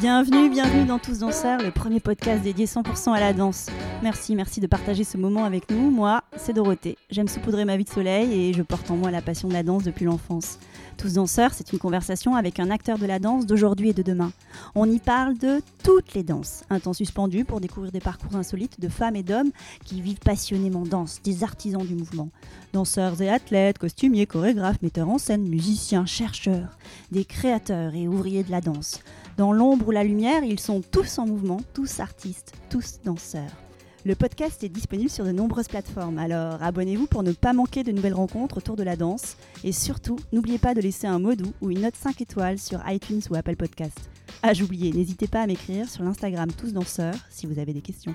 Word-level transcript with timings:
Bienvenue, 0.00 0.48
bienvenue 0.48 0.86
dans 0.86 0.98
Tous 0.98 1.18
Danseurs, 1.18 1.60
le 1.60 1.70
premier 1.70 2.00
podcast 2.00 2.42
dédié 2.42 2.64
100% 2.64 3.12
à 3.12 3.20
la 3.20 3.34
danse. 3.34 3.66
Merci, 4.02 4.34
merci 4.34 4.58
de 4.58 4.66
partager 4.66 5.04
ce 5.04 5.18
moment 5.18 5.44
avec 5.44 5.70
nous. 5.70 5.90
Moi, 5.90 6.22
c'est 6.38 6.54
Dorothée. 6.54 6.96
J'aime 7.10 7.28
saupoudrer 7.28 7.66
ma 7.66 7.76
vie 7.76 7.84
de 7.84 7.90
soleil 7.90 8.32
et 8.32 8.54
je 8.54 8.62
porte 8.62 8.90
en 8.90 8.96
moi 8.96 9.10
la 9.10 9.20
passion 9.20 9.48
de 9.48 9.52
la 9.52 9.62
danse 9.62 9.82
depuis 9.82 10.06
l'enfance. 10.06 10.58
Tous 10.96 11.12
Danseurs, 11.12 11.52
c'est 11.52 11.74
une 11.74 11.78
conversation 11.78 12.34
avec 12.34 12.60
un 12.60 12.70
acteur 12.70 12.96
de 12.96 13.04
la 13.04 13.18
danse 13.18 13.44
d'aujourd'hui 13.44 13.90
et 13.90 13.92
de 13.92 14.00
demain. 14.00 14.32
On 14.74 14.90
y 14.90 15.00
parle 15.00 15.36
de 15.36 15.60
toutes 15.84 16.14
les 16.14 16.22
danses. 16.22 16.62
Un 16.70 16.80
temps 16.80 16.94
suspendu 16.94 17.44
pour 17.44 17.60
découvrir 17.60 17.92
des 17.92 18.00
parcours 18.00 18.36
insolites 18.36 18.80
de 18.80 18.88
femmes 18.88 19.16
et 19.16 19.22
d'hommes 19.22 19.50
qui 19.84 20.00
vivent 20.00 20.20
passionnément 20.20 20.86
danse, 20.86 21.20
des 21.22 21.44
artisans 21.44 21.84
du 21.84 21.94
mouvement. 21.94 22.30
Danseurs 22.72 23.20
et 23.20 23.28
athlètes, 23.28 23.76
costumiers, 23.76 24.24
chorégraphes, 24.24 24.80
metteurs 24.80 25.10
en 25.10 25.18
scène, 25.18 25.46
musiciens, 25.46 26.06
chercheurs, 26.06 26.78
des 27.12 27.26
créateurs 27.26 27.94
et 27.94 28.08
ouvriers 28.08 28.44
de 28.44 28.50
la 28.50 28.62
danse. 28.62 29.02
Dans 29.40 29.54
l'ombre 29.54 29.88
ou 29.88 29.90
la 29.90 30.04
lumière, 30.04 30.44
ils 30.44 30.60
sont 30.60 30.82
tous 30.82 31.18
en 31.18 31.24
mouvement, 31.24 31.62
tous 31.72 32.00
artistes, 32.00 32.52
tous 32.68 33.00
danseurs. 33.06 33.56
Le 34.04 34.14
podcast 34.14 34.62
est 34.62 34.68
disponible 34.68 35.08
sur 35.08 35.24
de 35.24 35.32
nombreuses 35.32 35.68
plateformes, 35.68 36.18
alors 36.18 36.62
abonnez-vous 36.62 37.06
pour 37.06 37.22
ne 37.22 37.32
pas 37.32 37.54
manquer 37.54 37.82
de 37.82 37.90
nouvelles 37.90 38.12
rencontres 38.12 38.58
autour 38.58 38.76
de 38.76 38.82
la 38.82 38.96
danse. 38.96 39.38
Et 39.64 39.72
surtout, 39.72 40.18
n'oubliez 40.30 40.58
pas 40.58 40.74
de 40.74 40.82
laisser 40.82 41.06
un 41.06 41.18
mot 41.18 41.34
doux 41.34 41.54
ou 41.62 41.70
une 41.70 41.80
note 41.80 41.96
5 41.96 42.20
étoiles 42.20 42.58
sur 42.58 42.82
iTunes 42.86 43.22
ou 43.30 43.34
Apple 43.34 43.56
Podcast. 43.56 43.98
Ah, 44.42 44.52
j'oubliais, 44.52 44.92
n'hésitez 44.92 45.26
pas 45.26 45.40
à 45.40 45.46
m'écrire 45.46 45.88
sur 45.88 46.02
l'Instagram 46.02 46.50
Tous 46.52 46.74
Danseurs 46.74 47.16
si 47.30 47.46
vous 47.46 47.58
avez 47.58 47.72
des 47.72 47.80
questions. 47.80 48.14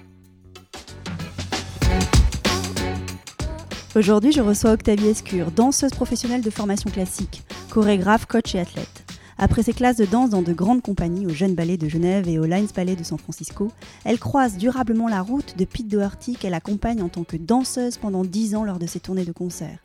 Aujourd'hui, 3.95 4.31
je 4.31 4.41
reçois 4.41 4.73
Octavie 4.73 5.07
Escure, 5.07 5.49
danseuse 5.49 5.89
professionnelle 5.89 6.43
de 6.43 6.51
formation 6.51 6.91
classique, 6.91 7.41
chorégraphe, 7.71 8.27
coach 8.27 8.53
et 8.53 8.59
athlète. 8.59 9.14
Après 9.37 9.63
ses 9.63 9.73
classes 9.73 9.97
de 9.97 10.05
danse 10.05 10.29
dans 10.29 10.41
de 10.41 10.53
grandes 10.53 10.81
compagnies, 10.81 11.25
au 11.25 11.29
Jeune 11.29 11.55
Ballet 11.55 11.75
de 11.75 11.89
Genève 11.89 12.29
et 12.29 12.39
au 12.39 12.45
Lines 12.45 12.69
Ballet 12.73 12.95
de 12.95 13.03
San 13.03 13.17
Francisco, 13.17 13.69
elle 14.05 14.17
croise 14.17 14.55
durablement 14.55 15.09
la 15.09 15.21
route 15.21 15.57
de 15.57 15.65
Pete 15.65 15.89
Doherty 15.89 16.37
qu'elle 16.37 16.53
accompagne 16.53 17.01
en 17.01 17.09
tant 17.09 17.25
que 17.25 17.35
danseuse 17.35 17.97
pendant 17.97 18.23
10 18.23 18.55
ans 18.55 18.63
lors 18.63 18.79
de 18.79 18.87
ses 18.87 19.01
tournées 19.01 19.25
de 19.25 19.33
concert. 19.33 19.79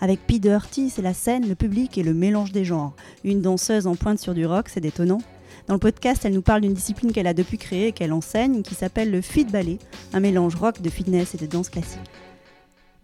Avec 0.00 0.26
Pete 0.26 0.42
Doherty, 0.42 0.88
c'est 0.88 1.02
la 1.02 1.12
scène, 1.12 1.46
le 1.46 1.54
public 1.54 1.98
et 1.98 2.02
le 2.02 2.14
mélange 2.14 2.52
des 2.52 2.64
genres. 2.64 2.94
Une 3.24 3.42
danseuse 3.42 3.86
en 3.86 3.94
pointe 3.94 4.18
sur 4.18 4.32
du 4.32 4.46
rock, 4.46 4.70
c'est 4.70 4.80
détonnant. 4.80 5.20
Dans 5.66 5.74
le 5.74 5.80
podcast, 5.80 6.24
elle 6.24 6.32
nous 6.32 6.40
parle 6.40 6.62
d'une 6.62 6.72
discipline 6.72 7.12
qu'elle 7.12 7.26
a 7.26 7.34
depuis 7.34 7.58
créée 7.58 7.88
et 7.88 7.92
qu'elle 7.92 8.12
enseigne, 8.12 8.62
qui 8.62 8.74
s'appelle 8.74 9.10
le 9.10 9.20
Fit 9.20 9.44
Ballet, 9.44 9.78
un 10.14 10.20
mélange 10.20 10.54
rock 10.54 10.80
de 10.80 10.88
fitness 10.88 11.34
et 11.34 11.38
de 11.38 11.46
danse 11.46 11.68
classique. 11.68 12.00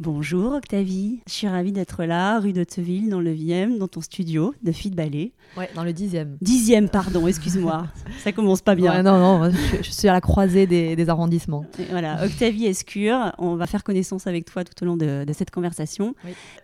Bonjour 0.01 0.55
Octavie, 0.55 1.21
je 1.29 1.33
suis 1.35 1.47
ravie 1.47 1.73
d'être 1.73 2.05
là, 2.05 2.41
rue 2.41 2.55
d'Hauteville, 2.55 3.11
dans 3.11 3.21
le 3.21 3.35
9e, 3.35 3.77
dans 3.77 3.87
ton 3.87 4.01
studio 4.01 4.55
de 4.63 4.73
Fit 4.73 4.93
Ballet. 4.93 5.33
Ouais, 5.59 5.69
dans 5.75 5.85
le 5.85 5.93
10e. 5.93 6.39
10e, 6.43 6.89
pardon, 6.89 7.27
excuse-moi. 7.27 7.87
Ça 8.25 8.33
commence 8.33 8.63
pas 8.63 8.75
bien. 8.75 8.95
Ouais, 8.95 9.03
non, 9.03 9.19
non, 9.19 9.51
je, 9.83 9.91
suis 9.91 10.09
à 10.09 10.15
la 10.15 10.23
croisée 10.23 10.67
des, 10.67 11.11
arrondissements. 11.11 11.67
voilà, 11.91 12.25
Octavie 12.25 12.65
Escure, 12.65 13.33
on 13.37 13.57
va 13.57 13.67
faire 13.67 13.85
connaissance 13.85 14.27
avec 14.27 14.47
toi 14.47 14.65
tout 14.65 14.73
au 14.83 14.87
long 14.87 14.97
de, 14.97 15.27
cette 15.35 15.51
conversation. 15.51 16.15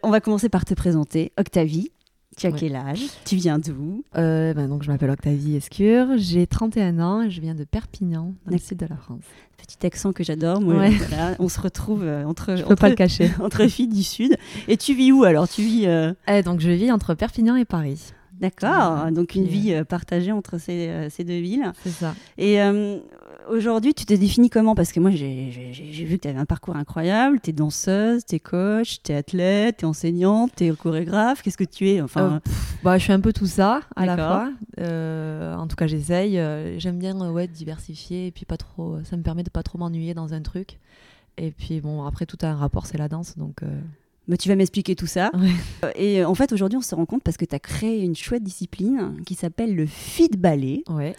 On 0.03 0.11
va 0.11 0.23
commencer 0.23 0.48
par 0.48 0.65
te 0.65 0.73
présenter. 0.73 1.33
Octavie, 1.37 1.91
tu 2.37 2.47
as 2.47 2.53
quel 2.53 2.77
âge 2.77 3.01
Tu 3.25 3.37
viens 3.37 3.59
d'où 3.59 4.05
euh, 4.17 4.53
ben 4.53 4.69
donc, 4.69 4.83
Je 4.83 4.91
m'appelle 4.91 5.11
Octavie 5.11 5.56
Escure, 5.56 6.06
j'ai 6.17 6.47
31 6.47 7.01
ans 7.01 7.23
et 7.23 7.31
je 7.31 7.41
viens 7.41 7.55
de 7.55 7.65
Perpignan, 7.65 8.34
dans 8.45 8.53
le 8.53 8.59
sud 8.59 8.78
de 8.78 8.87
la 8.87 8.97
France. 8.97 9.25
Petit 9.56 9.87
accent 9.87 10.12
que 10.12 10.23
j'adore. 10.23 10.61
on 11.39 11.48
se 11.48 11.61
retrouve 11.61 12.03
euh, 12.05 12.25
entre, 12.25 12.56
je 12.56 12.62
peux 12.62 12.77
pas 12.77 12.91
le 12.91 12.95
cacher. 12.95 13.31
entre 13.41 13.67
filles 13.69 13.89
du 13.89 14.03
sud. 14.03 14.37
Et 14.69 14.77
tu 14.77 14.95
vis 14.95 15.12
où 15.12 15.25
alors? 15.25 15.48
Tu 15.48 15.62
vis 15.62 15.87
euh 15.87 16.12
Donc 16.45 16.61
je 16.61 16.70
vis 16.70 16.93
entre 16.93 17.15
Perpignan 17.15 17.56
et 17.56 17.65
Paris. 17.65 18.12
D'accord, 18.39 19.11
donc 19.12 19.34
une 19.34 19.47
vie 19.47 19.75
partagée 19.89 20.31
entre 20.31 20.59
ces, 20.59 21.09
ces 21.09 21.25
deux 21.25 21.41
villes. 21.41 21.73
C'est 21.83 21.91
ça. 21.91 22.15
Et 22.37 22.59
aujourd'hui, 23.49 23.95
tu 23.95 24.05
te 24.05 24.15
définis 24.15 24.51
comment? 24.51 24.75
Parce 24.75 24.93
que 24.93 25.01
moi, 25.01 25.11
j'ai 25.11 25.51
vu 26.05 26.17
que 26.17 26.23
tu 26.23 26.29
avais 26.29 26.39
un 26.39 26.47
parcours 26.47 26.77
incroyable. 26.77 27.41
Tu 27.41 27.51
es 27.51 27.53
danseuse, 27.53 28.25
tu 28.25 28.37
es 28.37 28.41
coach, 28.41 28.99
tu 29.03 29.13
es 29.13 29.17
athlète, 29.17 29.79
tu 29.79 29.84
es 29.84 29.89
enseignante, 29.89 30.53
tu 30.57 30.65
es 30.65 30.73
chorégraphe. 30.73 31.43
Qu'est-ce 31.43 31.56
que 31.56 31.65
tu 31.65 31.89
es? 31.89 32.01
Enfin... 32.01 32.35
Euh, 32.35 32.51
bah, 32.83 32.99
Je 32.99 33.05
suis 33.05 33.12
un 33.12 33.21
peu 33.21 33.33
tout 33.33 33.47
ça 33.47 33.81
à 33.95 34.06
la 34.06 34.17
fois. 34.17 34.53
Euh, 34.81 35.55
en 35.55 35.67
tout 35.67 35.77
cas, 35.77 35.87
j'essaye. 35.87 36.39
Euh, 36.39 36.79
j'aime 36.79 36.99
bien 36.99 37.17
ouais, 37.31 37.47
diversifier 37.47 38.29
et 38.29 38.31
puis 38.31 38.45
pas 38.45 38.56
trop. 38.56 38.99
Ça 39.05 39.17
me 39.17 39.23
permet 39.23 39.43
de 39.43 39.51
pas 39.51 39.62
trop 39.62 39.79
m'ennuyer 39.79 40.15
dans 40.15 40.35
un 40.35 40.43
truc. 40.43 40.79
Et 41.39 41.51
puis 41.51 41.81
bon, 41.81 42.05
après, 42.05 42.27
tout 42.27 42.39
a 42.43 42.47
un 42.47 42.56
rapport, 42.56 42.87
c'est 42.87 42.99
la 42.99 43.09
danse. 43.09 43.37
Donc. 43.37 43.61
Bah, 44.28 44.37
tu 44.37 44.48
vas 44.48 44.56
m'expliquer 44.56 44.97
tout 44.97 45.06
ça. 45.06 45.31
Euh, 45.84 45.91
et 45.94 46.22
euh, 46.22 46.28
en 46.28 46.34
fait, 46.34 46.53
aujourd'hui, 46.53 46.76
on 46.76 46.82
se 46.82 46.94
rend 46.94 47.06
compte 47.06 47.22
parce 47.22 47.37
que 47.37 47.44
tu 47.44 47.54
as 47.54 47.60
créé 47.60 48.03
une 48.03 48.16
chouette 48.16 48.42
discipline 48.42 49.20
qui 49.25 49.34
s'appelle 49.34 49.75
le 49.75 49.87
fit 49.87 50.31
ballet. 50.37 50.82
Ouais. 50.88 51.14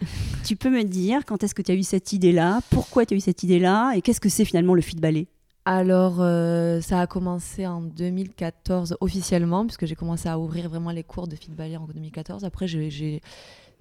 Tu 0.46 0.56
peux 0.56 0.70
me 0.70 0.84
dire 0.84 1.24
quand 1.26 1.44
est-ce 1.44 1.56
que 1.56 1.62
tu 1.62 1.72
as 1.72 1.76
eu 1.76 1.84
cette 1.84 2.12
idée-là 2.12 2.60
Pourquoi 2.70 3.06
tu 3.06 3.14
as 3.14 3.18
eu 3.18 3.22
cette 3.22 3.44
idée-là 3.44 3.94
Et 3.96 4.02
qu'est-ce 4.02 4.20
que 4.20 4.30
c'est 4.30 4.46
finalement 4.46 4.74
le 4.74 4.82
fit 4.82 4.98
ballet? 4.98 5.28
Alors, 5.64 6.18
euh, 6.20 6.82
ça 6.82 7.02
a 7.02 7.08
commencé 7.08 7.68
en 7.68 7.82
2014 7.82 8.98
officiellement, 9.00 9.66
puisque 9.66 9.86
j'ai 9.86 9.96
commencé 9.96 10.28
à 10.28 10.40
ouvrir 10.40 10.70
vraiment 10.70 10.92
les 10.92 11.04
cours 11.04 11.28
de 11.28 11.36
fit 11.36 11.52
ballet 11.52 11.78
en 11.78 11.86
2014. 11.86 12.44
Après, 12.44 12.68
j'ai, 12.68 13.22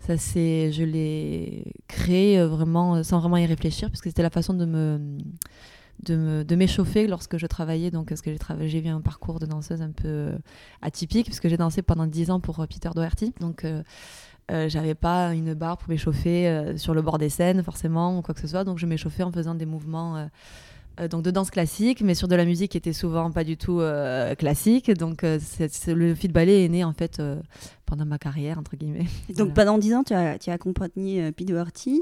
ça 0.00 0.16
c'est, 0.16 0.72
je 0.72 0.84
l'ai 0.84 1.72
créé 1.88 2.44
vraiment 2.44 3.02
sans 3.02 3.20
vraiment 3.20 3.36
y 3.36 3.46
réfléchir, 3.46 3.88
puisque 3.88 4.06
c'était 4.06 4.22
la 4.22 4.30
façon 4.30 4.54
de 4.54 4.64
me 4.64 5.18
de 6.02 6.54
m'échauffer 6.54 7.06
lorsque 7.06 7.38
je 7.38 7.46
travaillais. 7.46 7.90
Donc, 7.90 8.08
parce 8.08 8.22
que 8.22 8.30
j'ai 8.30 8.68
j'ai 8.68 8.84
eu 8.84 8.88
un 8.88 9.00
parcours 9.00 9.38
de 9.38 9.46
danseuse 9.46 9.82
un 9.82 9.90
peu 9.90 10.08
euh, 10.08 10.38
atypique, 10.82 11.26
puisque 11.26 11.48
j'ai 11.48 11.56
dansé 11.56 11.82
pendant 11.82 12.06
10 12.06 12.30
ans 12.30 12.40
pour 12.40 12.60
euh, 12.60 12.66
Peter 12.66 12.90
Doherty. 12.94 13.32
Donc, 13.40 13.64
euh, 13.64 13.82
j'avais 14.68 14.94
pas 14.94 15.34
une 15.34 15.54
barre 15.54 15.78
pour 15.78 15.88
m'échauffer 15.88 16.74
sur 16.76 16.94
le 16.94 17.02
bord 17.02 17.18
des 17.18 17.28
scènes, 17.28 17.64
forcément, 17.64 18.18
ou 18.18 18.22
quoi 18.22 18.32
que 18.32 18.40
ce 18.40 18.46
soit. 18.46 18.62
Donc, 18.62 18.78
je 18.78 18.86
m'échauffais 18.86 19.24
en 19.24 19.32
faisant 19.32 19.56
des 19.56 19.66
mouvements 19.66 20.28
euh, 21.00 21.08
donc 21.08 21.22
de 21.22 21.30
danse 21.30 21.50
classique, 21.50 22.00
mais 22.00 22.14
sur 22.14 22.28
de 22.28 22.34
la 22.34 22.44
musique 22.44 22.72
qui 22.72 22.78
était 22.78 22.92
souvent 22.92 23.30
pas 23.30 23.44
du 23.44 23.56
tout 23.56 23.80
euh, 23.80 24.34
classique. 24.34 24.90
Donc 24.92 25.24
euh, 25.24 25.38
le 25.88 26.14
fit 26.14 26.28
ballet 26.28 26.64
est 26.64 26.68
né 26.68 26.84
en 26.84 26.92
fait 26.92 27.22
pendant 27.84 28.06
ma 28.06 28.18
carrière 28.18 28.58
entre 28.58 28.76
guillemets. 28.76 29.06
Donc 29.36 29.54
pendant 29.54 29.78
10 29.78 29.94
ans, 29.94 30.02
tu 30.04 30.12
as, 30.14 30.38
tu 30.38 30.50
as 30.50 30.54
accompagné 30.54 31.30
Pete 31.32 31.48
Doherty 31.48 32.00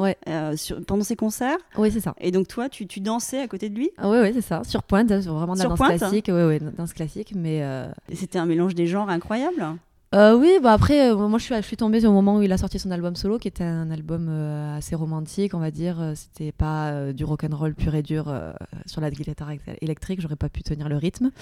pendant 0.87 1.05
ses 1.05 1.17
concerts. 1.17 1.59
Oui, 1.77 1.91
c'est 1.91 2.01
ça. 2.01 2.15
Et 2.21 2.31
donc 2.31 2.49
toi, 2.49 2.69
tu, 2.69 2.87
tu 2.87 3.01
dansais 3.01 3.41
à 3.41 3.49
côté 3.49 3.69
de 3.69 3.75
lui? 3.77 3.91
Ah, 3.99 4.09
Oui, 4.09 4.19
oui, 4.23 4.31
c'est 4.33 4.41
ça. 4.41 4.63
Sur 4.65 4.83
pointe, 4.83 5.11
vraiment 5.13 5.55
de 5.55 5.59
la 5.59 5.65
danse 5.67 5.79
classique. 5.79 6.31
Oui, 6.33 6.43
oui, 6.43 6.59
danse 6.77 6.93
classique, 6.93 7.33
mais. 7.37 7.63
C'était 8.13 8.39
un 8.39 8.47
mélange 8.47 8.75
des 8.75 8.87
genres 8.87 9.11
incroyable. 9.11 9.77
Euh, 10.15 10.37
oui, 10.39 10.61
bah 10.63 10.73
après, 10.73 11.11
euh, 11.11 11.29
moi 11.29 11.41
je 11.41 11.61
suis, 11.63 11.77
tombée 11.77 12.07
au 12.07 12.13
moment 12.13 12.37
où 12.37 12.43
il 12.43 12.53
a 12.53 12.59
sorti 12.59 12.79
son 12.79 12.93
album 12.93 13.17
solo, 13.17 13.41
qui 13.41 13.49
était 13.49 13.65
un 13.65 13.91
album 13.91 14.29
euh, 14.31 14.77
assez 14.77 14.95
romantique, 14.95 15.55
on 15.55 15.59
va 15.59 15.73
dire. 15.73 16.13
C'était 16.15 16.53
pas 16.53 17.13
du 17.13 17.25
rock 17.25 17.43
and 17.43 17.57
roll 17.57 17.75
pur 17.75 17.97
et 17.97 18.03
dur 18.03 18.33
sur 18.87 19.01
la 19.01 19.11
guitare 19.11 19.51
électrique, 19.81 20.21
j'aurais 20.21 20.37
pas 20.37 20.49
pu 20.49 20.63
tenir 20.63 20.89
le 20.89 20.97
rythme. 20.97 21.33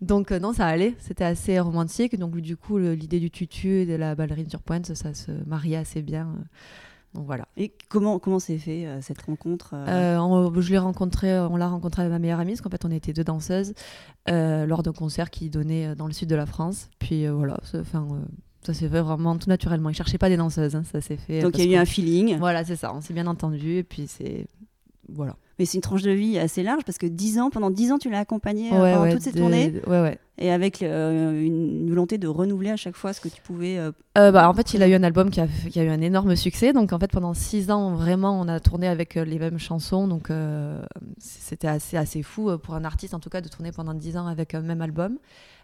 Donc 0.00 0.30
non, 0.30 0.54
ça 0.54 0.66
allait, 0.66 0.94
c'était 0.98 1.24
assez 1.24 1.60
romantique. 1.60 2.18
Donc 2.18 2.40
du 2.40 2.56
coup, 2.56 2.78
l'idée 2.78 3.20
du 3.20 3.30
tutu 3.30 3.80
et 3.80 3.86
de 3.86 3.94
la 3.94 4.14
ballerine 4.14 4.48
sur 4.48 4.62
pointe, 4.62 4.94
ça 4.94 5.12
se 5.12 5.30
mariait 5.46 5.76
assez 5.76 6.00
bien. 6.00 6.28
Donc 7.14 7.26
voilà. 7.26 7.46
Et 7.56 7.72
comment 7.88 8.18
comment 8.18 8.38
s'est 8.38 8.58
fait 8.58 8.86
euh, 8.86 9.00
cette 9.02 9.20
rencontre 9.22 9.74
euh 9.74 10.18
euh, 10.18 10.60
Je 10.60 10.70
l'ai 10.70 10.78
rencontré, 10.78 11.38
on 11.38 11.56
l'a 11.56 11.68
rencontré 11.68 12.02
avec 12.02 12.12
ma 12.12 12.18
meilleure 12.18 12.40
amie, 12.40 12.52
parce 12.52 12.62
qu'en 12.62 12.70
fait 12.70 12.84
on 12.84 12.90
était 12.90 13.12
deux 13.12 13.24
danseuses 13.24 13.74
lors 14.26 14.82
d'un 14.82 14.92
concert 14.92 15.30
qui 15.30 15.50
donnait 15.50 15.94
dans 15.94 16.06
le 16.06 16.12
sud 16.12 16.28
de 16.28 16.36
la 16.36 16.46
France. 16.46 16.88
Puis 16.98 17.26
voilà, 17.26 17.58
enfin 17.74 18.06
ça 18.62 18.74
s'est 18.74 18.88
fait 18.88 19.00
vraiment 19.00 19.36
tout 19.36 19.48
naturellement. 19.48 19.90
Il 19.90 19.94
cherchait 19.94 20.18
pas 20.18 20.28
des 20.28 20.36
danseuses, 20.36 20.76
hein, 20.76 20.84
ça 20.90 21.00
s'est 21.00 21.16
fait. 21.16 21.42
Donc 21.42 21.58
il 21.58 21.66
y 21.66 21.74
a 21.74 21.78
eu 21.78 21.80
un 21.80 21.84
feeling. 21.84 22.38
Voilà, 22.38 22.64
c'est 22.64 22.76
ça. 22.76 22.94
On 22.94 23.00
s'est 23.00 23.14
bien 23.14 23.26
entendu 23.26 23.76
et 23.76 23.82
puis 23.82 24.06
c'est 24.06 24.46
voilà. 25.08 25.36
Mais 25.58 25.66
c'est 25.66 25.76
une 25.76 25.82
tranche 25.82 26.02
de 26.02 26.10
vie 26.10 26.38
assez 26.38 26.62
large 26.62 26.82
parce 26.84 26.98
que 26.98 27.06
10 27.06 27.38
ans, 27.38 27.50
pendant 27.50 27.70
10 27.70 27.92
ans, 27.92 27.98
tu 27.98 28.10
l'as 28.10 28.20
accompagné 28.20 28.72
euh, 28.72 28.94
pendant 28.94 29.12
toutes 29.12 29.22
ces 29.22 29.32
tournées. 29.32 29.74
Et 30.38 30.50
avec 30.50 30.82
euh, 30.82 31.40
une 31.40 31.88
volonté 31.90 32.16
de 32.16 32.26
renouveler 32.26 32.70
à 32.70 32.76
chaque 32.76 32.96
fois 32.96 33.12
ce 33.12 33.20
que 33.20 33.28
tu 33.28 33.42
pouvais. 33.42 33.78
Euh, 33.78 33.92
bah, 34.32 34.48
en 34.48 34.54
fait, 34.54 34.74
il 34.74 34.82
a 34.82 34.88
eu 34.88 34.94
un 34.94 35.02
album 35.02 35.30
qui 35.30 35.40
a, 35.40 35.46
qui 35.46 35.78
a, 35.78 35.84
eu 35.84 35.88
un 35.88 36.00
énorme 36.00 36.34
succès. 36.36 36.72
Donc, 36.72 36.92
en 36.92 36.98
fait, 36.98 37.10
pendant 37.10 37.34
6 37.34 37.70
ans, 37.70 37.94
vraiment, 37.94 38.40
on 38.40 38.48
a 38.48 38.58
tourné 38.58 38.88
avec 38.88 39.14
les 39.14 39.38
mêmes 39.38 39.58
chansons. 39.58 40.08
Donc, 40.08 40.30
c'était 41.18 41.68
assez, 41.68 41.96
assez 41.96 42.22
fou 42.22 42.56
pour 42.58 42.74
un 42.74 42.84
artiste, 42.84 43.14
en 43.14 43.20
tout 43.20 43.30
cas, 43.30 43.40
de 43.40 43.48
tourner 43.48 43.72
pendant 43.72 43.94
10 43.94 44.16
ans 44.16 44.26
avec 44.26 44.54
un 44.54 44.62
même 44.62 44.80
album. 44.80 45.18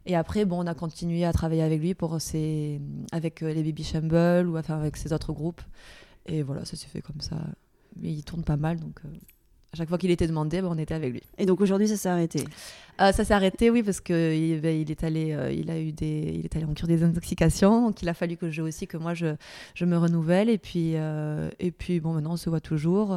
Et 0.06 0.14
après, 0.14 0.44
bon, 0.44 0.62
on 0.62 0.66
a 0.66 0.74
continué 0.74 1.24
à 1.24 1.32
travailler 1.32 1.62
avec 1.62 1.80
lui 1.80 1.94
pour 1.94 2.20
ses, 2.20 2.80
avec 3.10 3.40
les 3.40 3.62
Baby 3.62 3.84
Shamble 3.84 4.48
ou 4.48 4.58
enfin, 4.58 4.78
avec 4.78 4.96
ses 4.96 5.12
autres 5.12 5.32
groupes. 5.32 5.62
Et 6.26 6.42
voilà, 6.42 6.64
ça 6.66 6.76
s'est 6.76 6.88
fait 6.88 7.02
comme 7.02 7.20
ça. 7.20 7.36
Mais 8.00 8.12
il 8.12 8.22
tourne 8.22 8.44
pas 8.44 8.56
mal, 8.56 8.78
donc 8.78 9.00
à 9.72 9.76
chaque 9.76 9.88
fois 9.88 9.98
qu'il 9.98 10.10
était 10.10 10.26
demandé, 10.26 10.62
ben, 10.62 10.68
on 10.70 10.78
était 10.78 10.94
avec 10.94 11.12
lui. 11.12 11.22
Et 11.36 11.44
donc 11.44 11.60
aujourd'hui, 11.60 11.88
ça 11.88 11.96
s'est 11.96 12.08
arrêté? 12.08 12.44
Euh, 13.00 13.12
Ça 13.12 13.24
s'est 13.24 13.34
arrêté, 13.34 13.70
oui, 13.70 13.82
parce 13.82 14.00
qu'il 14.00 14.16
il 14.16 14.90
est, 14.90 15.04
allé, 15.04 15.32
euh, 15.32 15.52
il, 15.52 15.70
a 15.70 15.78
eu 15.78 15.92
des, 15.92 16.32
il 16.38 16.44
est 16.44 16.56
allé 16.56 16.64
en 16.64 16.72
cure 16.72 16.88
des 16.88 17.02
intoxications. 17.02 17.86
Donc 17.86 18.00
il 18.02 18.08
a 18.08 18.14
fallu 18.14 18.36
que 18.36 18.50
je 18.50 18.62
aussi, 18.62 18.86
que 18.86 18.96
moi, 18.96 19.14
je, 19.14 19.36
je 19.74 19.84
me 19.84 19.98
renouvelle. 19.98 20.48
Et 20.48 20.58
puis, 20.58 20.92
euh, 20.94 21.50
et 21.60 21.70
puis 21.70 22.00
bon, 22.00 22.14
maintenant, 22.14 22.32
on 22.32 22.36
se 22.36 22.48
voit 22.48 22.60
toujours. 22.60 23.16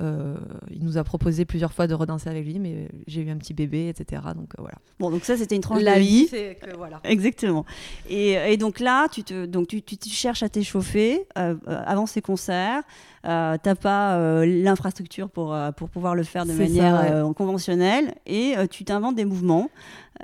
Il 0.00 0.84
nous 0.84 0.96
a 0.98 1.04
proposé 1.04 1.44
plusieurs 1.44 1.72
fois 1.72 1.86
de 1.86 1.94
redanser 1.94 2.28
avec 2.30 2.44
lui, 2.44 2.58
mais 2.58 2.88
j'ai 3.06 3.22
eu 3.22 3.30
un 3.30 3.36
petit 3.36 3.54
bébé, 3.54 3.88
etc. 3.88 4.22
Donc 4.36 4.52
voilà. 4.58 4.76
Bon, 5.00 5.10
donc 5.10 5.24
ça, 5.24 5.36
c'était 5.36 5.56
une 5.56 5.62
tranche 5.62 5.82
La 5.82 5.96
de 5.96 6.00
vie, 6.00 6.06
vie. 6.22 6.26
c'est 6.28 6.58
que 6.60 6.76
voilà. 6.76 7.00
Exactement. 7.04 7.64
Et, 8.08 8.32
et 8.32 8.56
donc 8.56 8.80
là, 8.80 9.08
tu, 9.08 9.22
te, 9.24 9.46
donc 9.46 9.68
tu, 9.68 9.82
tu, 9.82 9.96
tu 9.96 10.08
cherches 10.10 10.42
à 10.42 10.48
t'échauffer 10.48 11.26
euh, 11.38 11.54
euh, 11.68 11.82
avant 11.86 12.06
ces 12.06 12.20
concerts. 12.22 12.82
Euh, 13.26 13.56
T'as 13.60 13.74
pas 13.74 14.16
euh, 14.16 14.46
l'infrastructure 14.46 15.28
pour, 15.28 15.52
euh, 15.52 15.72
pour 15.72 15.88
pouvoir 15.90 16.14
le 16.14 16.22
faire 16.22 16.46
de 16.46 16.52
manière 16.52 16.96
ça, 16.96 17.02
ouais. 17.02 17.10
euh, 17.12 17.32
conventionnelle 17.32 18.14
et 18.26 18.54
euh, 18.56 18.66
tu 18.68 18.84
t'inventes 18.84 19.16
des 19.16 19.24
mouvements. 19.24 19.70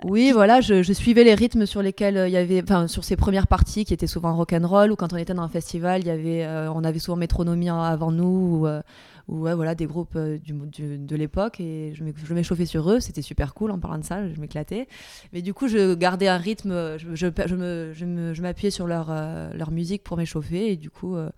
Oui, 0.05 0.31
voilà, 0.33 0.61
je, 0.61 0.83
je 0.83 0.93
suivais 0.93 1.25
les 1.25 1.35
rythmes 1.35 1.67
sur 1.67 1.83
lesquels 1.83 2.17
euh, 2.17 2.29
il 2.29 2.33
y 2.33 2.37
avait, 2.37 2.63
enfin, 2.63 2.87
sur 2.89 3.05
ces 3.05 3.17
premières 3.17 3.47
parties 3.49 3.85
qui 3.85 3.95
étaient 3.95 4.07
souvent 4.07 4.35
rock 4.37 4.53
and 4.53 4.67
roll, 4.67 4.93
ou 4.93 4.97
quand 4.97 5.13
on 5.13 5.17
était 5.17 5.35
dans 5.35 5.43
un 5.43 5.49
festival, 5.49 6.01
il 6.03 6.07
y 6.07 6.11
avait, 6.11 6.45
euh, 6.45 6.73
on 6.73 6.83
avait 6.85 6.99
souvent 6.99 7.17
Métronomie 7.17 7.69
avant 7.69 8.11
nous, 8.13 8.61
ou, 8.61 8.67
euh, 8.67 8.81
ou, 9.29 9.41
ouais, 9.41 9.55
voilà, 9.55 9.75
des 9.75 9.87
groupes 9.87 10.17
euh, 10.17 10.39
de 10.39 11.17
l'époque, 11.17 11.61
et 11.61 11.93
je 11.95 12.05
m'é- 12.05 12.13
je 12.25 12.35
m'échauffais 12.35 12.67
sur 12.67 12.91
eux, 12.91 13.01
c'était 13.01 13.23
super 13.23 13.55
cool 13.55 13.71
en 13.71 13.79
parlant 13.79 13.99
de 13.99 14.05
ça, 14.05 14.29
je 14.29 14.41
m'éclatais. 14.41 14.87
Mais 15.33 15.41
du 15.43 15.55
coup, 15.55 15.67
je 15.69 15.95
gardais 15.95 16.29
un 16.29 16.37
rythme, 16.37 16.97
je, 16.99 17.15
je, 17.15 17.27
je 17.95 18.43
m'appuyais 18.43 18.71
sur 18.71 18.87
leur, 18.87 19.09
euh, 19.11 19.53
leur 19.55 19.71
musique 19.71 20.03
pour 20.05 20.17
m'échauffer, 20.17 20.73
et 20.73 20.77
du 20.77 20.91
coup, 20.91 21.17
euh, 21.17 21.31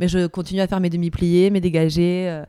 mais 0.00 0.08
je 0.08 0.26
continuais 0.26 0.62
à 0.62 0.66
faire 0.68 0.80
mes 0.80 0.90
demi-pliés, 0.90 1.50
mes 1.50 1.60
dégagés. 1.60 2.42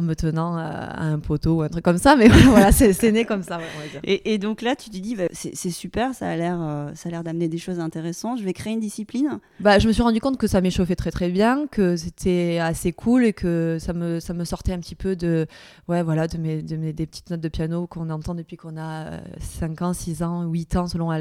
Euh, 0.00 0.02
en 0.02 0.02
me 0.02 0.14
tenant 0.14 0.56
à, 0.56 0.62
à 0.64 1.04
un 1.04 1.18
poteau 1.18 1.56
ou 1.58 1.62
un 1.62 1.68
truc 1.68 1.84
comme 1.84 1.98
ça, 1.98 2.16
mais 2.16 2.28
voilà, 2.48 2.72
c'est 2.72 3.12
né 3.12 3.24
comme 3.24 3.42
ça, 3.42 3.58
ouais, 3.58 3.64
on 3.76 3.80
va 3.80 3.86
dire. 3.86 4.00
Et, 4.04 4.32
et 4.34 4.38
donc 4.38 4.62
là, 4.62 4.74
tu 4.74 4.90
te 4.90 4.96
dis, 4.98 5.14
bah, 5.14 5.24
c'est 5.32 5.70
super, 5.70 6.14
ça 6.14 6.28
a 6.28 6.36
l'air 6.36 6.58
euh, 6.60 6.90
ça 6.94 7.08
a 7.08 7.12
l'air 7.12 7.22
d'amener 7.24 7.48
des 7.48 7.58
choses 7.58 7.80
intéressantes. 7.80 8.38
Je 8.38 8.44
vais 8.44 8.52
créer 8.52 8.72
une 8.72 8.80
discipline. 8.80 9.38
Bah, 9.60 9.78
je 9.78 9.86
me 9.86 9.92
suis 9.92 10.02
rendu 10.02 10.20
compte 10.20 10.36
que 10.38 10.46
ça 10.46 10.60
m'échauffait 10.60 10.96
très 10.96 11.10
très 11.10 11.30
bien, 11.30 11.66
que 11.70 11.96
c'était 11.96 12.58
assez 12.60 12.92
cool 12.92 13.24
et 13.24 13.32
que 13.32 13.78
ça 13.80 13.92
me, 13.92 14.20
ça 14.20 14.34
me 14.34 14.44
sortait 14.44 14.72
un 14.72 14.78
petit 14.80 14.94
peu 14.94 15.16
de, 15.16 15.46
ouais, 15.88 16.02
voilà, 16.02 16.26
de 16.28 16.38
mes, 16.38 16.62
de 16.62 16.76
mes, 16.76 16.92
des 16.92 17.06
petites 17.06 17.30
notes 17.30 17.40
de 17.40 17.48
piano 17.48 17.86
qu'on 17.86 18.10
entend 18.10 18.34
depuis 18.34 18.56
qu'on 18.56 18.76
a 18.76 19.06
euh, 19.06 19.20
5 19.40 19.82
ans, 19.82 19.92
6 19.92 20.22
ans, 20.22 20.44
8 20.44 20.76
ans, 20.76 20.86
selon 20.86 21.10
à 21.10 21.18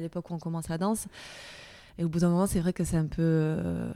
l'époque 0.00 0.30
où 0.30 0.34
on 0.34 0.38
commence 0.38 0.68
la 0.68 0.78
danse. 0.78 1.06
Et 1.98 2.04
au 2.04 2.08
bout 2.08 2.20
d'un 2.20 2.28
moment, 2.28 2.46
c'est 2.46 2.60
vrai 2.60 2.72
que 2.72 2.84
c'est 2.84 2.98
un 2.98 3.06
peu. 3.06 3.22
euh, 3.22 3.90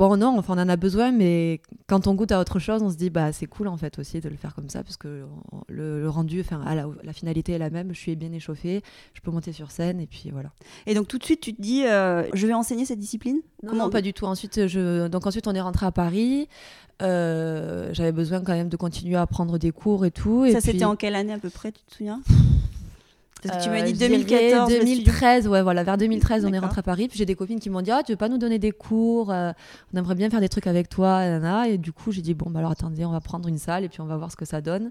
Bon, 0.00 0.16
non, 0.16 0.38
enfin, 0.38 0.54
on 0.56 0.60
en 0.62 0.68
a 0.70 0.76
besoin, 0.76 1.12
mais 1.12 1.60
quand 1.86 2.06
on 2.06 2.14
goûte 2.14 2.32
à 2.32 2.40
autre 2.40 2.58
chose, 2.58 2.82
on 2.82 2.88
se 2.88 2.96
dit, 2.96 3.10
bah, 3.10 3.32
c'est 3.32 3.44
cool 3.44 3.68
en 3.68 3.76
fait 3.76 3.98
aussi 3.98 4.18
de 4.18 4.30
le 4.30 4.36
faire 4.36 4.54
comme 4.54 4.70
ça, 4.70 4.82
parce 4.82 4.96
que 4.96 5.24
on- 5.52 5.60
le, 5.68 6.00
le 6.00 6.08
rendu, 6.08 6.40
enfin, 6.40 6.62
la, 6.74 6.86
la 7.04 7.12
finalité 7.12 7.52
est 7.52 7.58
la 7.58 7.68
même, 7.68 7.92
je 7.92 7.98
suis 7.98 8.16
bien 8.16 8.32
échauffée, 8.32 8.82
je 9.12 9.20
peux 9.20 9.30
monter 9.30 9.52
sur 9.52 9.70
scène, 9.70 10.00
et 10.00 10.06
puis 10.06 10.30
voilà. 10.32 10.52
Et 10.86 10.94
donc 10.94 11.06
tout 11.06 11.18
de 11.18 11.24
suite, 11.24 11.42
tu 11.42 11.54
te 11.54 11.60
dis, 11.60 11.84
euh, 11.84 12.22
je 12.32 12.46
vais 12.46 12.54
enseigner 12.54 12.86
cette 12.86 12.98
discipline? 12.98 13.40
Non, 13.62 13.90
pas 13.90 14.00
du 14.00 14.14
tout. 14.14 14.24
Ensuite, 14.24 14.66
je... 14.68 15.06
Donc 15.08 15.26
ensuite, 15.26 15.46
on 15.46 15.54
est 15.54 15.60
rentré 15.60 15.84
à 15.84 15.92
Paris. 15.92 16.48
Euh, 17.02 17.90
J'avais 17.92 18.12
besoin 18.12 18.40
quand 18.40 18.54
même 18.54 18.70
de 18.70 18.76
continuer 18.78 19.16
à 19.16 19.26
prendre 19.26 19.58
des 19.58 19.70
cours 19.70 20.06
et 20.06 20.10
tout. 20.10 20.46
et 20.46 20.52
Ça, 20.52 20.60
puis, 20.62 20.72
c'était 20.72 20.84
en 20.86 20.96
quelle 20.96 21.14
année 21.14 21.34
à 21.34 21.38
peu 21.38 21.50
près, 21.50 21.72
tu 21.72 21.82
te 21.84 21.94
souviens? 21.94 22.22
Parce 23.42 23.58
que 23.58 23.62
tu 23.62 23.68
euh, 23.68 23.72
m'as 23.72 23.82
dit 23.82 23.92
je 23.92 23.96
dirais 23.96 24.10
2014. 24.10 24.70
le 24.70 24.76
studio. 24.76 24.94
2013, 25.04 25.48
ouais, 25.48 25.62
voilà, 25.62 25.82
vers 25.82 25.96
2013, 25.96 26.44
on 26.44 26.52
est 26.52 26.58
rentré 26.58 26.80
à 26.80 26.82
Paris. 26.82 27.08
Puis 27.08 27.18
j'ai 27.18 27.26
des 27.26 27.34
copines 27.34 27.60
qui 27.60 27.70
m'ont 27.70 27.82
dit, 27.82 27.90
ah, 27.90 28.02
tu 28.04 28.12
veux 28.12 28.16
pas 28.16 28.28
nous 28.28 28.38
donner 28.38 28.58
des 28.58 28.72
cours 28.72 29.30
euh, 29.30 29.52
On 29.92 29.98
aimerait 29.98 30.14
bien 30.14 30.30
faire 30.30 30.40
des 30.40 30.48
trucs 30.48 30.66
avec 30.66 30.88
toi, 30.88 31.24
nana. 31.24 31.68
Et 31.68 31.78
du 31.78 31.92
coup, 31.92 32.12
j'ai 32.12 32.22
dit, 32.22 32.34
bon, 32.34 32.50
bah 32.50 32.58
alors 32.58 32.72
attendez, 32.72 33.04
on 33.04 33.12
va 33.12 33.20
prendre 33.20 33.48
une 33.48 33.58
salle 33.58 33.84
et 33.84 33.88
puis 33.88 34.00
on 34.00 34.06
va 34.06 34.16
voir 34.16 34.30
ce 34.30 34.36
que 34.36 34.44
ça 34.44 34.60
donne. 34.60 34.90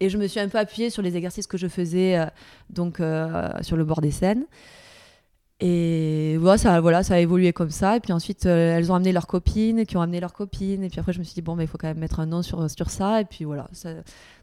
Et 0.00 0.08
je 0.10 0.18
me 0.18 0.26
suis 0.26 0.40
un 0.40 0.48
peu 0.48 0.58
appuyée 0.58 0.90
sur 0.90 1.02
les 1.02 1.16
exercices 1.16 1.46
que 1.46 1.58
je 1.58 1.66
faisais 1.66 2.18
euh, 2.18 2.26
donc 2.70 3.00
euh, 3.00 3.48
sur 3.62 3.76
le 3.76 3.84
bord 3.84 4.00
des 4.00 4.10
scènes. 4.10 4.44
Et 5.60 6.36
voilà 6.38 6.56
ça, 6.56 6.80
voilà, 6.80 7.02
ça 7.02 7.14
a 7.14 7.18
évolué 7.18 7.52
comme 7.52 7.70
ça. 7.70 7.96
Et 7.96 8.00
puis 8.00 8.12
ensuite, 8.12 8.46
euh, 8.46 8.76
elles 8.76 8.92
ont 8.92 8.94
amené 8.94 9.10
leurs 9.12 9.26
copines, 9.26 9.84
qui 9.86 9.96
ont 9.96 10.00
amené 10.00 10.20
leurs 10.20 10.32
copines. 10.32 10.84
Et 10.84 10.88
puis 10.88 11.00
après, 11.00 11.12
je 11.12 11.18
me 11.18 11.24
suis 11.24 11.34
dit, 11.34 11.42
bon, 11.42 11.56
bah, 11.56 11.62
il 11.64 11.68
faut 11.68 11.78
quand 11.78 11.88
même 11.88 11.98
mettre 11.98 12.20
un 12.20 12.26
nom 12.26 12.42
sur, 12.42 12.70
sur 12.70 12.90
ça. 12.90 13.20
Et 13.20 13.24
puis 13.24 13.44
voilà. 13.44 13.68
ça- 13.72 13.90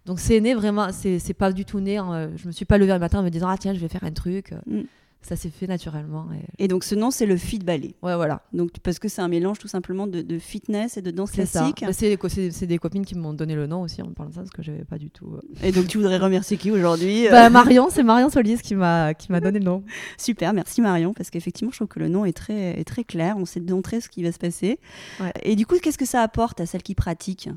Donc 0.06 0.20
c'est 0.20 0.42
né 0.42 0.54
vraiment, 0.54 0.88
c'est 0.92 1.34
pas 1.34 1.52
du 1.54 1.64
tout 1.64 1.80
né. 1.80 1.98
hein. 1.98 2.30
Je 2.36 2.48
me 2.48 2.52
suis 2.52 2.66
pas 2.66 2.78
levée 2.78 2.92
un 2.92 3.00
matin 3.00 3.20
en 3.20 3.24
me 3.24 3.30
disant, 3.30 3.48
ah 3.48 3.58
tiens, 3.58 3.74
je 3.74 3.80
vais 3.80 3.88
faire 3.88 4.04
un 4.04 4.12
truc. 4.12 4.54
Mm. 4.68 4.82
Ça 5.28 5.36
s'est 5.36 5.50
fait 5.50 5.66
naturellement. 5.66 6.28
Et... 6.60 6.66
Et 6.66 6.68
donc 6.68 6.84
ce 6.84 6.94
nom, 6.94 7.10
c'est 7.10 7.26
le 7.26 7.36
fit 7.36 7.58
ballet. 7.58 7.96
Ouais, 8.04 8.16
voilà. 8.16 8.44
Donc 8.54 8.72
parce 8.84 9.00
que 9.00 9.08
c'est 9.08 9.22
un 9.22 9.28
mélange 9.28 9.58
tout 9.58 9.68
simplement 9.68 10.06
de, 10.06 10.22
de 10.22 10.38
fitness 10.38 10.98
et 10.98 11.02
de 11.02 11.10
danse 11.10 11.32
C'est 11.34 11.46
ça. 11.48 11.72
classique. 11.76 11.84
C'est 12.30 12.52
c'est- 12.52 12.68
des 12.68 12.78
copines 12.78 13.06
qui 13.06 13.16
m'ont 13.16 13.34
donné 13.34 13.56
le 13.56 13.66
nom 13.66 13.82
aussi 13.82 14.02
en 14.04 14.08
me 14.08 14.14
parlant 14.14 14.30
de 14.30 14.36
ça, 14.36 14.42
parce 14.42 14.52
que 14.52 14.62
j'avais 14.62 14.86
pas 14.86 14.98
du 15.00 15.10
tout. 15.10 15.34
euh. 15.34 15.42
Et 15.64 15.72
donc 15.72 15.88
tu 15.88 15.98
voudrais 15.98 16.18
remercier 16.20 16.58
qui 16.58 16.70
aujourd'hui 16.70 17.28
Bah, 17.32 17.50
Marion, 17.50 17.88
c'est 17.90 18.04
Marion 18.04 18.30
Solis 18.30 18.60
qui 18.62 18.76
m'a 18.76 19.14
qui 19.16 19.32
m'a 19.32 19.40
donné 19.42 19.58
le 19.60 19.66
nom. 19.66 19.84
Super, 20.18 20.54
merci 20.54 20.82
Marion, 20.82 21.14
parce 21.14 21.30
qu'effectivement, 21.32 21.72
je 21.72 21.78
trouve 21.78 21.88
que 21.88 22.00
le 22.00 22.08
nom 22.10 22.24
est 22.26 22.34
très, 22.34 22.80
est 22.80 22.84
très 22.86 23.04
clair. 23.04 23.36
On 23.38 23.46
sait 23.46 23.60
d'entrée 23.62 24.02
ce 24.02 24.10
qui 24.10 24.22
va 24.24 24.32
se 24.32 24.38
passer. 24.40 24.80
Ouais. 25.20 25.34
Et 25.44 25.56
du 25.56 25.66
coup, 25.66 25.76
qu'est-ce 25.82 25.98
que 25.98 26.06
ça 26.06 26.22
apporte 26.22 26.62
à 26.62 26.66
celles 26.68 26.84
qui 26.84 26.94
pratiquent? 26.96 27.50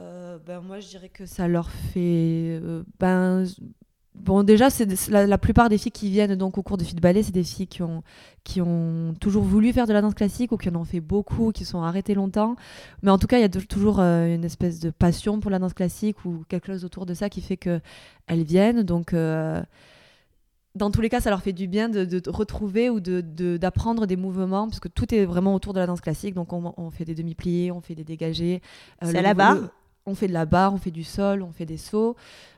Euh, 0.00 0.38
ben 0.44 0.60
moi 0.60 0.80
je 0.80 0.88
dirais 0.88 1.08
que 1.08 1.24
ça 1.24 1.46
leur 1.46 1.70
fait 1.70 2.58
euh, 2.60 2.82
ben 2.98 3.44
bon 4.14 4.44
déjà 4.44 4.70
c'est 4.70 5.08
la, 5.10 5.26
la 5.26 5.38
plupart 5.38 5.68
des 5.68 5.76
filles 5.76 5.90
qui 5.92 6.08
viennent 6.08 6.36
donc 6.36 6.56
au 6.56 6.62
cours 6.62 6.76
de 6.76 6.84
fit 6.84 6.94
ballet 6.94 7.22
c'est 7.24 7.32
des 7.32 7.42
filles 7.42 7.66
qui 7.66 7.82
ont 7.82 8.02
qui 8.44 8.60
ont 8.60 9.12
toujours 9.20 9.42
voulu 9.42 9.72
faire 9.72 9.86
de 9.88 9.92
la 9.92 10.00
danse 10.02 10.14
classique 10.14 10.52
ou 10.52 10.56
qui 10.56 10.68
en 10.68 10.76
ont 10.76 10.84
fait 10.84 11.00
beaucoup 11.00 11.50
qui 11.50 11.64
sont 11.64 11.82
arrêtées 11.82 12.14
longtemps 12.14 12.54
mais 13.02 13.10
en 13.10 13.18
tout 13.18 13.26
cas 13.26 13.38
il 13.38 13.42
y 13.42 13.44
a 13.44 13.48
de- 13.48 13.58
toujours 13.60 13.98
euh, 14.00 14.32
une 14.32 14.44
espèce 14.44 14.78
de 14.78 14.90
passion 14.90 15.40
pour 15.40 15.50
la 15.50 15.58
danse 15.58 15.74
classique 15.74 16.24
ou 16.24 16.44
quelque 16.48 16.68
chose 16.68 16.84
autour 16.84 17.06
de 17.06 17.14
ça 17.14 17.28
qui 17.28 17.40
fait 17.40 17.56
que 17.56 17.80
elles 18.28 18.44
viennent 18.44 18.82
donc 18.84 19.14
euh, 19.14 19.60
dans 20.74 20.90
tous 20.90 21.00
les 21.00 21.08
cas, 21.08 21.20
ça 21.20 21.30
leur 21.30 21.40
fait 21.40 21.52
du 21.52 21.68
bien 21.68 21.88
de, 21.88 22.04
de 22.04 22.20
retrouver 22.30 22.90
ou 22.90 22.98
de- 22.98 23.20
d'apprendre 23.56 24.06
des 24.06 24.16
mouvements, 24.16 24.66
parce 24.66 24.80
que 24.80 24.88
tout 24.88 25.14
est 25.14 25.24
vraiment 25.24 25.54
autour 25.54 25.72
de 25.72 25.78
la 25.78 25.86
danse 25.86 26.00
classique. 26.00 26.34
Donc, 26.34 26.52
on, 26.52 26.74
on 26.76 26.90
fait 26.90 27.04
des 27.04 27.14
demi-pliés, 27.14 27.70
on 27.70 27.80
fait 27.80 27.94
des 27.94 28.02
dégagés. 28.02 28.60
Euh, 29.04 29.06
C'est 29.12 29.18
à 29.18 29.22
la 29.22 29.34
barre 29.34 29.58
On 30.06 30.16
fait 30.16 30.26
de 30.26 30.32
la 30.32 30.46
barre, 30.46 30.74
on 30.74 30.78
fait 30.78 30.90
du 30.90 31.04
sol, 31.04 31.42
on 31.42 31.52
fait 31.52 31.64
des 31.64 31.76
sauts. 31.76 32.16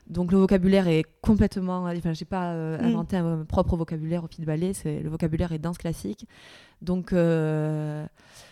Donc, 0.09 0.31
le 0.31 0.37
vocabulaire 0.37 0.87
est 0.87 1.03
complètement. 1.21 1.83
Enfin, 1.85 2.13
j'ai 2.13 2.25
pas 2.25 2.51
euh, 2.53 2.77
Mm. 2.81 2.85
inventé 2.85 3.17
un 3.17 3.43
propre 3.45 3.75
vocabulaire 3.75 4.23
au 4.23 4.27
pied 4.27 4.41
de 4.41 4.45
ballet. 4.47 4.73
C'est 4.73 5.01
le 5.01 5.09
vocabulaire 5.09 5.51
est 5.51 5.59
danse 5.59 5.77
classique. 5.77 6.25
Donc, 6.81 7.11
euh, 7.11 8.05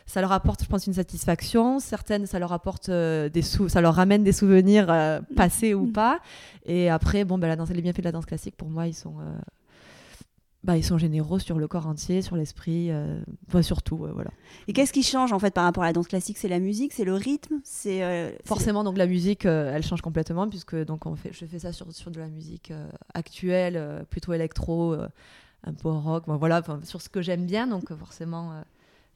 ça 0.05 0.19
leur 0.21 0.31
apporte, 0.31 0.63
je 0.63 0.67
pense, 0.67 0.85
une 0.87 0.93
satisfaction. 0.93 1.79
Certaines, 1.79 2.25
ça 2.25 2.39
leur 2.39 2.51
apporte 2.53 2.89
euh, 2.89 3.29
des 3.29 3.41
sous, 3.41 3.69
ça 3.69 3.81
leur 3.81 3.93
ramène 3.95 4.23
des 4.23 4.31
souvenirs 4.33 4.87
euh, 4.89 5.21
passés 5.35 5.73
ou 5.73 5.85
Mm. 5.85 5.91
pas. 5.93 6.19
Et 6.65 6.89
après, 6.89 7.23
bon, 7.23 7.37
ben, 7.37 7.47
la 7.47 7.55
danse, 7.55 7.69
les 7.69 7.81
bienfaits 7.81 7.99
de 7.99 8.05
la 8.05 8.11
danse 8.11 8.25
classique, 8.25 8.55
pour 8.57 8.69
moi, 8.69 8.87
ils 8.87 8.93
sont, 8.93 9.15
euh, 9.19 9.35
bah, 10.65 10.77
ils 10.77 10.83
sont 10.83 10.97
généraux 10.97 11.37
sur 11.37 11.59
le 11.59 11.67
corps 11.67 11.85
entier, 11.85 12.23
sur 12.23 12.35
l'esprit, 12.35 12.89
euh, 12.89 13.21
enfin, 13.47 13.61
surtout, 13.61 13.97
voilà. 13.97 14.31
Et 14.67 14.73
qu'est-ce 14.73 14.91
qui 14.91 15.03
change 15.03 15.31
en 15.31 15.37
fait 15.37 15.53
par 15.53 15.63
rapport 15.63 15.83
à 15.83 15.85
la 15.85 15.93
danse 15.93 16.07
classique? 16.07 16.39
C'est 16.39 16.47
la 16.47 16.59
musique, 16.59 16.91
c'est 16.91 17.03
le 17.03 17.13
rythme, 17.13 17.59
c'est 17.63 18.03
euh, 18.03 18.31
Forcément, 18.45 18.83
donc 18.83 18.97
la 18.97 19.05
musique, 19.05 19.45
euh, 19.45 19.71
elle 19.75 19.83
change 19.83 20.01
complètement 20.01 20.49
puisque 20.49 20.75
donc 20.75 21.05
on 21.05 21.15
fait, 21.15 21.31
je 21.31 21.45
fais 21.45 21.59
ça 21.59 21.71
sur, 21.71 21.93
sur 21.93 22.09
de 22.09 22.19
la 22.19 22.29
musique 22.29 22.71
euh, 22.71 22.89
actuelle, 23.13 24.05
plutôt 24.09 24.33
électro, 24.33 24.95
un 25.63 25.73
peu 25.73 25.89
rock, 25.89 26.23
voilà, 26.25 26.63
sur 26.83 26.99
ce 26.99 27.09
que 27.09 27.21
j'aime 27.21 27.45
bien. 27.45 27.67
Donc 27.67 27.95
forcément, 27.95 28.63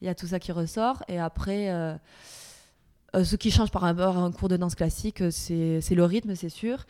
il 0.02 0.06
y 0.06 0.10
a 0.10 0.14
tout 0.14 0.28
ça 0.28 0.40
qui 0.40 0.52
ressort. 0.52 1.04
Et 1.08 1.18
après, 1.18 2.00
ce 3.16 3.36
qui 3.36 3.50
change 3.50 3.72
par 3.72 3.82
rapport 3.82 4.18
à 4.18 4.22
un 4.22 4.32
cours 4.32 4.50
de 4.50 4.58
danse 4.58 4.76
classique, 4.76 5.24
c'est 5.32 5.82
c'est 5.82 5.96
le 5.96 6.06
rythme, 6.06 6.36
c'est 6.36 6.50
sûr. 6.50 6.86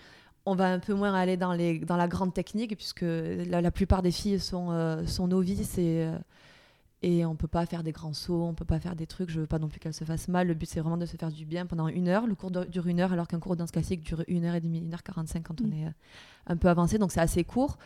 On 0.52 0.56
va 0.56 0.72
un 0.74 0.80
peu 0.80 0.94
moins 0.94 1.14
aller 1.14 1.38
dans, 1.38 1.54
les, 1.54 1.80
dans 1.80 1.98
la 1.98 2.08
grande 2.08 2.34
technique 2.34 2.76
puisque 2.76 3.02
la, 3.04 3.62
la 3.62 3.72
plupart 3.72 4.02
des 4.02 4.12
filles 4.12 4.40
sont, 4.40 4.72
euh, 4.72 5.06
sont 5.06 5.28
novices 5.28 5.78
et, 5.78 6.04
euh, 6.06 6.18
et 7.02 7.26
on 7.26 7.36
peut 7.36 7.48
pas 7.48 7.66
faire 7.66 7.84
des 7.84 7.92
grands 7.92 8.14
sauts, 8.14 8.44
on 8.44 8.54
peut 8.54 8.66
pas 8.66 8.80
faire 8.80 8.96
des 8.96 9.08
trucs. 9.08 9.30
Je 9.30 9.40
veux 9.42 9.48
pas 9.48 9.60
non 9.60 9.68
plus 9.70 9.80
qu'elles 9.80 9.94
se 9.94 10.04
fassent 10.06 10.28
mal. 10.28 10.48
Le 10.48 10.54
but 10.54 10.68
c'est 10.70 10.80
vraiment 10.80 10.98
de 10.98 11.06
se 11.06 11.16
faire 11.18 11.32
du 11.32 11.46
bien 11.46 11.66
pendant 11.66 11.88
une 11.88 12.08
heure. 12.08 12.26
Le 12.28 12.36
cours 12.36 12.52
de- 12.52 12.66
dure 12.66 12.88
une 12.88 13.00
heure 13.00 13.14
alors 13.14 13.28
qu'un 13.28 13.40
cours 13.40 13.54
de 13.56 13.60
danse 13.60 13.72
classique 13.72 14.02
dure 14.02 14.24
une 14.28 14.44
heure 14.46 14.56
et 14.56 14.62
demie, 14.62 14.80
une 14.80 14.94
heure 14.94 15.04
45 15.04 15.44
quand 15.44 15.62
on 15.62 15.68
Mm. 15.68 15.74
est 15.74 15.86
euh, 15.86 15.90
un 16.48 16.58
peu 16.58 16.68
avancé. 16.68 16.98
Donc 16.98 17.12
c'est 17.12 17.22
assez 17.22 17.44
court. 17.44 17.78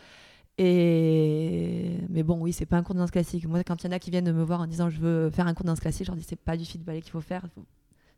Et 0.56 1.98
mais 2.08 2.22
bon, 2.22 2.38
oui, 2.40 2.52
c'est 2.52 2.66
pas 2.66 2.76
un 2.76 2.82
cours 2.82 2.94
de 2.94 3.00
danse 3.00 3.10
classique. 3.10 3.46
Moi, 3.46 3.62
quand 3.64 3.82
il 3.82 3.86
y 3.86 3.90
en 3.90 3.92
a 3.92 3.98
qui 3.98 4.10
viennent 4.10 4.32
me 4.32 4.42
voir 4.42 4.60
en 4.60 4.66
disant 4.66 4.88
je 4.88 5.00
veux 5.00 5.30
faire 5.30 5.46
un 5.46 5.54
cours 5.54 5.64
de 5.64 5.68
danse 5.70 5.80
classique, 5.80 6.06
je 6.06 6.10
leur 6.12 6.16
dis 6.16 6.24
c'est 6.26 6.36
pas 6.40 6.56
du 6.56 6.64
fit 6.64 6.78
ballet 6.78 7.02
qu'il 7.02 7.10
faut 7.12 7.20
faire. 7.20 7.42
Faut- 7.54 7.64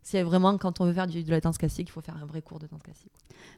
C'est 0.09 0.23
vraiment 0.23 0.57
quand 0.57 0.81
on 0.81 0.85
veut 0.85 0.93
faire 0.93 1.09
du- 1.09 1.25
de 1.25 1.31
la 1.33 1.41
danse 1.41 1.59
classique, 1.59 1.89
il 1.89 1.91
faut 1.91 2.01
faire 2.01 2.17
un 2.23 2.27
vrai 2.27 2.41
cours 2.41 2.61
de 2.61 2.69
danse 2.69 2.81
classique. 2.81 3.11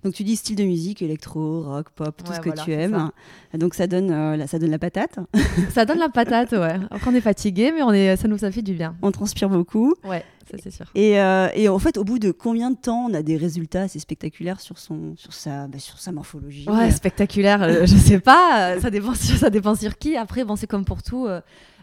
Donc 0.03 0.15
tu 0.15 0.25
dis 0.25 0.35
style 0.35 0.57
de 0.57 0.65
musique, 0.65 1.03
électro, 1.03 1.63
rock, 1.63 1.91
pop, 1.91 2.17
tout 2.17 2.31
Ouais, 2.31 2.37
ce 2.37 2.41
que 2.41 2.49
voilà, 2.49 2.63
tu 2.63 2.73
aimes. 2.73 3.11
Donc 3.53 3.75
ça 3.75 3.87
donne, 3.87 4.11
euh, 4.11 4.35
la, 4.35 4.47
ça 4.47 4.59
donne 4.59 4.71
la 4.71 4.79
patate. 4.79 5.19
ça 5.71 5.85
donne 5.85 5.99
la 5.99 6.09
patate, 6.09 6.53
ouais. 6.53 6.77
Après, 6.91 7.11
on 7.11 7.15
est 7.15 7.21
fatigué, 7.21 7.71
mais 7.71 7.83
on 7.83 7.93
est, 7.93 8.17
ça 8.17 8.29
nous 8.29 8.39
ça 8.39 8.51
fait 8.51 8.63
du 8.63 8.73
bien. 8.73 8.97
On 9.03 9.11
transpire 9.13 9.51
beaucoup. 9.51 9.93
Ouais, 10.05 10.25
ça 10.51 10.57
c'est 10.63 10.71
sûr. 10.71 10.87
Et, 10.95 11.21
euh, 11.21 11.49
et 11.55 11.69
en 11.69 11.79
fait, 11.79 11.99
au 11.99 12.05
bout 12.05 12.19
de 12.19 12.31
combien 12.31 12.71
de 12.71 12.79
temps 12.79 13.05
on 13.11 13.13
a 13.13 13.21
des 13.23 13.37
résultats 13.37 13.83
assez 13.83 13.99
spectaculaires 13.99 14.63
sur, 14.63 14.79
son, 14.79 15.17
sur, 15.17 15.35
sa, 15.35 15.69
bah, 15.69 15.79
sur 15.79 15.99
sa 15.99 16.13
morphologie? 16.13 16.67
Ouais, 16.67 16.91
spectaculaire, 16.93 17.63
euh, 17.63 17.85
je 17.85 17.95
sais 17.95 18.21
pas, 18.21 18.71
euh, 18.77 18.81
ça 18.81 18.89
dépend 18.89 19.15
sur, 19.15 19.37
ça 19.37 19.51
dépend 19.51 19.75
sur 19.75 19.99
qui. 19.99 20.17
Après, 20.17 20.47
bon, 20.47 20.57
c'est 20.57 20.67
comme 20.67 20.87
pour 20.87 21.03
tout, 21.03 21.29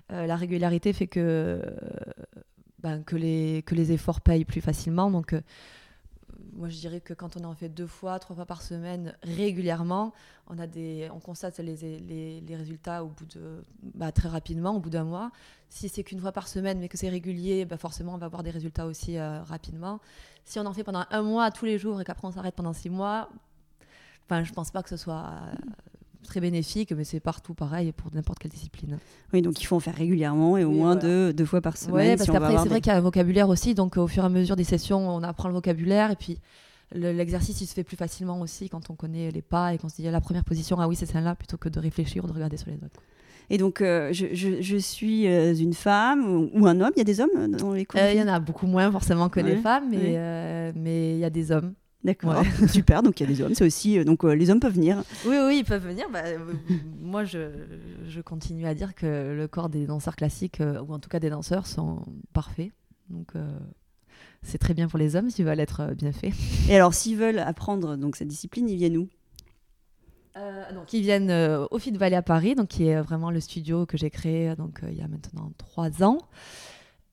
la 0.09 0.35
régularité 0.35 0.91
fait 0.91 1.05
que, 1.05 1.61
ben, 2.85 3.03
que, 3.03 3.15
les, 3.15 3.63
que 3.65 3.73
les 3.73 3.91
efforts 3.91 4.21
payent 4.21 4.45
plus 4.45 4.61
facilement. 4.61 5.09
Donc, 5.09 5.33
euh, 5.33 5.41
moi, 6.53 6.69
je 6.69 6.77
dirais 6.77 7.01
que 7.01 7.15
quand 7.15 7.35
on 7.35 7.43
en 7.43 7.55
fait 7.55 7.67
deux 7.67 7.87
fois, 7.87 8.19
trois 8.19 8.35
fois 8.35 8.45
par 8.45 8.61
semaine 8.61 9.15
régulièrement, 9.23 10.13
on, 10.45 10.59
a 10.59 10.67
des, 10.67 11.09
on 11.11 11.19
constate 11.19 11.57
les, 11.57 11.75
les, 11.77 12.41
les 12.41 12.55
résultats 12.55 13.03
au 13.03 13.07
bout 13.07 13.25
de, 13.25 13.63
bah, 13.95 14.11
très 14.11 14.29
rapidement, 14.29 14.75
au 14.75 14.79
bout 14.79 14.91
d'un 14.91 15.03
mois. 15.03 15.31
Si 15.67 15.89
c'est 15.89 16.03
qu'une 16.03 16.19
fois 16.19 16.31
par 16.31 16.47
semaine, 16.47 16.77
mais 16.79 16.87
que 16.87 16.95
c'est 16.95 17.09
régulier, 17.09 17.65
bah, 17.65 17.77
forcément, 17.77 18.13
on 18.13 18.19
va 18.19 18.27
avoir 18.27 18.43
des 18.43 18.51
résultats 18.51 18.85
aussi 18.85 19.17
euh, 19.17 19.41
rapidement. 19.41 19.99
Si 20.43 20.59
on 20.59 20.65
en 20.67 20.73
fait 20.73 20.83
pendant 20.83 21.05
un 21.09 21.23
mois 21.23 21.49
tous 21.49 21.65
les 21.65 21.79
jours 21.79 21.99
et 21.99 22.03
qu'après 22.05 22.27
on 22.27 22.31
s'arrête 22.31 22.53
pendant 22.53 22.73
six 22.73 22.91
mois, 22.91 23.29
enfin, 24.25 24.43
je 24.43 24.53
pense 24.53 24.69
pas 24.69 24.83
que 24.83 24.89
ce 24.89 24.97
soit 24.97 25.33
très 26.25 26.41
bénéfique, 26.41 26.91
mais 26.91 27.03
c'est 27.03 27.19
partout 27.19 27.53
pareil 27.53 27.91
pour 27.91 28.13
n'importe 28.13 28.39
quelle 28.39 28.51
discipline. 28.51 28.97
Oui, 29.33 29.41
donc 29.41 29.61
il 29.61 29.65
faut 29.65 29.75
en 29.75 29.79
faire 29.79 29.95
régulièrement 29.95 30.57
et 30.57 30.63
au 30.63 30.71
moins 30.71 30.95
deux, 30.95 31.33
deux, 31.33 31.45
fois 31.45 31.61
par 31.61 31.77
semaine. 31.77 32.11
Oui, 32.11 32.17
parce 32.17 32.29
qu'après, 32.29 32.57
c'est 32.57 32.69
vrai 32.69 32.81
qu'il 32.81 32.91
y 32.91 32.95
a 32.95 32.97
un 32.97 33.01
vocabulaire 33.01 33.49
aussi, 33.49 33.73
donc 33.73 33.97
au 33.97 34.07
fur 34.07 34.23
et 34.23 34.25
à 34.25 34.29
mesure 34.29 34.55
des 34.55 34.63
sessions, 34.63 35.09
on 35.09 35.23
apprend 35.23 35.47
le 35.47 35.53
vocabulaire 35.53 36.11
et 36.11 36.15
puis 36.15 36.39
l'exercice 36.93 37.61
il 37.61 37.67
se 37.67 37.73
fait 37.73 37.83
plus 37.83 37.97
facilement 37.97 38.39
aussi 38.41 38.69
quand 38.69 38.89
on 38.89 38.95
connaît 38.95 39.31
les 39.31 39.41
pas 39.41 39.73
et 39.73 39.77
qu'on 39.77 39.89
se 39.89 39.95
dit 39.95 40.03
la 40.03 40.21
première 40.21 40.43
position, 40.43 40.77
ah 40.79 40.87
oui, 40.87 40.95
c'est 40.95 41.05
celle-là, 41.05 41.35
plutôt 41.35 41.57
que 41.57 41.69
de 41.69 41.79
réfléchir 41.79 42.23
ou 42.23 42.27
de 42.27 42.33
regarder 42.33 42.57
sur 42.57 42.69
les 42.69 42.77
autres. 42.77 43.01
Et 43.49 43.57
donc, 43.57 43.81
euh, 43.81 44.11
je, 44.11 44.25
je, 44.33 44.77
suis 44.77 45.27
euh, 45.27 45.53
une 45.53 45.73
femme 45.73 46.49
ou, 46.51 46.65
un 46.65 46.81
homme? 46.81 46.91
Il 46.95 46.99
y 46.99 47.01
a 47.01 47.05
des 47.05 47.19
hommes 47.19 47.51
dans 47.51 47.73
les 47.73 47.85
cours 47.85 47.99
euh, 47.99 48.11
Il 48.11 48.19
y 48.19 48.23
en 48.23 48.27
a 48.27 48.39
beaucoup 48.39 48.65
moins 48.65 48.91
forcément 48.91 49.29
que 49.29 49.39
les 49.39 49.57
femmes, 49.57 49.89
mais, 49.91 50.73
mais 50.75 51.11
il 51.11 51.19
y 51.19 51.25
a 51.25 51.29
des 51.29 51.51
hommes. 51.51 51.73
D'accord, 52.05 52.43
super. 52.69 53.03
Donc 53.03 53.19
il 53.19 53.23
y 53.23 53.25
a 53.25 53.29
des 53.29 53.41
hommes, 53.41 53.55
c'est 53.55 53.65
aussi 53.65 54.03
donc 54.05 54.23
les 54.23 54.49
hommes 54.49 54.59
peuvent 54.59 54.75
venir. 54.75 55.03
Oui, 55.25 55.35
oui, 55.45 55.57
ils 55.59 55.65
peuvent 55.65 55.85
venir. 55.85 56.05
Bah, 56.11 56.21
moi, 57.01 57.25
je, 57.25 57.49
je, 58.07 58.21
continue 58.21 58.65
à 58.65 58.73
dire 58.73 58.95
que 58.95 59.35
le 59.35 59.47
corps 59.47 59.69
des 59.69 59.85
danseurs 59.85 60.15
classiques 60.15 60.61
ou 60.61 60.93
en 60.93 60.99
tout 60.99 61.09
cas 61.09 61.19
des 61.19 61.29
danseurs 61.29 61.67
sont 61.67 62.03
parfaits. 62.31 62.71
Donc 63.09 63.33
c'est 64.43 64.57
très 64.59 64.73
bien 64.73 64.87
pour 64.87 64.99
les 64.99 65.15
hommes 65.15 65.29
s'ils 65.29 65.45
veulent 65.45 65.59
être 65.59 65.93
bien 65.95 66.11
faits. 66.11 66.33
Et 66.69 66.75
alors, 66.75 66.93
s'ils 66.93 67.17
veulent 67.17 67.39
apprendre 67.39 67.97
donc 67.97 68.15
cette 68.15 68.27
discipline, 68.27 68.69
ils 68.69 68.77
viennent 68.77 68.97
où? 68.97 69.09
Euh, 70.37 70.73
donc, 70.73 70.91
ils 70.91 71.01
viennent 71.01 71.29
euh, 71.29 71.65
au 71.71 71.79
Fit 71.79 71.91
Valley 71.91 72.15
à 72.15 72.21
Paris, 72.21 72.55
donc 72.55 72.67
qui 72.67 72.87
est 72.87 73.01
vraiment 73.01 73.31
le 73.31 73.39
studio 73.39 73.85
que 73.85 73.97
j'ai 73.97 74.09
créé 74.09 74.53
donc 74.55 74.83
euh, 74.83 74.87
il 74.91 74.97
y 74.97 75.01
a 75.01 75.07
maintenant 75.07 75.51
trois 75.57 76.03
ans, 76.03 76.17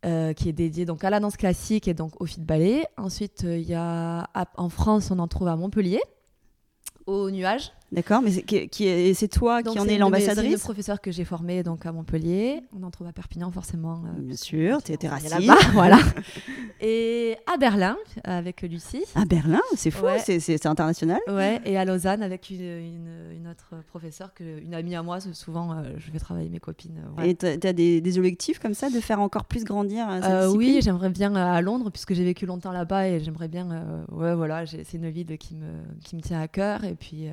qui 0.03 0.49
est 0.49 0.53
dédié 0.53 0.85
donc 0.85 1.05
à 1.05 1.11
la 1.11 1.21
danse 1.21 1.37
classique 1.37 1.89
et 1.89 1.95
donc 1.95 2.21
au 2.21 2.27
Fit 2.27 2.41
Ballet. 2.41 2.85
Ensuite, 2.97 3.43
il 3.43 3.63
y 3.63 3.75
a 3.75 4.29
en 4.57 4.69
France, 4.69 5.11
on 5.11 5.19
en 5.19 5.29
trouve 5.29 5.49
à 5.49 5.57
Montpellier, 5.57 6.01
au 7.07 7.31
Nuage. 7.31 7.73
D'accord, 7.93 8.23
mais 8.23 8.31
c'est, 8.31 8.43
qui, 8.43 9.15
c'est 9.15 9.29
toi 9.29 9.63
qui 9.63 9.79
en 9.79 9.87
es 9.87 9.99
l'ambassadrice 9.99 10.51
C'est 10.51 10.57
le 10.57 10.59
professeur 10.59 11.01
que 11.03 11.11
j'ai 11.11 11.27
formé 11.27 11.63
donc 11.63 11.85
à 11.85 11.93
Montpellier. 11.93 12.63
On 12.75 12.83
en 12.85 12.91
trouve 12.91 13.07
à 13.07 13.13
Perpignan 13.13 13.51
forcément. 13.51 14.03
Euh, 14.07 14.21
Bien 14.23 14.37
sûr, 14.37 14.83
tu 14.83 14.93
étais 14.93 15.09
raciste. 15.09 15.35
voilà. 15.75 15.99
Et 16.81 17.37
à 17.53 17.59
Berlin 17.59 17.99
avec 18.25 18.63
Lucie. 18.63 19.05
À 19.15 19.27
Berlin, 19.27 19.61
c'est 19.77 19.91
fou, 19.91 20.07
c'est, 20.19 20.67
international. 20.67 21.21
Ouais, 21.29 21.61
et 21.65 21.77
à 21.77 21.85
Lausanne 21.85 22.23
avec 22.23 22.51
une, 22.51 22.61
une, 22.61 23.49
autre 23.49 23.75
professeure, 23.89 24.33
que, 24.33 24.61
une 24.61 24.75
amie 24.75 24.95
à 24.95 25.03
moi. 25.03 25.19
Souvent, 25.21 25.73
euh, 25.73 25.93
je 25.99 26.11
vais 26.11 26.19
travailler 26.19 26.49
mes 26.49 26.61
copines. 26.61 27.01
Et 27.23 27.37
tu 27.37 27.47
as 27.47 27.73
des, 27.73 28.01
des, 28.01 28.19
objectifs 28.19 28.59
comme 28.59 28.75
ça 28.75 28.91
de 28.91 29.01
faire 29.01 29.21
encore 29.21 29.45
plus 29.45 29.65
grandir 29.65 30.09
euh, 30.09 30.49
cette 30.49 30.57
Oui, 30.57 30.81
j'aimerais 30.83 31.11
bien 31.11 31.35
à 31.35 31.61
Londres 31.61 31.91
puisque 31.91 32.15
j'ai 32.15 32.25
vécu 32.25 32.47
longtemps 32.47 32.73
là-bas 32.73 33.09
et 33.09 33.21
j'aimerais 33.21 33.49
bien. 33.49 34.05
ouais, 34.11 34.35
voilà, 34.35 34.65
c'est 34.67 34.95
une 34.95 35.11
ville 35.11 35.37
qui 35.39 35.55
me, 35.55 35.83
qui 36.03 36.17
me 36.17 36.21
tient 36.21 36.41
à 36.41 36.49
cœur 36.49 36.85
et 36.85 36.95
puis 36.95 37.29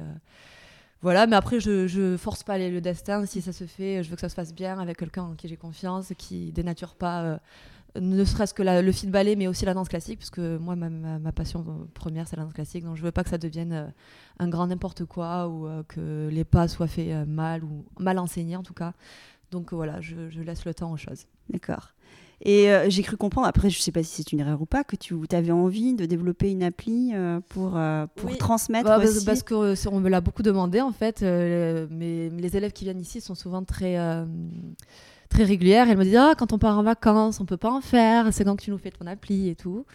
voilà, 1.01 1.27
mais 1.27 1.35
après, 1.35 1.59
je, 1.59 2.17
force 2.17 2.43
pas 2.43 2.57
le 2.57 2.81
destin. 2.81 3.25
Si 3.25 3.41
ça 3.41 3.53
se 3.53 3.65
fait, 3.65 4.03
je 4.03 4.09
veux 4.09 4.15
que 4.15 4.21
ça 4.21 4.29
se 4.29 4.35
fasse 4.35 4.53
bien 4.53 4.79
avec 4.79 4.97
quelqu'un 4.97 5.23
en 5.23 5.35
qui 5.35 5.47
j'ai 5.47 5.55
confiance, 5.55 6.11
qui 6.17 6.51
dénature 6.51 6.95
pas, 6.95 7.23
euh, 7.23 7.37
ne 7.99 8.23
serait-ce 8.25 8.53
que 8.53 8.63
le 8.63 8.91
fit 8.91 9.07
ballet, 9.07 9.35
mais 9.35 9.47
aussi 9.47 9.65
la 9.65 9.73
danse 9.73 9.87
classique, 9.87 10.19
parce 10.19 10.29
que 10.29 10.57
moi, 10.57 10.75
ma, 10.75 10.89
ma, 10.89 11.31
passion 11.31 11.65
première, 11.93 12.27
c'est 12.27 12.35
la 12.35 12.43
danse 12.43 12.53
classique. 12.53 12.83
Donc, 12.83 12.97
je 12.97 13.03
veux 13.03 13.11
pas 13.11 13.23
que 13.23 13.29
ça 13.29 13.37
devienne 13.37 13.71
euh, 13.71 13.87
un 14.39 14.49
grand 14.49 14.67
n'importe 14.67 15.05
quoi 15.05 15.47
ou 15.47 15.67
euh, 15.67 15.83
que 15.87 16.27
les 16.31 16.43
pas 16.43 16.67
soient 16.67 16.87
faits 16.87 17.27
mal 17.27 17.63
ou 17.63 17.85
mal 17.97 18.19
enseignés 18.19 18.57
en 18.57 18.63
tout 18.63 18.73
cas. 18.73 18.93
Donc, 19.51 19.73
voilà, 19.73 20.01
je 20.01 20.41
laisse 20.41 20.65
le 20.65 20.73
temps 20.73 20.91
aux 20.91 20.97
choses. 20.97 21.25
D'accord. 21.49 21.93
Et 22.41 22.71
euh, 22.71 22.89
j'ai 22.89 23.03
cru 23.03 23.17
comprendre, 23.17 23.47
après 23.47 23.69
je 23.69 23.77
ne 23.77 23.81
sais 23.81 23.91
pas 23.91 24.01
si 24.01 24.15
c'est 24.15 24.31
une 24.31 24.39
erreur 24.39 24.61
ou 24.61 24.65
pas, 24.65 24.83
que 24.85 24.95
tu 24.95 25.15
avais 25.31 25.51
envie 25.51 25.93
de 25.93 26.05
développer 26.05 26.49
une 26.49 26.63
appli 26.63 27.11
euh, 27.13 27.41
pour, 27.49 27.75
euh, 27.75 28.05
pour 28.15 28.37
transmettre 28.37 28.85
bah, 28.85 28.99
aussi. 28.99 29.25
Parce 29.25 29.43
qu'on 29.43 29.99
me 29.99 30.09
l'a 30.09 30.21
beaucoup 30.21 30.43
demandé 30.43 30.79
en 30.79 30.93
fait. 30.93 31.21
mais 31.21 32.29
les 32.29 32.57
élèves 32.57 32.71
qui 32.71 32.85
viennent 32.85 33.01
ici 33.01 33.19
sont 33.19 33.35
souvent 33.35 33.63
très, 33.63 33.97
très 35.29 35.43
régulières. 35.43 35.89
Elles 35.89 35.97
me 35.97 36.05
disent 36.05 36.15
ah, 36.15 36.33
quand 36.37 36.53
on 36.53 36.59
part 36.59 36.77
en 36.77 36.83
vacances, 36.83 37.41
on 37.41 37.45
peut 37.45 37.57
pas 37.57 37.71
en 37.71 37.81
faire. 37.81 38.31
C'est 38.31 38.45
quand 38.45 38.55
que 38.55 38.63
tu 38.63 38.71
nous 38.71 38.77
fais 38.77 38.91
ton 38.91 39.05
appli 39.05 39.49
et 39.49 39.55
tout. 39.55 39.85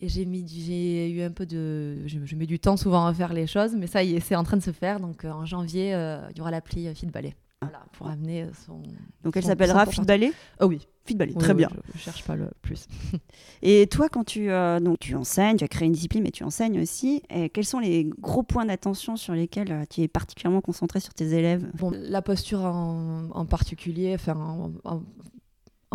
Et 0.00 0.08
j'ai 0.08 0.24
mis, 0.24 0.44
j'ai 0.48 1.10
eu 1.10 1.22
un 1.22 1.30
peu 1.30 1.46
de, 1.46 2.06
je, 2.06 2.34
mets 2.34 2.46
du 2.46 2.58
temps 2.58 2.76
souvent 2.76 3.06
à 3.06 3.14
faire 3.14 3.32
les 3.32 3.46
choses, 3.46 3.76
mais 3.76 3.86
ça 3.86 4.02
y 4.02 4.16
est, 4.16 4.20
c'est 4.20 4.34
en 4.34 4.42
train 4.42 4.56
de 4.56 4.62
se 4.62 4.72
faire. 4.72 5.00
Donc 5.00 5.24
en 5.24 5.44
janvier, 5.44 5.90
il 6.30 6.38
y 6.38 6.40
aura 6.40 6.50
l'appli 6.50 6.92
Fit 6.94 7.06
Ballet. 7.06 7.34
Voilà, 7.64 7.84
pour 7.92 8.08
amener 8.08 8.46
son. 8.66 8.82
Donc 9.22 9.36
elle 9.36 9.44
s'appellera 9.44 9.86
Fit 9.86 10.02
Ballet 10.02 10.32
Ah 10.58 10.66
oui. 10.66 10.86
Fit 11.06 11.16
Ballet, 11.16 11.34
très 11.34 11.52
bien. 11.52 11.68
je, 11.70 11.92
ne 11.92 11.98
cherche 11.98 12.24
pas 12.24 12.34
le 12.34 12.50
plus. 12.62 12.86
et 13.62 13.86
toi, 13.88 14.08
quand 14.08 14.24
tu, 14.24 14.50
euh, 14.50 14.80
donc, 14.80 14.98
tu 15.00 15.14
enseignes, 15.14 15.58
tu 15.58 15.64
as 15.64 15.68
créé 15.68 15.86
une 15.86 15.92
discipline, 15.92 16.22
mais 16.22 16.30
tu 16.30 16.44
enseignes 16.44 16.80
aussi, 16.80 17.22
et 17.28 17.50
quels 17.50 17.66
sont 17.66 17.78
les 17.78 18.04
gros 18.20 18.42
points 18.42 18.64
d'attention 18.64 19.16
sur 19.16 19.34
lesquels 19.34 19.70
euh, 19.70 19.84
tu 19.90 20.00
es 20.00 20.08
particulièrement 20.08 20.62
concentré 20.62 21.00
sur 21.00 21.12
tes 21.12 21.34
élèves? 21.34 21.70
Bon, 21.74 21.90
La 21.94 22.22
posture 22.22 22.60
en, 22.60 23.28
en 23.32 23.44
particulier, 23.44 24.14
enfin, 24.14 24.34
en, 24.34 24.72
en 24.84 25.02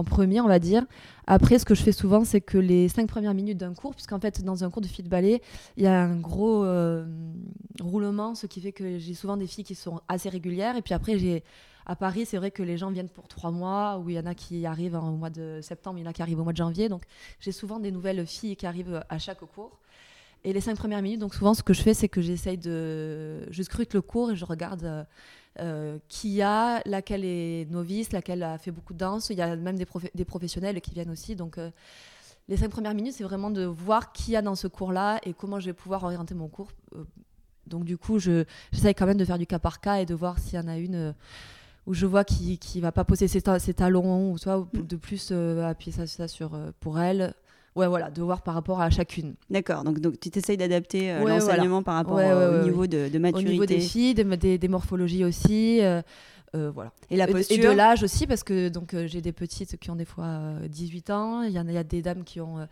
premier, 0.03 0.41
on 0.41 0.47
va 0.47 0.59
dire. 0.59 0.85
Après, 1.27 1.59
ce 1.59 1.65
que 1.65 1.75
je 1.75 1.83
fais 1.83 1.91
souvent, 1.91 2.23
c'est 2.25 2.41
que 2.41 2.57
les 2.57 2.89
cinq 2.89 3.07
premières 3.07 3.33
minutes 3.33 3.57
d'un 3.57 3.73
cours, 3.73 3.93
puisqu'en 3.93 4.19
fait, 4.19 4.43
dans 4.43 4.63
un 4.63 4.69
cours 4.69 4.81
de 4.81 4.87
fit 4.87 5.03
ballet, 5.03 5.41
il 5.77 5.83
y 5.83 5.87
a 5.87 6.01
un 6.01 6.15
gros 6.17 6.63
euh, 6.63 7.05
roulement, 7.79 8.35
ce 8.35 8.47
qui 8.47 8.61
fait 8.61 8.71
que 8.71 8.97
j'ai 8.97 9.13
souvent 9.13 9.37
des 9.37 9.47
filles 9.47 9.63
qui 9.63 9.75
sont 9.75 10.01
assez 10.07 10.29
régulières. 10.29 10.75
Et 10.75 10.81
puis 10.81 10.93
après, 10.93 11.17
j'ai 11.19 11.43
à 11.85 11.95
Paris, 11.95 12.25
c'est 12.25 12.37
vrai 12.37 12.51
que 12.51 12.61
les 12.61 12.77
gens 12.77 12.91
viennent 12.91 13.09
pour 13.09 13.27
trois 13.27 13.51
mois, 13.51 13.97
ou 13.97 14.09
il 14.09 14.15
y 14.15 14.19
en 14.19 14.25
a 14.25 14.35
qui 14.35 14.65
arrivent 14.65 14.95
au 14.95 15.17
mois 15.17 15.29
de 15.31 15.59
septembre, 15.61 15.97
il 15.97 16.03
y 16.03 16.07
en 16.07 16.09
a 16.09 16.13
qui 16.13 16.21
arrivent 16.21 16.39
au 16.39 16.43
mois 16.43 16.53
de 16.53 16.57
janvier. 16.57 16.87
Donc, 16.87 17.03
j'ai 17.39 17.51
souvent 17.51 17.79
des 17.79 17.91
nouvelles 17.91 18.25
filles 18.25 18.55
qui 18.55 18.65
arrivent 18.65 19.03
à 19.09 19.17
chaque 19.17 19.39
cours. 19.39 19.79
Et 20.43 20.53
les 20.53 20.61
cinq 20.61 20.77
premières 20.77 21.01
minutes, 21.01 21.19
donc 21.19 21.35
souvent, 21.35 21.53
ce 21.53 21.63
que 21.63 21.73
je 21.73 21.81
fais, 21.81 21.93
c'est 21.93 22.07
que 22.07 22.21
j'essaye 22.21 22.57
de. 22.57 23.51
Je 23.51 23.63
scrute 23.63 23.93
le 23.93 24.01
cours 24.01 24.31
et 24.31 24.35
je 24.35 24.45
regarde. 24.45 25.05
Euh, 25.57 25.79
euh, 25.89 25.99
qui 26.07 26.41
a, 26.41 26.81
laquelle 26.85 27.25
est 27.25 27.69
novice, 27.69 28.11
laquelle 28.11 28.43
a 28.43 28.57
fait 28.57 28.71
beaucoup 28.71 28.93
de 28.93 28.99
danse. 28.99 29.29
Il 29.29 29.37
y 29.37 29.41
a 29.41 29.55
même 29.55 29.77
des, 29.77 29.85
des 30.15 30.25
professionnels 30.25 30.79
qui 30.81 30.91
viennent 30.91 31.09
aussi. 31.09 31.35
Donc, 31.35 31.57
euh, 31.57 31.71
les 32.47 32.57
cinq 32.57 32.69
premières 32.69 32.93
minutes, 32.93 33.15
c'est 33.17 33.23
vraiment 33.23 33.49
de 33.49 33.63
voir 33.65 34.11
qui 34.11 34.31
y 34.31 34.35
a 34.35 34.41
dans 34.41 34.55
ce 34.55 34.67
cours-là 34.67 35.19
et 35.23 35.33
comment 35.33 35.59
je 35.59 35.67
vais 35.67 35.73
pouvoir 35.73 36.03
orienter 36.03 36.35
mon 36.35 36.47
cours. 36.47 36.71
Euh, 36.95 37.03
donc, 37.67 37.83
du 37.83 37.97
coup, 37.97 38.19
j'essaye 38.19 38.95
quand 38.95 39.05
même 39.05 39.17
de 39.17 39.25
faire 39.25 39.37
du 39.37 39.45
cas 39.45 39.59
par 39.59 39.79
cas 39.79 39.95
et 39.95 40.05
de 40.05 40.15
voir 40.15 40.39
s'il 40.39 40.59
y 40.59 40.61
en 40.61 40.67
a 40.67 40.77
une 40.77 41.13
où 41.85 41.93
je 41.93 42.05
vois 42.05 42.23
qui 42.23 42.59
ne 42.75 42.81
va 42.81 42.91
pas 42.91 43.03
poser 43.03 43.27
ses, 43.27 43.41
talons 43.41 44.31
ou 44.31 44.37
soit 44.37 44.59
mm. 44.59 44.81
de 44.87 44.95
plus 44.95 45.31
appuyer 45.31 45.91
ça, 45.91 46.07
ça 46.07 46.27
sur, 46.27 46.57
pour 46.79 46.99
elle 46.99 47.33
ouais, 47.75 47.87
voilà, 47.87 48.09
de 48.09 48.21
voir 48.21 48.41
par 48.41 48.53
rapport 48.53 48.81
à 48.81 48.89
chacune. 48.89 49.35
D'accord, 49.49 49.83
donc, 49.83 49.99
donc 49.99 50.19
tu 50.19 50.29
t'essayes 50.29 50.57
d'adapter 50.57 51.11
euh, 51.11 51.25
l'enseignement 51.25 51.83
par 51.83 51.95
rapport 51.95 52.17
au 52.17 52.63
niveau 52.63 52.87
de, 52.87 53.17
maturité. 53.17 53.49
Au 53.49 53.51
niveau 53.51 53.65
des 53.65 53.79
filles, 53.79 54.13
des, 54.13 54.67
morphologies 54.67 55.23
aussi. 55.23 55.81
Euh, 55.81 56.01
euh, 56.55 56.71
voilà. 56.73 56.91
Et 57.09 57.15
la 57.15 57.27
posture. 57.27 57.57
Et 57.57 57.59
de 57.59 57.69
l'âge 57.69 58.03
aussi, 58.03 58.25
parce 58.25 58.43
que 58.43 58.69
donc 58.69 58.95
j'ai 59.05 59.21
des 59.21 59.31
petites 59.31 59.77
qui 59.77 59.91
ont 59.91 59.95
des 59.95 60.05
fois 60.05 60.53
18 60.67 61.09
ans, 61.11 61.43
il 61.43 61.51
y, 61.51 61.59
en 61.59 61.67
a, 61.67 61.71
y 61.71 61.77
a 61.77 61.83
des 61.83 62.01
dames 62.01 62.23
qui 62.23 62.41
ont 62.41 62.67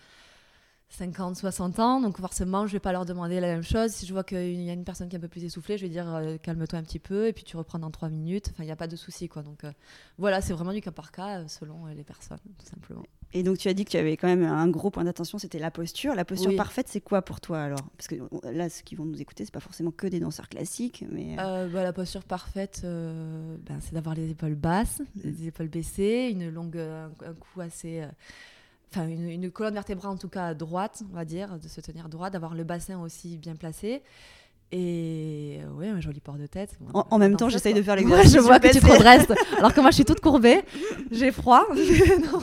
50, 0.90 1.36
60 1.36 1.80
ans, 1.80 2.02
donc 2.02 2.18
forcément, 2.18 2.66
je 2.66 2.74
vais 2.74 2.80
pas 2.80 2.92
leur 2.92 3.06
demander 3.06 3.40
la 3.40 3.48
même 3.48 3.64
chose. 3.64 3.92
Si 3.92 4.08
je 4.08 4.14
vois 4.14 4.24
qu'il 4.24 4.62
y 4.62 4.70
a 4.70 4.74
une 4.74 4.86
personne 4.86 5.10
qui 5.10 5.16
est 5.16 5.20
un 5.20 5.22
peu 5.22 5.28
plus 5.28 5.44
essoufflée, 5.44 5.78
je 5.78 5.84
vais 5.84 5.92
dire 5.92 6.08
calme-toi 6.42 6.80
un 6.80 6.84
petit 6.84 7.00
peu, 7.00 7.28
et 7.28 7.34
puis 7.34 7.44
tu 7.44 7.56
reprends 7.56 7.78
dans 7.78 7.92
3 7.92 8.10
minutes. 8.10 8.50
Enfin, 8.52 8.64
il 8.64 8.68
n'y 8.68 8.72
a 8.72 8.78
pas 8.78 8.88
de 8.88 8.96
souci, 8.96 9.28
quoi. 9.30 9.44
Donc 9.44 9.64
voilà, 10.18 10.42
c'est 10.42 10.54
vraiment 10.54 10.74
du 10.74 10.82
cas 10.82 10.92
par 10.92 11.12
cas 11.12 11.48
selon 11.48 11.86
les 11.86 12.04
personnes, 12.04 12.40
tout 12.58 12.66
simplement. 12.66 13.04
Et 13.34 13.44
donc 13.44 13.58
tu 13.58 13.68
as 13.68 13.74
dit 13.74 13.84
que 13.84 13.92
tu 13.92 13.98
avais 13.98 14.16
quand 14.16 14.28
même 14.28 14.44
un 14.44 14.68
gros 14.70 14.90
point 14.90 15.04
d'attention, 15.04 15.38
c'était 15.38 15.60
la 15.60 15.72
posture. 15.72 16.16
La 16.16 16.24
posture 16.24 16.56
parfaite, 16.56 16.88
c'est 16.90 17.02
quoi 17.02 17.22
pour 17.22 17.42
toi 17.42 17.60
alors? 17.60 17.82
Parce 17.98 18.08
que 18.08 18.16
là, 18.50 18.70
ceux 18.70 18.84
qui 18.84 18.96
vont 18.96 19.06
nous 19.06 19.22
écouter, 19.22 19.44
c'est 19.44 19.54
pas 19.54 19.60
forcément 19.60 19.92
que 19.92 20.08
des 20.08 20.20
danseurs 20.20 20.48
classiques, 20.48 21.04
mais 21.12 21.38
euh, 21.38 21.42
euh, 21.42 21.68
bah, 21.68 21.84
la 21.84 21.94
posture 21.94 22.24
parfaite, 22.24 22.82
euh, 22.86 23.58
ben, 23.68 23.80
c'est 23.82 23.94
d'avoir 23.94 24.16
les 24.16 24.30
épaules 24.30 24.56
basses, 24.56 25.02
les 25.24 25.48
épaules 25.48 25.68
baissées, 25.68 26.30
une 26.32 26.50
longue, 26.50 26.78
un, 26.78 27.12
cou 27.34 27.62
assez, 27.62 28.02
enfin 28.92 29.08
une, 29.08 29.52
colonne 29.52 29.74
vertébrale 29.74 30.12
en 30.12 30.18
tout 30.18 30.30
cas 30.30 30.54
droite, 30.54 31.04
on 31.12 31.16
va 31.16 31.26
dire, 31.26 31.60
de 31.60 31.68
se 31.68 31.82
tenir 31.82 32.08
droit, 32.08 32.30
d'avoir 32.30 32.56
le 32.56 32.64
bassin 32.64 33.02
aussi 33.02 33.38
bien 33.38 33.56
placé. 33.56 34.04
Et 34.72 35.60
ouais, 35.78 35.88
un 35.88 36.02
joli 36.02 36.20
port 36.20 36.38
de 36.38 36.48
tête. 36.48 36.78
en, 36.94 37.18
même 37.20 37.38
temps, 37.38 37.48
j'essaye 37.48 37.74
de 37.74 37.82
faire 37.82 37.96
l'exercice. 37.96 38.34
Moi, 38.34 38.42
je 38.42 38.46
vois 38.46 38.60
que 38.60 38.68
tu 38.68 38.80
te 38.80 38.86
redresses. 38.86 39.28
Alors 39.58 39.74
que 39.74 39.80
moi, 39.80 39.92
je 39.92 39.96
suis 39.96 40.06
toute 40.06 40.20
courbée. 40.20 40.62
J'ai 41.10 41.32
froid. 41.32 41.66
non. 41.74 42.42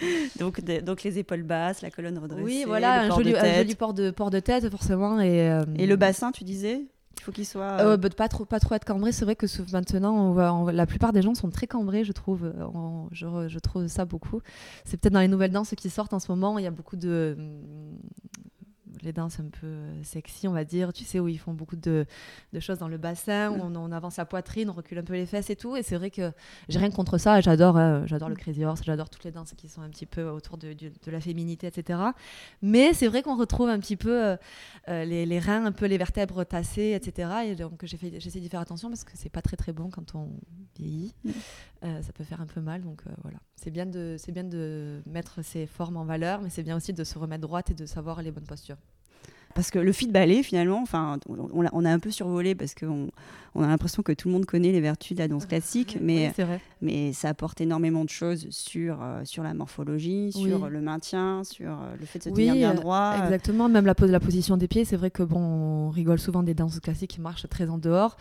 donc, 0.38 0.60
donc 0.60 1.02
les 1.02 1.18
épaules 1.18 1.42
basses, 1.42 1.82
la 1.82 1.90
colonne 1.90 2.18
redressée. 2.18 2.42
Oui, 2.42 2.64
voilà, 2.66 3.02
un 3.02 3.10
joli, 3.10 3.36
un 3.36 3.54
joli, 3.54 3.74
port 3.74 3.94
de, 3.94 4.10
port 4.10 4.30
de 4.30 4.40
tête, 4.40 4.68
forcément. 4.70 5.20
Et, 5.20 5.50
euh, 5.50 5.64
et 5.76 5.86
le 5.86 5.96
bassin, 5.96 6.32
tu 6.32 6.44
disais 6.44 6.82
il 7.16 7.22
faut 7.24 7.32
qu'il 7.32 7.46
soit. 7.46 7.80
Euh... 7.80 7.96
Bah, 7.96 8.08
pas, 8.10 8.28
trop, 8.28 8.44
pas 8.44 8.60
trop 8.60 8.74
être 8.76 8.84
cambré. 8.84 9.10
C'est 9.10 9.24
vrai 9.24 9.34
que 9.34 9.46
maintenant, 9.72 10.32
on 10.32 10.66
la 10.66 10.86
plupart 10.86 11.12
des 11.12 11.22
gens 11.22 11.34
sont 11.34 11.50
très 11.50 11.66
cambrés, 11.66 12.04
je 12.04 12.12
trouve. 12.12 12.52
je, 13.10 13.26
je, 13.48 13.58
trouve 13.58 13.88
ça 13.88 14.04
beaucoup. 14.04 14.40
C'est 14.84 15.00
peut-être 15.00 15.14
dans 15.14 15.20
les 15.20 15.28
nouvelles 15.28 15.50
danses 15.50 15.74
qui 15.76 15.90
sortent 15.90 16.14
en 16.14 16.20
ce 16.20 16.30
moment. 16.30 16.58
Il 16.58 16.64
y 16.64 16.68
a 16.68 16.70
beaucoup 16.70 16.96
de 16.96 17.36
les 19.02 19.12
danses 19.12 19.40
un 19.40 19.48
peu 19.48 19.76
sexy, 20.02 20.48
on 20.48 20.52
va 20.52 20.64
dire, 20.64 20.92
tu 20.92 21.04
sais, 21.04 21.20
où 21.20 21.28
ils 21.28 21.38
font 21.38 21.52
beaucoup 21.52 21.76
de, 21.76 22.06
de 22.52 22.60
choses 22.60 22.78
dans 22.78 22.88
le 22.88 22.98
bassin, 22.98 23.50
où 23.50 23.60
on, 23.60 23.74
on, 23.74 23.92
avance 23.92 24.16
la 24.16 24.24
poitrine, 24.24 24.70
on 24.70 24.72
recule 24.72 24.98
un 24.98 25.02
peu 25.02 25.14
les 25.14 25.26
fesses 25.26 25.50
et 25.50 25.56
tout. 25.56 25.76
Et 25.76 25.82
c'est 25.82 25.96
vrai 25.96 26.10
que 26.10 26.32
j'ai 26.68 26.78
rien 26.78 26.90
contre 26.90 27.18
ça. 27.18 27.40
J'adore 27.40 27.76
hein, 27.76 28.06
j'adore 28.06 28.28
le 28.28 28.36
crazy 28.36 28.64
horse, 28.64 28.82
j'adore 28.84 29.10
toutes 29.10 29.24
les 29.24 29.32
danses 29.32 29.52
qui 29.56 29.68
sont 29.68 29.82
un 29.82 29.88
petit 29.88 30.06
peu 30.06 30.28
autour 30.28 30.58
de, 30.58 30.72
de, 30.72 30.90
de 31.04 31.10
la 31.10 31.20
féminité, 31.20 31.66
etc. 31.66 31.98
Mais 32.62 32.92
c'est 32.94 33.08
vrai 33.08 33.22
qu'on 33.22 33.36
retrouve 33.36 33.68
un 33.68 33.78
petit 33.78 33.96
peu 33.96 34.36
les, 34.86 35.26
les, 35.26 35.38
reins, 35.38 35.64
un 35.64 35.72
peu 35.72 35.86
les 35.86 35.98
vertèbres 35.98 36.44
tassées, 36.44 36.92
etc. 36.92 37.30
Et 37.46 37.54
donc 37.54 37.84
j'essaie 37.84 38.40
d'y 38.40 38.48
faire 38.48 38.60
attention 38.60 38.88
parce 38.88 39.04
que 39.04 39.12
c'est 39.14 39.28
pas 39.28 39.42
très 39.42 39.56
très 39.56 39.72
bon 39.72 39.90
quand 39.90 40.14
on 40.14 40.30
vieillit. 40.76 41.14
Mm. 41.24 41.30
ça 42.02 42.12
peut 42.12 42.24
faire 42.24 42.40
un 42.40 42.46
peu 42.46 42.60
mal. 42.60 42.82
Donc 42.82 43.02
voilà, 43.22 43.38
c'est 43.60 43.70
bien, 43.70 43.86
de, 43.86 44.16
bien 44.28 44.44
de 44.44 45.02
mettre 45.06 45.42
ses 45.42 45.66
formes 45.66 45.96
en 45.96 46.04
valeur, 46.04 46.40
mais 46.40 46.50
c'est 46.50 46.62
bien 46.62 46.76
aussi 46.76 46.92
de 46.92 47.04
se 47.04 47.18
remettre 47.18 47.42
droite 47.42 47.70
et 47.70 47.74
de 47.74 47.86
savoir 47.86 48.22
les 48.22 48.30
bonnes 48.30 48.46
postures. 48.46 48.76
Parce 49.54 49.70
que 49.70 49.78
le 49.78 49.92
fit 49.92 50.08
ballet, 50.08 50.42
finalement, 50.42 50.80
enfin, 50.80 51.18
on, 51.28 51.66
on, 51.72 51.84
a 51.84 51.90
un 51.90 51.98
peu 51.98 52.10
survolé 52.10 52.54
parce 52.54 52.74
qu'on 52.74 53.10
on 53.58 53.64
a 53.64 53.66
l'impression 53.66 54.02
que 54.02 54.12
tout 54.12 54.28
le 54.28 54.34
monde 54.34 54.46
connaît 54.46 54.72
les 54.72 54.80
vertus 54.80 55.16
de 55.16 55.22
la 55.22 55.28
danse 55.28 55.46
classique, 55.46 55.98
mais, 56.02 56.32
mais 56.80 57.12
ça 57.12 57.28
apporte 57.28 57.60
énormément 57.60 58.04
de 58.04 58.10
choses 58.10 58.46
sur, 58.50 59.02
euh, 59.02 59.22
sur 59.24 59.42
la 59.42 59.52
morphologie, 59.52 60.32
sur 60.32 60.68
le 60.68 60.80
maintien, 60.80 61.42
sur 61.44 61.70
euh, 61.70 61.96
le 61.98 62.06
fait 62.06 62.20
de 62.20 62.24
se 62.24 62.30
tenir 62.30 62.54
bien 62.54 62.74
droit. 62.74 63.16
Exactement, 63.24 63.68
même 63.68 63.84
la, 63.84 63.94
la 63.98 64.20
position 64.20 64.56
des 64.56 64.68
pieds. 64.68 64.84
C'est 64.84 64.96
vrai 64.96 65.10
que 65.10 65.22
bon, 65.22 65.40
on 65.40 65.90
rigole 65.90 66.18
souvent 66.18 66.42
des 66.42 66.54
danses 66.54 66.78
classiques 66.80 67.10
qui 67.10 67.20
marchent 67.20 67.48
très 67.48 67.68
en 67.68 67.78
dehors. 67.78 68.16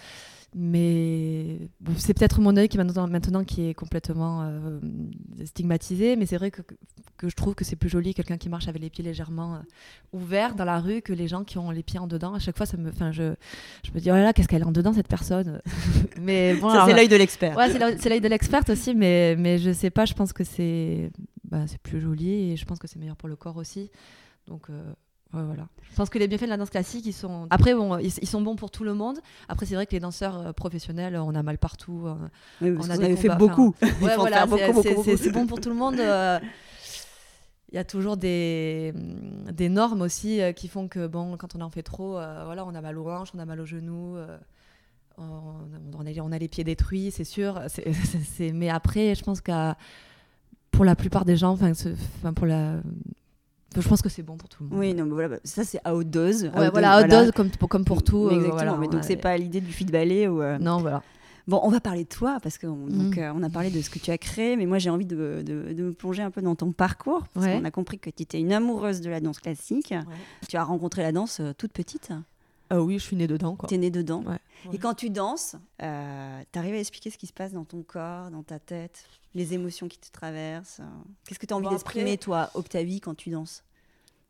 Mais 0.56 1.70
c'est 1.98 2.14
peut-être 2.14 2.40
mon 2.40 2.56
œil 2.56 2.70
qui 2.70 2.78
maintenant, 2.78 3.08
maintenant 3.08 3.44
qui 3.44 3.68
est 3.68 3.74
complètement 3.74 4.44
euh, 4.44 4.80
stigmatisé, 5.46 6.16
mais 6.16 6.26
c'est 6.26 6.38
vrai 6.38 6.52
que, 6.52 6.62
que, 7.18 7.28
je 7.28 7.36
trouve 7.36 7.54
que 7.54 7.66
c'est 7.66 7.76
plus 7.76 7.90
joli 7.90 8.14
quelqu'un 8.14 8.38
qui 8.38 8.48
marche 8.48 8.70
avec 8.70 8.82
les 8.82 8.90
pieds 8.90 9.04
légèrement 9.04 9.56
euh, 9.56 9.60
ouverts 10.14 10.56
dans 10.56 10.64
la 10.64 10.80
rue 10.80 11.02
que 11.02 11.12
les 11.12 11.28
gens 11.28 11.44
qui 11.44 11.58
ont 11.58 11.70
les 11.70 11.84
pieds 11.84 12.00
en 12.00 12.08
dedans. 12.08 12.34
À 12.34 12.40
chaque 12.40 12.56
fois, 12.56 12.66
ça 12.66 12.78
me, 12.78 12.92
je, 13.12 13.36
je 13.84 13.92
me 13.94 14.00
dis 14.00 14.10
oh 14.10 14.16
là 14.16 14.24
là, 14.24 14.34
qu'est-ce 14.34 14.48
qu'elle 14.48 14.62
est 14.62 14.66
en 14.66 14.72
dedans 14.72 14.94
cette 14.94 15.10
personne. 15.10 15.27
mais 16.22 16.56
bon, 16.56 16.70
ça 16.70 16.86
c'est 16.88 16.94
l'œil 16.94 17.08
de 17.08 17.16
l'expert. 17.16 17.56
Ouais, 17.58 17.70
c'est 17.70 18.10
l'œil 18.10 18.22
de 18.22 18.28
l'expert 18.28 18.64
aussi, 18.70 18.96
mais 18.96 19.36
mais 19.38 19.58
je 19.58 19.72
sais 19.72 19.90
pas, 19.90 20.06
je 20.06 20.14
pense 20.14 20.34
que 20.34 20.44
c'est 20.44 21.12
bah, 21.44 21.66
plus 21.84 22.02
joli 22.02 22.52
et 22.52 22.58
je 22.58 22.66
pense 22.66 22.80
que 22.80 22.88
c'est 22.88 23.00
meilleur 23.00 23.18
pour 23.18 23.30
le 23.30 23.36
corps 23.36 23.58
aussi. 23.58 23.92
Donc 24.48 24.70
euh, 24.70 24.94
voilà. 25.32 25.68
Je 25.90 25.96
pense 25.96 26.10
que 26.10 26.20
les 26.20 26.28
bienfaits 26.28 26.46
de 26.46 26.50
la 26.50 26.58
danse 26.58 26.70
classique, 26.70 27.06
ils 27.06 27.14
sont. 27.14 27.48
Après, 27.50 27.74
bon, 27.74 27.98
ils, 27.98 28.28
sont 28.28 28.42
bons 28.42 28.56
pour 28.56 28.72
tout 28.72 28.84
le 28.84 28.94
monde. 28.94 29.20
Après, 29.50 29.66
c'est 29.66 29.76
vrai 29.76 29.86
que 29.86 29.92
les 29.92 30.00
danseurs 30.00 30.38
euh, 30.38 30.54
professionnels, 30.54 31.18
on 31.18 31.36
a 31.36 31.44
mal 31.44 31.58
partout. 31.58 32.06
Euh, 32.06 32.78
on 32.78 32.90
a 32.90 33.16
fait 33.16 33.36
beaucoup. 33.38 33.76
ouais, 33.82 34.16
voilà, 34.16 34.46
c'est 35.18 35.32
bon 35.32 35.48
pour 35.48 35.60
tout 35.60 35.70
le 35.70 35.76
monde. 35.76 36.00
Euh. 36.00 36.40
Il 37.70 37.76
y 37.76 37.80
a 37.80 37.84
toujours 37.84 38.16
des, 38.16 38.94
des 39.52 39.68
normes 39.68 40.02
aussi 40.02 40.40
qui 40.56 40.70
font 40.70 40.88
que, 40.88 41.06
bon, 41.06 41.36
quand 41.36 41.54
on 41.54 41.60
en 41.60 41.70
fait 41.70 41.84
trop, 41.84 42.12
voilà, 42.12 42.66
on 42.66 42.74
a 42.74 42.80
mal 42.80 42.98
aux 42.98 43.10
hanches, 43.10 43.32
on 43.36 43.40
a 43.40 43.46
mal 43.46 43.60
aux 43.60 43.66
genoux. 43.66 44.16
On, 45.18 46.06
a, 46.06 46.22
on, 46.22 46.32
a, 46.32 46.38
les 46.38 46.48
pieds 46.48 46.64
détruits, 46.64 47.12
c'est 47.12 47.24
sûr. 47.24 47.62
mais 48.54 48.70
après, 48.70 49.16
je 49.16 49.24
pense 49.24 49.42
que 49.42 49.74
pour 50.72 50.86
la 50.86 50.96
plupart 50.96 51.26
des 51.26 51.38
gens, 51.38 51.52
enfin, 51.52 52.34
pour 52.34 52.46
la 52.46 52.78
je 53.82 53.88
pense 53.88 54.02
que 54.02 54.10
c'est 54.10 54.24
bon 54.24 54.38
pour 54.38 54.50
tout 54.50 54.64
le 54.64 54.70
monde. 54.70 54.80
Oui, 54.80 54.94
non, 54.94 55.06
mais 55.06 55.12
voilà, 55.12 55.30
bah, 55.30 55.38
ça 55.44 55.64
c'est 55.64 55.80
à 55.84 55.96
haute 55.96 56.10
dose. 56.10 56.50
Ouais, 56.56 56.70
voilà, 56.70 57.04
dose 57.04 57.32
comme, 57.32 57.50
pour, 57.50 57.70
comme 57.70 57.86
pour 57.86 58.04
tout. 58.04 58.28
Euh, 58.28 58.38
exactement, 58.38 58.78
mais 58.78 58.88
donc 58.88 59.04
c'est 59.04 59.18
pas 59.18 59.38
l'idée 59.38 59.62
du 59.62 59.72
fit 59.72 59.86
ballet 59.86 60.28
ou. 60.28 60.42
Euh, 60.42 60.58
non, 60.58 60.78
voilà. 60.78 61.04
Bon, 61.48 61.62
on 61.64 61.70
va 61.70 61.80
parler 61.80 62.04
de 62.04 62.10
toi 62.10 62.40
parce 62.44 62.58
qu'on 62.58 62.76
mm. 62.76 63.14
euh, 63.18 63.32
on 63.34 63.42
a 63.42 63.50
parlé 63.50 63.70
de 63.70 63.82
ce 63.82 63.90
que 63.90 64.00
tu 64.00 64.12
as 64.12 64.18
créé, 64.18 64.58
mais 64.58 64.66
moi 64.66 64.80
j'ai 64.80 64.90
envie 64.90 65.06
de, 65.06 65.44
de, 65.46 65.82
me 65.82 65.94
plonger 65.94 66.22
un 66.22 66.32
peu 66.32 66.42
dans 66.42 66.56
ton 66.56 66.74
parcours. 66.74 67.24
Parce 67.34 67.46
qu'on 67.46 67.64
a 67.64 67.72
compris 67.72 68.00
que 68.00 68.10
tu 68.10 68.24
étais 68.24 68.40
une 68.40 68.52
amoureuse 68.52 69.00
de 69.02 69.10
la 69.10 69.22
danse 69.22 69.40
classique. 69.40 69.94
Tu 70.50 70.58
as 70.58 70.64
rencontré 70.64 71.04
la 71.04 71.12
danse 71.12 71.42
toute 71.58 71.72
petite. 71.72 72.12
Ah 72.70 72.82
oui, 72.82 73.00
je 73.00 73.04
suis 73.04 73.16
née 73.16 73.28
dedans. 73.28 73.58
Tu 73.68 73.76
es 73.76 73.78
née 73.78 73.92
dedans. 73.92 74.24
Et 74.74 74.78
quand 74.78 74.94
tu 74.94 75.10
danses, 75.10 75.56
tu 75.80 75.86
arrives 75.86 76.76
à 76.76 76.80
expliquer 76.80 77.10
ce 77.10 77.18
qui 77.18 77.28
se 77.28 77.34
passe 77.34 77.54
dans 77.54 77.66
ton 77.66 77.84
corps, 77.84 78.32
dans 78.32 78.44
ta 78.44 78.60
tête, 78.60 79.06
les 79.36 79.54
émotions 79.54 79.88
qui 79.88 79.98
te 80.00 80.12
traversent. 80.12 80.82
Qu'est-ce 81.26 81.40
que 81.40 81.46
tu 81.46 81.54
as 81.54 81.58
envie 81.58 81.70
d'exprimer, 81.70 82.18
toi, 82.18 82.50
Octavie, 82.54 83.00
quand 83.00 83.16
tu 83.16 83.30
danses? 83.30 83.64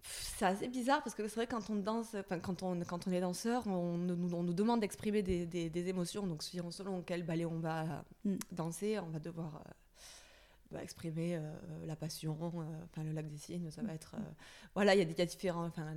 C'est 0.04 0.46
assez 0.46 0.68
bizarre 0.68 1.04
parce 1.04 1.16
que 1.16 1.28
c'est 1.28 1.36
vrai 1.36 1.48
quand 1.48 1.70
on 1.70 1.76
danse, 1.76 2.16
quand 2.42 2.64
on, 2.64 2.80
quand 2.82 3.08
on 3.08 3.12
est 3.12 3.20
danseur, 3.20 3.66
on, 3.68 3.98
nous, 3.98 4.34
on 4.34 4.44
nous 4.44 4.54
demande 4.54 4.80
d'exprimer 4.80 5.22
des, 5.22 5.46
des, 5.46 5.90
émotions. 5.90 6.26
Donc 6.26 6.44
selon 6.44 7.02
quel 7.02 7.24
ballet 7.24 7.46
on 7.46 7.60
va 7.60 8.06
mm. 8.24 8.36
danser, 8.52 9.00
on 9.00 9.10
va 9.10 9.20
devoir 9.20 9.56
euh, 9.56 9.72
bah, 10.72 10.84
exprimer 10.84 11.36
euh, 11.36 11.42
la 11.86 11.96
passion. 11.96 12.38
Euh, 12.42 12.84
enfin 12.86 13.04
le 13.04 13.12
lac 13.12 13.28
des 13.28 13.38
signes, 13.38 13.70
ça 13.72 13.82
va 13.82 13.94
être 13.94 14.16
voilà, 14.74 14.96
il 14.96 15.10
y, 15.10 15.14
y, 15.14 15.22
a 15.22 15.26
différents. 15.26 15.66
Enfin 15.66 15.94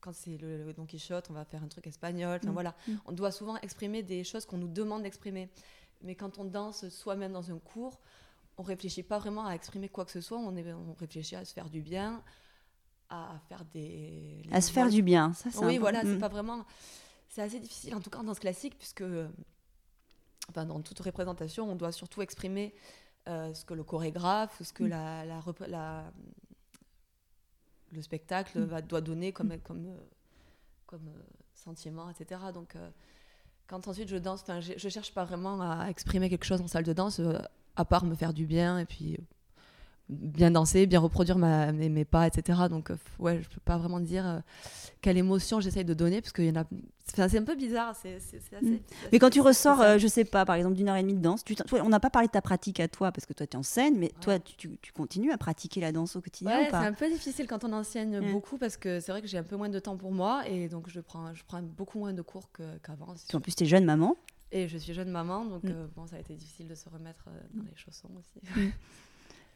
quand 0.00 0.14
c'est 0.14 0.38
le, 0.38 0.72
Don 0.72 0.86
Quichotte, 0.86 1.28
on 1.30 1.34
va 1.34 1.44
faire 1.44 1.62
un 1.62 1.68
truc 1.68 1.86
espagnol. 1.86 2.38
Enfin 2.42 2.50
mm. 2.50 2.54
voilà, 2.54 2.74
mm. 2.88 2.92
on 3.06 3.12
doit 3.12 3.32
souvent 3.32 3.56
exprimer 3.58 4.02
des 4.02 4.24
choses 4.24 4.46
qu'on 4.46 4.58
nous 4.58 4.68
demande 4.68 5.02
d'exprimer. 5.02 5.50
Mais 6.02 6.14
quand 6.14 6.38
on 6.38 6.44
danse 6.44 6.88
soi-même 6.88 7.32
dans 7.32 7.50
un 7.50 7.58
cours, 7.58 8.00
on 8.56 8.62
réfléchit 8.62 9.02
pas 9.02 9.18
vraiment 9.18 9.46
à 9.46 9.54
exprimer 9.54 9.88
quoi 9.88 10.04
que 10.04 10.10
ce 10.10 10.20
soit. 10.20 10.38
On, 10.38 10.56
est, 10.56 10.72
on 10.72 10.94
réfléchit 10.94 11.36
à 11.36 11.44
se 11.44 11.52
faire 11.52 11.68
du 11.68 11.82
bien 11.82 12.22
à 13.10 13.40
faire 13.48 13.64
des. 13.64 14.42
À 14.52 14.60
se 14.60 14.70
faire 14.70 14.88
du 14.88 15.02
bien, 15.02 15.32
ça 15.32 15.50
c'est 15.50 15.64
Oui, 15.64 15.78
voilà, 15.78 16.02
c'est 16.02 16.16
mm. 16.16 16.20
pas 16.20 16.28
vraiment. 16.28 16.64
C'est 17.28 17.42
assez 17.42 17.60
difficile, 17.60 17.94
en 17.94 18.00
tout 18.00 18.10
cas 18.10 18.18
en 18.18 18.24
danse 18.24 18.38
classique, 18.38 18.76
puisque 18.78 19.04
enfin, 20.48 20.64
dans 20.64 20.80
toute 20.80 20.98
représentation, 21.00 21.70
on 21.70 21.76
doit 21.76 21.92
surtout 21.92 22.22
exprimer 22.22 22.74
euh, 23.28 23.52
ce 23.54 23.64
que 23.64 23.74
le 23.74 23.84
chorégraphe 23.84 24.60
ou 24.60 24.64
ce 24.64 24.72
que 24.72 24.84
mm. 24.84 24.88
la, 24.88 25.24
la, 25.68 26.12
le 27.92 28.02
spectacle 28.02 28.60
mm. 28.60 28.64
va, 28.64 28.82
doit 28.82 29.00
donner 29.00 29.32
comme, 29.32 29.58
comme, 29.58 29.86
euh, 29.86 29.98
comme 30.86 31.08
euh, 31.08 31.22
sentiment, 31.54 32.10
etc. 32.10 32.40
Donc, 32.52 32.76
quand 33.66 33.86
ensuite 33.88 34.08
je 34.08 34.16
danse, 34.16 34.44
je, 34.60 34.72
je 34.76 34.88
cherche 34.88 35.12
pas 35.12 35.24
vraiment 35.24 35.60
à 35.60 35.88
exprimer 35.88 36.28
quelque 36.28 36.44
chose 36.44 36.60
en 36.60 36.68
salle 36.68 36.84
de 36.84 36.92
danse, 36.92 37.20
à 37.76 37.84
part 37.84 38.04
me 38.04 38.14
faire 38.14 38.32
du 38.32 38.46
bien 38.46 38.78
et 38.78 38.86
puis 38.86 39.18
bien 40.10 40.50
danser, 40.50 40.86
bien 40.86 41.00
reproduire 41.00 41.38
ma, 41.38 41.72
mes, 41.72 42.04
pas, 42.04 42.26
etc. 42.26 42.60
Donc, 42.68 42.90
euh, 42.90 42.96
ouais, 43.18 43.40
je 43.42 43.48
peux 43.48 43.60
pas 43.64 43.78
vraiment 43.78 44.00
dire 44.00 44.26
euh, 44.26 44.38
quelle 45.00 45.16
émotion 45.16 45.60
j'essaye 45.60 45.84
de 45.84 45.94
donner, 45.94 46.20
parce 46.20 46.32
qu'il 46.32 46.46
y 46.46 46.50
en 46.50 46.60
a. 46.60 46.64
c'est 47.06 47.38
un 47.38 47.44
peu 47.44 47.54
bizarre. 47.54 47.94
C'est, 47.96 48.18
mm. 48.60 48.78
mais 49.12 49.18
quand 49.18 49.30
tu 49.30 49.40
ressors, 49.40 49.80
euh, 49.80 49.98
je 49.98 50.06
sais 50.08 50.24
pas, 50.24 50.44
par 50.44 50.56
exemple, 50.56 50.74
d'une 50.74 50.88
heure 50.88 50.96
et 50.96 51.02
demie 51.02 51.14
de 51.14 51.22
danse, 51.22 51.44
tu 51.44 51.54
on 51.72 51.88
n'a 51.88 52.00
pas 52.00 52.10
parlé 52.10 52.28
de 52.28 52.32
ta 52.32 52.42
pratique 52.42 52.80
à 52.80 52.88
toi, 52.88 53.12
parce 53.12 53.26
que 53.26 53.32
toi, 53.32 53.46
tu 53.46 53.54
es 53.54 53.56
en 53.56 53.62
scène, 53.62 53.96
mais 53.98 54.12
toi, 54.20 54.38
tu, 54.38 54.78
tu, 54.80 54.92
continues 54.92 55.32
à 55.32 55.38
pratiquer 55.38 55.80
la 55.80 55.92
danse 55.92 56.16
au 56.16 56.20
quotidien 56.20 56.56
ouais, 56.56 56.68
c'est 56.70 56.76
un 56.76 56.92
peu 56.92 57.08
difficile 57.08 57.46
quand 57.46 57.64
on 57.64 57.72
enseigne 57.72 58.32
beaucoup, 58.32 58.58
parce 58.58 58.76
que 58.76 59.00
c'est 59.00 59.12
vrai 59.12 59.22
que 59.22 59.28
j'ai 59.28 59.38
un 59.38 59.44
peu 59.44 59.56
moins 59.56 59.68
de 59.68 59.78
temps 59.78 59.96
pour 59.96 60.12
moi, 60.12 60.42
et 60.48 60.68
donc 60.68 60.88
je 60.88 61.00
prends, 61.00 61.32
je 61.34 61.44
prends 61.46 61.62
beaucoup 61.62 61.98
moins 61.98 62.12
de 62.12 62.22
cours 62.22 62.50
qu'avant. 62.82 63.14
en 63.32 63.40
plus, 63.40 63.54
tu 63.54 63.64
es 63.64 63.66
jeune 63.66 63.84
maman. 63.84 64.16
Et 64.52 64.66
je 64.66 64.78
suis 64.78 64.92
jeune 64.92 65.10
maman, 65.10 65.44
donc 65.44 65.62
mm. 65.62 65.90
bon, 65.94 66.08
ça 66.08 66.16
a 66.16 66.18
été 66.18 66.34
difficile 66.34 66.66
de 66.66 66.74
se 66.74 66.88
remettre 66.88 67.26
dans 67.54 67.62
les 67.62 67.76
chaussons 67.76 68.10
aussi. 68.18 68.40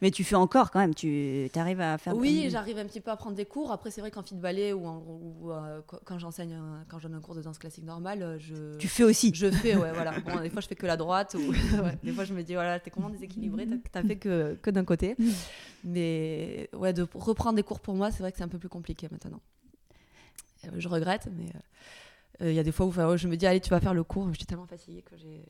Mm. 0.04 0.08
Mais 0.08 0.10
tu 0.10 0.22
fais 0.22 0.34
encore 0.34 0.70
quand 0.70 0.80
même, 0.80 0.94
tu 0.94 1.48
arrives 1.54 1.80
à 1.80 1.96
faire. 1.96 2.14
Oui, 2.14 2.48
j'arrive 2.50 2.76
un 2.76 2.84
petit 2.84 3.00
peu 3.00 3.10
à 3.10 3.16
prendre 3.16 3.34
des 3.36 3.46
cours. 3.46 3.72
Après, 3.72 3.90
c'est 3.90 4.02
vrai 4.02 4.10
qu'en 4.10 4.22
fit 4.22 4.34
ballet 4.34 4.74
ou, 4.74 4.86
ou 4.86 5.50
euh, 5.50 5.80
quand 6.04 6.18
j'enseigne, 6.18 6.58
quand 6.88 6.98
je 6.98 7.08
donne 7.08 7.16
un 7.16 7.22
cours 7.22 7.34
de 7.34 7.40
danse 7.40 7.58
classique 7.58 7.84
normale, 7.84 8.22
euh, 8.22 8.38
je. 8.38 8.76
Tu 8.76 8.86
fais 8.86 9.02
aussi. 9.02 9.32
Je 9.34 9.50
fais, 9.50 9.76
ouais, 9.76 9.92
voilà. 9.92 10.12
Bon, 10.20 10.40
des 10.40 10.50
fois, 10.50 10.60
je 10.60 10.68
fais 10.68 10.74
que 10.74 10.86
la 10.86 10.98
droite. 10.98 11.34
Ou... 11.38 11.52
des 12.02 12.12
fois, 12.12 12.24
je 12.24 12.34
me 12.34 12.42
dis, 12.42 12.52
voilà, 12.52 12.78
t'es 12.78 12.90
comment 12.90 13.08
déséquilibré, 13.08 13.66
t'as 13.90 14.02
fait 14.02 14.16
que, 14.16 14.58
que 14.60 14.70
d'un 14.70 14.84
côté. 14.84 15.16
Mais 15.84 16.68
ouais, 16.74 16.92
de 16.92 17.06
reprendre 17.14 17.56
des 17.56 17.62
cours 17.62 17.80
pour 17.80 17.94
moi, 17.94 18.10
c'est 18.10 18.20
vrai 18.20 18.30
que 18.30 18.36
c'est 18.36 18.44
un 18.44 18.48
peu 18.48 18.58
plus 18.58 18.68
compliqué 18.68 19.08
maintenant. 19.10 19.40
Euh, 20.66 20.70
je 20.76 20.88
regrette, 20.88 21.28
mais 21.34 21.46
il 22.40 22.54
y 22.54 22.58
a 22.58 22.62
des 22.62 22.72
fois 22.72 22.86
où 22.86 23.16
je 23.16 23.28
me 23.28 23.36
dis, 23.36 23.46
allez, 23.46 23.60
tu 23.60 23.70
vas 23.70 23.80
faire 23.80 23.94
le 23.94 24.04
cours. 24.04 24.28
Je 24.32 24.36
suis 24.36 24.46
tellement 24.46 24.66
fatiguée 24.66 25.02
que 25.02 25.16
j'ai 25.16 25.46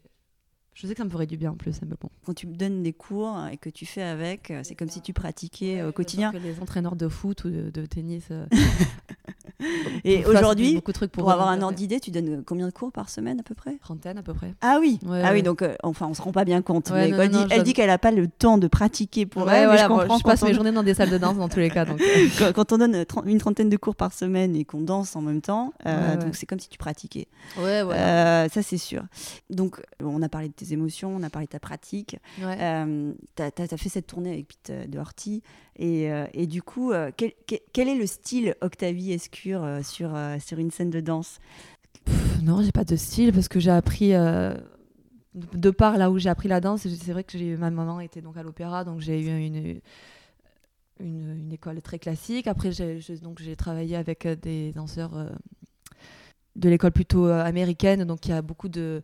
je 0.75 0.89
sais 0.89 0.95
que 0.95 0.99
ça 0.99 1.05
me 1.05 1.11
ferait 1.11 1.27
du 1.27 1.37
bien 1.37 1.53
en 1.53 1.55
plus, 1.55 1.81
bon. 1.83 2.09
Quand 2.27 2.35
tu 2.35 2.49
me 2.49 2.55
donnes 2.57 2.83
des 2.83 2.93
cours 2.93 3.39
et 3.53 3.57
que 3.59 3.71
tu 3.71 3.87
fais 3.87 4.03
avec, 4.03 4.51
euh, 4.51 4.63
c'est 4.65 4.75
comme 4.75 4.89
si 4.89 5.01
tu 5.01 5.13
pratiquais 5.13 5.85
au 5.85 5.93
quotidien. 5.93 6.33
Que 6.33 6.39
les 6.39 6.59
entraîneurs 6.61 6.97
de 6.97 7.07
foot 7.07 7.45
ou 7.45 7.51
de, 7.51 7.87
tennis. 7.87 8.25
Euh, 8.33 8.45
et 10.05 10.27
aujourd'hui, 10.27 10.81
pour, 10.81 11.09
pour 11.09 11.31
avoir 11.31 11.49
un 11.49 11.63
ordre 11.63 11.77
d'idée, 11.77 12.01
tu 12.01 12.11
donnes 12.11 12.43
combien 12.45 12.67
de 12.67 12.73
cours 12.73 12.91
par 12.91 13.09
semaine 13.09 13.39
à 13.39 13.45
peu 13.45 13.55
près? 13.55 13.77
Trentaine 13.81 14.19
à 14.19 14.23
peu 14.25 14.35
près. 14.35 14.53
Ah 14.63 14.79
oui, 14.81 14.99
ah 15.09 15.31
oui, 15.33 15.45
donc 15.45 15.63
euh, 15.63 15.77
enfin 15.85 16.09
on 16.09 16.15
se 16.15 16.21
rend 16.21 16.33
pas 16.33 16.45
bien 16.45 16.61
compte. 16.61 16.91
mais 16.91 17.11
elle, 17.11 17.63
dit, 17.63 17.73
qu'elle 17.73 17.87
n'a 17.87 17.99
pas 17.99 18.11
le 18.11 18.27
temps 18.27 18.59
de 18.59 18.67
pratiquer 18.67 19.27
pour 19.27 19.49
elle. 19.49 19.79
je, 19.79 19.87
comprends, 19.87 20.19
je 20.19 20.25
passe 20.25 20.43
mes 20.43 20.55
journées 20.55 20.73
dans 20.73 20.83
des 20.83 20.95
salles 20.95 21.11
de 21.11 21.19
danse 21.19 21.37
dans 21.37 21.49
tous 21.49 21.61
les 21.61 21.71
cas. 21.71 21.85
Donc, 21.85 22.03
quand, 22.55 22.73
on 22.73 22.79
donne 22.79 23.05
une 23.27 23.39
trentaine 23.39 23.69
de 23.69 23.77
cours 23.77 23.95
par 23.95 24.13
semaine 24.13 24.57
et 24.57 24.65
qu'on 24.65 24.81
danse 24.81 25.15
en 25.15 25.21
même 25.21 25.41
temps, 25.41 25.73
donc 25.85 26.35
c'est 26.35 26.47
comme 26.47 26.59
si 26.59 26.69
tu 26.69 26.79
pratiquais. 26.79 27.29
Ouais, 27.59 27.83
ouais. 27.83 28.49
ça 28.53 28.63
c'est 28.63 28.79
sûr. 28.79 29.05
Donc 29.51 29.81
on 30.03 30.21
a 30.21 30.29
parlé 30.29 30.49
de 30.49 30.55
émotions, 30.73 31.15
on 31.15 31.23
a 31.23 31.31
parlé 31.31 31.47
de 31.47 31.51
ta 31.51 31.61
pratique. 31.61 32.17
Euh, 32.41 33.13
tu 33.37 33.43
as, 33.43 33.77
fait 33.77 33.89
cette 33.89 34.07
tournée 34.07 34.33
avec 34.33 34.49
Pete 34.49 34.71
euh, 34.71 34.87
de 34.87 34.99
Horty. 34.99 35.43
Et, 35.77 36.11
euh, 36.11 36.27
et 36.33 36.47
du 36.47 36.63
coup, 36.63 36.93
quel, 37.17 37.33
quel, 37.73 37.89
est 37.89 37.95
le 37.95 38.07
style 38.07 38.55
Octavie 38.61 39.13
Escure 39.13 39.81
sur, 39.83 40.17
sur 40.41 40.59
une 40.59 40.71
scène 40.71 40.91
de 40.91 41.01
danse? 41.01 41.39
Non, 42.43 42.63
j'ai 42.63 42.73
pas 42.73 42.85
de 42.85 42.97
style 42.97 43.33
parce 43.33 43.49
que 43.49 43.61
j'ai 43.61 43.71
appris 43.71 44.13
de 44.13 45.71
part 45.71 45.99
là 45.99 46.11
où 46.11 46.19
j'ai 46.19 46.29
appris 46.29 46.49
la 46.49 46.61
danse, 46.61 46.83
c'est 46.83 47.13
vrai 47.13 47.25
que 47.25 47.57
ma 47.57 47.71
maman 47.71 48.01
était 48.01 48.21
donc 48.21 48.37
à 48.37 48.43
l'opéra, 48.43 48.85
donc 48.85 49.01
j'ai 49.01 49.21
eu 49.21 49.27
une, 49.27 49.81
une, 51.01 51.41
une, 51.41 51.53
école 51.53 51.83
très 51.83 51.99
classique. 51.99 52.47
Après, 52.47 52.71
j'ai, 52.71 53.01
donc 53.21 53.41
j'ai 53.41 53.57
travaillé 53.57 53.97
avec 53.97 54.29
des 54.29 54.73
danseurs 54.73 55.33
de 56.55 56.69
l'école 56.69 56.93
plutôt 56.93 57.27
américaine, 57.27 58.05
donc 58.05 58.27
il 58.27 58.31
y 58.31 58.35
a 58.35 58.43
beaucoup 58.43 58.69
de 58.69 59.03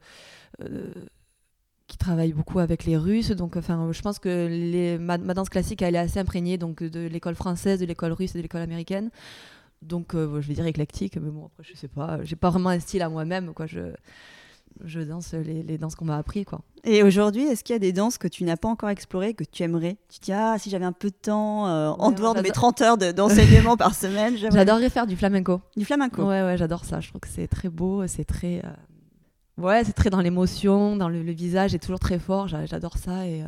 qui 1.90 1.98
travaille 1.98 2.33
beaucoup 2.33 2.61
avec 2.61 2.85
les 2.85 2.96
Russes. 2.96 3.33
Donc, 3.33 3.57
enfin, 3.57 3.90
je 3.92 4.00
pense 4.00 4.18
que 4.18 4.46
les, 4.48 4.96
ma, 4.96 5.18
danse 5.18 5.48
classique, 5.48 5.83
elle 5.83 5.96
est 5.96 5.98
assez 5.98 6.20
imprégnée 6.20 6.57
donc, 6.57 6.83
de 6.83 7.07
l'école 7.07 7.35
française, 7.35 7.81
de 7.81 7.85
l'école 7.85 8.12
russe 8.12 8.35
et 8.35 8.38
de 8.38 8.42
l'école 8.42 8.62
américaine. 8.62 9.11
Donc, 9.83 10.14
euh, 10.14 10.40
je 10.40 10.48
vais 10.48 10.55
dire 10.55 10.66
éclectique, 10.66 11.16
mais 11.16 11.31
bon, 11.31 11.46
après, 11.46 11.64
je 11.64 11.76
sais 11.76 11.88
pas. 11.88 12.22
J'ai 12.22 12.37
pas 12.37 12.50
vraiment 12.50 12.68
un 12.68 12.79
style 12.79 13.03
à 13.03 13.09
moi-même, 13.09 13.53
quoi. 13.55 13.66
Je, 13.66 13.92
je 14.85 15.00
danse 15.00 15.33
les, 15.33 15.62
les 15.62 15.79
danses 15.79 15.96
qu'on 15.96 16.05
m'a 16.05 16.16
appris, 16.16 16.44
quoi. 16.44 16.61
Et 16.85 17.03
aujourd'hui, 17.03 17.42
est-ce 17.42 17.64
qu'il 17.64 17.74
y 17.74 17.76
a 17.76 17.81
des 17.81 17.92
danses 17.92 18.18
que 18.18 18.29
tu 18.29 18.44
n'as 18.44 18.57
pas 18.57 18.68
encore 18.68 18.88
explorées, 18.88 19.35
que 19.35 19.44
tu 19.44 19.62
aimerais? 19.64 19.96
Tu 20.09 20.20
te 20.20 20.24
dis, 20.26 20.33
ah, 20.33 20.57
si 20.59 20.70
j'avais 20.70 20.85
un 20.85 20.92
peu 20.92 21.11
de 21.11 21.16
temps, 21.16 21.66
euh, 21.66 21.88
en 21.88 22.12
dehors 22.12 22.35
de 22.35 22.40
mes 22.40 22.50
30 22.50 22.81
heures 22.83 22.98
d'enseignement 22.98 23.76
par 23.76 23.94
semaine. 23.94 24.37
J'adorerais 24.53 24.90
faire 24.90 25.07
du 25.07 25.16
flamenco. 25.16 25.61
Du 25.76 25.85
flamenco 25.85 26.22
Ouais, 26.22 26.42
ouais, 26.42 26.57
j'adore 26.57 26.85
ça. 26.85 27.00
Je 27.00 27.09
trouve 27.09 27.20
que 27.20 27.29
c'est 27.29 27.48
très 27.48 27.68
beau, 27.68 28.07
c'est 28.07 28.24
très. 28.24 28.59
Euh, 28.64 28.70
Ouais, 29.61 29.85
c'est 29.85 29.92
très 29.92 30.11
dans 30.11 30.20
l'émotion, 30.20 30.96
dans 30.96 31.09
le, 31.09 31.20
visage, 31.33 31.73
c'est 31.73 31.79
toujours 31.79 31.99
très 31.99 32.18
fort. 32.18 32.49
J'adore 32.49 32.96
ça 32.96 33.27
et 33.27 33.42
euh, 33.42 33.46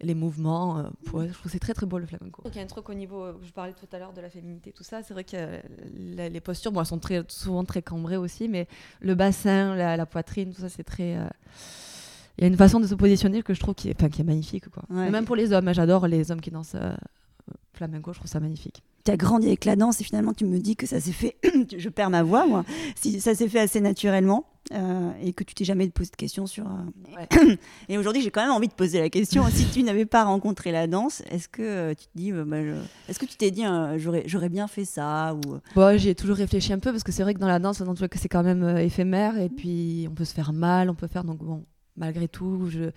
les 0.00 0.14
mouvements. 0.14 0.78
Euh, 0.78 0.82
je 1.04 1.10
trouve 1.10 1.42
que 1.42 1.48
c'est 1.48 1.60
très 1.60 1.72
très 1.72 1.86
beau 1.86 1.98
le 1.98 2.06
flamenco. 2.06 2.42
Il 2.46 2.56
y 2.56 2.58
a 2.58 2.62
un 2.62 2.66
truc 2.66 2.88
au 2.88 2.94
niveau, 2.94 3.22
euh, 3.22 3.32
je 3.44 3.52
parlais 3.52 3.72
tout 3.72 3.86
à 3.94 3.98
l'heure 3.98 4.12
de 4.12 4.20
la 4.20 4.28
féminité, 4.28 4.72
tout 4.72 4.82
ça. 4.82 5.02
C'est 5.02 5.14
vrai 5.14 5.24
que 5.24 5.60
les 5.96 6.40
postures, 6.40 6.72
bon, 6.72 6.80
elles 6.80 6.86
sont 6.86 6.98
très, 6.98 7.22
souvent 7.28 7.64
très 7.64 7.80
cambrées 7.80 8.16
aussi, 8.16 8.48
mais 8.48 8.66
le 9.00 9.14
bassin, 9.14 9.76
la, 9.76 10.06
poitrine, 10.06 10.52
tout 10.52 10.62
ça, 10.62 10.68
c'est 10.68 10.84
très. 10.84 11.16
Il 12.38 12.42
y 12.42 12.44
a 12.44 12.48
une 12.48 12.56
façon 12.56 12.80
de 12.80 12.86
se 12.86 12.94
positionner 12.94 13.42
que 13.42 13.54
je 13.54 13.60
trouve 13.60 13.74
qui 13.74 13.88
est, 13.88 13.94
enfin, 13.96 14.10
qui 14.10 14.20
est 14.20 14.24
magnifique. 14.24 14.68
Quoi. 14.68 14.82
Même 14.90 15.24
pour 15.24 15.36
les 15.36 15.52
hommes, 15.52 15.68
hein, 15.68 15.72
j'adore 15.72 16.06
les 16.08 16.30
hommes 16.30 16.40
qui 16.40 16.50
dansent 16.50 16.76
flamenco, 17.72 18.12
je 18.12 18.18
trouve 18.18 18.30
ça 18.30 18.40
magnifique 18.40 18.82
tu 19.06 19.12
as 19.12 19.16
grandi 19.16 19.46
avec 19.46 19.64
la 19.64 19.76
danse 19.76 20.00
et 20.00 20.04
finalement 20.04 20.34
tu 20.34 20.44
me 20.44 20.58
dis 20.58 20.76
que 20.76 20.86
ça 20.86 21.00
s'est 21.00 21.12
fait, 21.12 21.36
je 21.76 21.88
perds 21.88 22.10
ma 22.10 22.22
voix 22.22 22.46
moi, 22.46 22.64
si 22.94 23.20
ça 23.20 23.34
s'est 23.34 23.48
fait 23.48 23.60
assez 23.60 23.80
naturellement 23.80 24.44
euh, 24.72 25.12
et 25.22 25.32
que 25.32 25.44
tu 25.44 25.54
t'es 25.54 25.64
jamais 25.64 25.88
posé 25.88 26.10
de 26.10 26.16
questions 26.16 26.46
sur. 26.46 26.66
Euh, 26.66 27.56
et 27.88 27.98
aujourd'hui 27.98 28.20
j'ai 28.22 28.30
quand 28.30 28.42
même 28.42 28.50
envie 28.50 28.66
de 28.66 28.74
poser 28.74 28.98
la 28.98 29.08
question 29.08 29.44
si 29.48 29.64
tu 29.66 29.84
n'avais 29.84 30.06
pas 30.06 30.24
rencontré 30.24 30.72
la 30.72 30.88
danse, 30.88 31.22
est-ce 31.30 31.48
que 31.48 31.62
euh, 31.62 31.94
tu 31.94 32.06
te 32.06 32.10
dis, 32.16 32.32
bah, 32.32 32.56
est-ce 33.08 33.18
que 33.18 33.26
tu 33.26 33.36
t'es 33.36 33.50
dit 33.50 33.62
j'aurais 33.96 34.24
j'aurais 34.26 34.48
bien 34.48 34.66
fait 34.66 34.84
ça 34.84 35.34
ou. 35.34 35.58
Bon, 35.74 35.96
j'y 35.96 36.08
ai 36.08 36.14
toujours 36.14 36.36
réfléchi 36.36 36.72
un 36.72 36.80
peu 36.80 36.90
parce 36.90 37.04
que 37.04 37.12
c'est 37.12 37.22
vrai 37.22 37.34
que 37.34 37.38
dans 37.38 37.46
la 37.46 37.60
danse, 37.60 37.82
c'est 38.16 38.28
quand 38.28 38.42
même 38.42 38.76
éphémère 38.78 39.38
et 39.38 39.48
puis 39.48 40.06
on 40.10 40.14
peut 40.14 40.24
se 40.24 40.34
faire 40.34 40.52
mal, 40.52 40.90
on 40.90 40.94
peut 40.94 41.06
faire 41.06 41.24
donc 41.24 41.38
bon 41.38 41.64
malgré 41.96 42.28
tout 42.28 42.68
je 42.68 42.90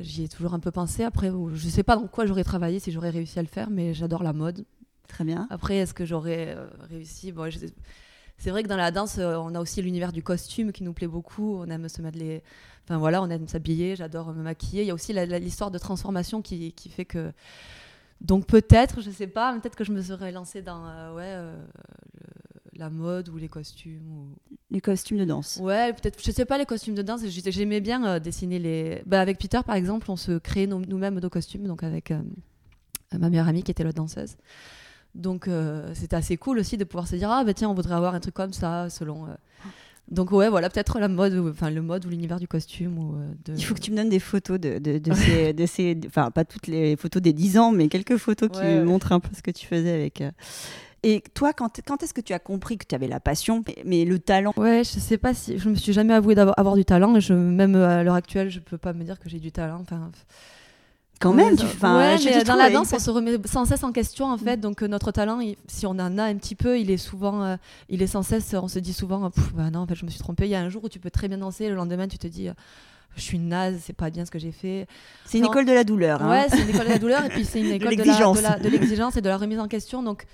j'y 0.00 0.24
ai 0.24 0.28
toujours 0.28 0.54
un 0.54 0.60
peu 0.60 0.70
pensé. 0.70 1.04
Après, 1.04 1.30
je 1.54 1.68
sais 1.68 1.82
pas 1.82 1.96
dans 1.96 2.06
quoi 2.06 2.26
j'aurais 2.26 2.44
travaillé 2.44 2.78
si 2.78 2.92
j'aurais 2.92 3.10
réussi 3.10 3.38
à 3.38 3.42
le 3.42 3.48
faire, 3.48 3.70
mais 3.70 3.94
j'adore 3.94 4.22
la 4.22 4.32
mode. 4.32 4.64
Très 5.08 5.24
bien. 5.24 5.46
Après, 5.50 5.76
est-ce 5.76 5.94
que 5.94 6.04
j'aurais 6.04 6.54
euh, 6.54 6.66
réussi? 6.90 7.32
Bon, 7.32 7.50
C'est 8.36 8.50
vrai 8.50 8.62
que 8.62 8.68
dans 8.68 8.76
la 8.76 8.90
danse, 8.90 9.16
euh, 9.18 9.36
on 9.36 9.54
a 9.54 9.60
aussi 9.60 9.82
l'univers 9.82 10.12
du 10.12 10.22
costume 10.22 10.70
qui 10.70 10.84
nous 10.84 10.92
plaît 10.92 11.06
beaucoup. 11.08 11.56
On 11.56 11.66
aime 11.66 11.88
se 11.88 12.02
mettre 12.02 12.18
les. 12.18 12.42
Enfin 12.84 12.98
voilà, 12.98 13.22
on 13.22 13.28
aime 13.28 13.48
s'habiller, 13.48 13.96
j'adore 13.96 14.32
me 14.32 14.42
maquiller. 14.42 14.82
Il 14.82 14.86
y 14.86 14.90
a 14.90 14.94
aussi 14.94 15.12
l'histoire 15.12 15.70
de 15.70 15.78
transformation 15.78 16.40
qui, 16.42 16.72
qui, 16.72 16.88
fait 16.90 17.06
que. 17.06 17.32
Donc 18.20 18.46
peut-être, 18.46 19.00
je 19.00 19.10
sais 19.10 19.26
pas, 19.26 19.58
peut-être 19.58 19.76
que 19.76 19.84
je 19.84 19.92
me 19.92 20.02
serais 20.02 20.32
lancée 20.32 20.62
dans 20.62 20.86
euh, 20.86 21.14
ouais, 21.14 21.56
la 22.74 22.90
mode 22.90 23.28
ou 23.30 23.38
les 23.38 23.48
costumes. 23.48 24.08
Ou... 24.10 24.54
Les 24.70 24.80
costumes 24.80 25.18
de 25.18 25.24
danse. 25.24 25.58
Ouais, 25.62 25.92
peut-être. 25.94 26.22
Je 26.22 26.30
sais 26.30 26.44
pas 26.44 26.58
les 26.58 26.66
costumes 26.66 26.94
de 26.94 27.02
danse. 27.02 27.22
J'aimais 27.26 27.80
bien 27.80 28.20
dessiner 28.20 28.58
les. 28.58 29.02
Bah, 29.06 29.20
avec 29.20 29.38
Peter, 29.38 29.60
par 29.66 29.74
exemple, 29.74 30.10
on 30.10 30.16
se 30.16 30.38
créait 30.38 30.66
nous-mêmes 30.66 31.18
nos 31.18 31.30
costumes, 31.30 31.66
donc 31.66 31.82
avec 31.82 32.12
ma 33.12 33.30
meilleure 33.30 33.48
amie 33.48 33.62
qui 33.62 33.70
était 33.70 33.84
la 33.84 33.92
danseuse. 33.92 34.36
Donc 35.18 35.48
euh, 35.48 35.90
c'était 35.94 36.16
assez 36.16 36.36
cool 36.36 36.60
aussi 36.60 36.76
de 36.76 36.84
pouvoir 36.84 37.08
se 37.08 37.16
dire 37.16 37.30
ah 37.30 37.42
bah 37.44 37.52
tiens 37.52 37.68
on 37.68 37.74
voudrait 37.74 37.96
avoir 37.96 38.14
un 38.14 38.20
truc 38.20 38.34
comme 38.34 38.52
ça 38.52 38.88
selon. 38.88 39.26
Euh. 39.26 39.34
Donc 40.10 40.30
ouais 40.30 40.48
voilà 40.48 40.70
peut-être 40.70 41.00
la 41.00 41.08
mode 41.08 41.34
enfin 41.50 41.70
le 41.70 41.82
mode 41.82 42.06
ou 42.06 42.08
l'univers 42.08 42.38
du 42.38 42.48
costume 42.48 42.98
ou 42.98 43.16
euh, 43.16 43.54
Il 43.56 43.64
faut 43.64 43.74
que 43.74 43.80
tu 43.80 43.90
me 43.90 43.96
donnes 43.96 44.08
des 44.08 44.20
photos 44.20 44.58
de, 44.58 44.78
de, 44.78 45.12
ces, 45.12 45.52
de 45.52 45.66
ces 45.66 45.98
enfin 46.06 46.30
pas 46.30 46.44
toutes 46.44 46.68
les 46.68 46.96
photos 46.96 47.20
des 47.20 47.32
10 47.32 47.58
ans 47.58 47.72
mais 47.72 47.88
quelques 47.88 48.16
photos 48.16 48.48
qui 48.48 48.64
montrent 48.84 49.12
un 49.12 49.20
peu 49.20 49.30
ce 49.36 49.42
que 49.42 49.50
tu 49.50 49.66
faisais 49.66 49.92
avec. 49.92 50.22
Et 51.04 51.22
toi, 51.32 51.52
quand, 51.52 51.80
quand 51.86 52.02
est-ce 52.02 52.12
que 52.12 52.20
tu 52.20 52.32
as 52.32 52.40
compris 52.40 52.76
que 52.76 52.84
tu 52.84 52.92
avais 52.92 53.06
la 53.06 53.20
passion, 53.20 53.62
mais, 53.84 54.04
le 54.04 54.18
talent? 54.18 54.52
Ouais, 54.56 54.82
je 54.82 54.98
sais 54.98 55.16
pas 55.16 55.32
si 55.32 55.56
je 55.56 55.68
me 55.68 55.76
suis 55.76 55.92
jamais 55.92 56.12
avoué 56.12 56.34
d'avoir 56.34 56.58
avoir 56.58 56.74
du 56.74 56.84
talent. 56.84 57.14
Et 57.14 57.20
je, 57.20 57.32
même 57.34 57.76
à 57.76 58.02
l'heure 58.02 58.16
actuelle, 58.16 58.50
je 58.50 58.58
peux 58.58 58.78
pas 58.78 58.92
me 58.92 59.04
dire 59.04 59.20
que 59.20 59.28
j'ai 59.28 59.38
du 59.38 59.52
talent. 59.52 59.78
Enfin, 59.80 60.10
quand 61.18 61.32
même, 61.32 61.56
tu, 61.56 61.64
ouais, 61.64 62.16
mais 62.24 62.44
dans 62.44 62.54
la 62.54 62.70
danse, 62.70 62.92
on 62.92 62.98
se 62.98 63.10
remet 63.10 63.36
sans 63.44 63.64
cesse 63.64 63.82
en 63.82 63.92
question 63.92 64.26
en 64.26 64.38
fait. 64.38 64.58
Donc 64.58 64.82
euh, 64.82 64.88
notre 64.88 65.10
talent, 65.10 65.40
si 65.66 65.86
on 65.86 65.90
en 65.90 66.18
a 66.18 66.24
un 66.24 66.36
petit 66.36 66.54
peu, 66.54 66.78
il 66.78 66.90
est 66.90 66.96
souvent, 66.96 67.42
euh, 67.42 67.56
il 67.88 68.02
est 68.02 68.06
sans 68.06 68.22
cesse. 68.22 68.54
On 68.54 68.68
se 68.68 68.78
dit 68.78 68.92
souvent, 68.92 69.30
bah 69.54 69.70
non, 69.70 69.80
en 69.80 69.86
fait, 69.86 69.96
je 69.96 70.04
me 70.04 70.10
suis 70.10 70.20
trompée. 70.20 70.46
Il 70.46 70.50
y 70.50 70.54
a 70.54 70.60
un 70.60 70.68
jour 70.68 70.84
où 70.84 70.88
tu 70.88 71.00
peux 71.00 71.10
très 71.10 71.28
bien 71.28 71.38
danser, 71.38 71.68
le 71.68 71.74
lendemain, 71.74 72.06
tu 72.06 72.18
te 72.18 72.28
dis, 72.28 72.48
je 73.16 73.20
suis 73.20 73.38
naze, 73.38 73.80
c'est 73.84 73.92
pas 73.92 74.10
bien 74.10 74.24
ce 74.24 74.30
que 74.30 74.38
j'ai 74.38 74.52
fait. 74.52 74.86
C'est 75.24 75.38
une 75.38 75.46
école 75.46 75.64
de 75.64 75.72
la 75.72 75.84
douleur. 75.84 76.22
Hein. 76.22 76.30
Ouais, 76.30 76.46
c'est 76.48 76.62
une 76.62 76.70
école 76.70 76.86
de 76.86 76.92
la 76.92 76.98
douleur 76.98 77.24
et 77.24 77.28
puis 77.30 77.44
c'est 77.44 77.60
une 77.60 77.66
école 77.72 77.96
de 77.96 78.68
l'exigence 78.68 79.16
et 79.16 79.20
de 79.20 79.28
la 79.28 79.36
remise 79.36 79.58
en 79.58 79.68
question. 79.68 80.02
Donc 80.02 80.26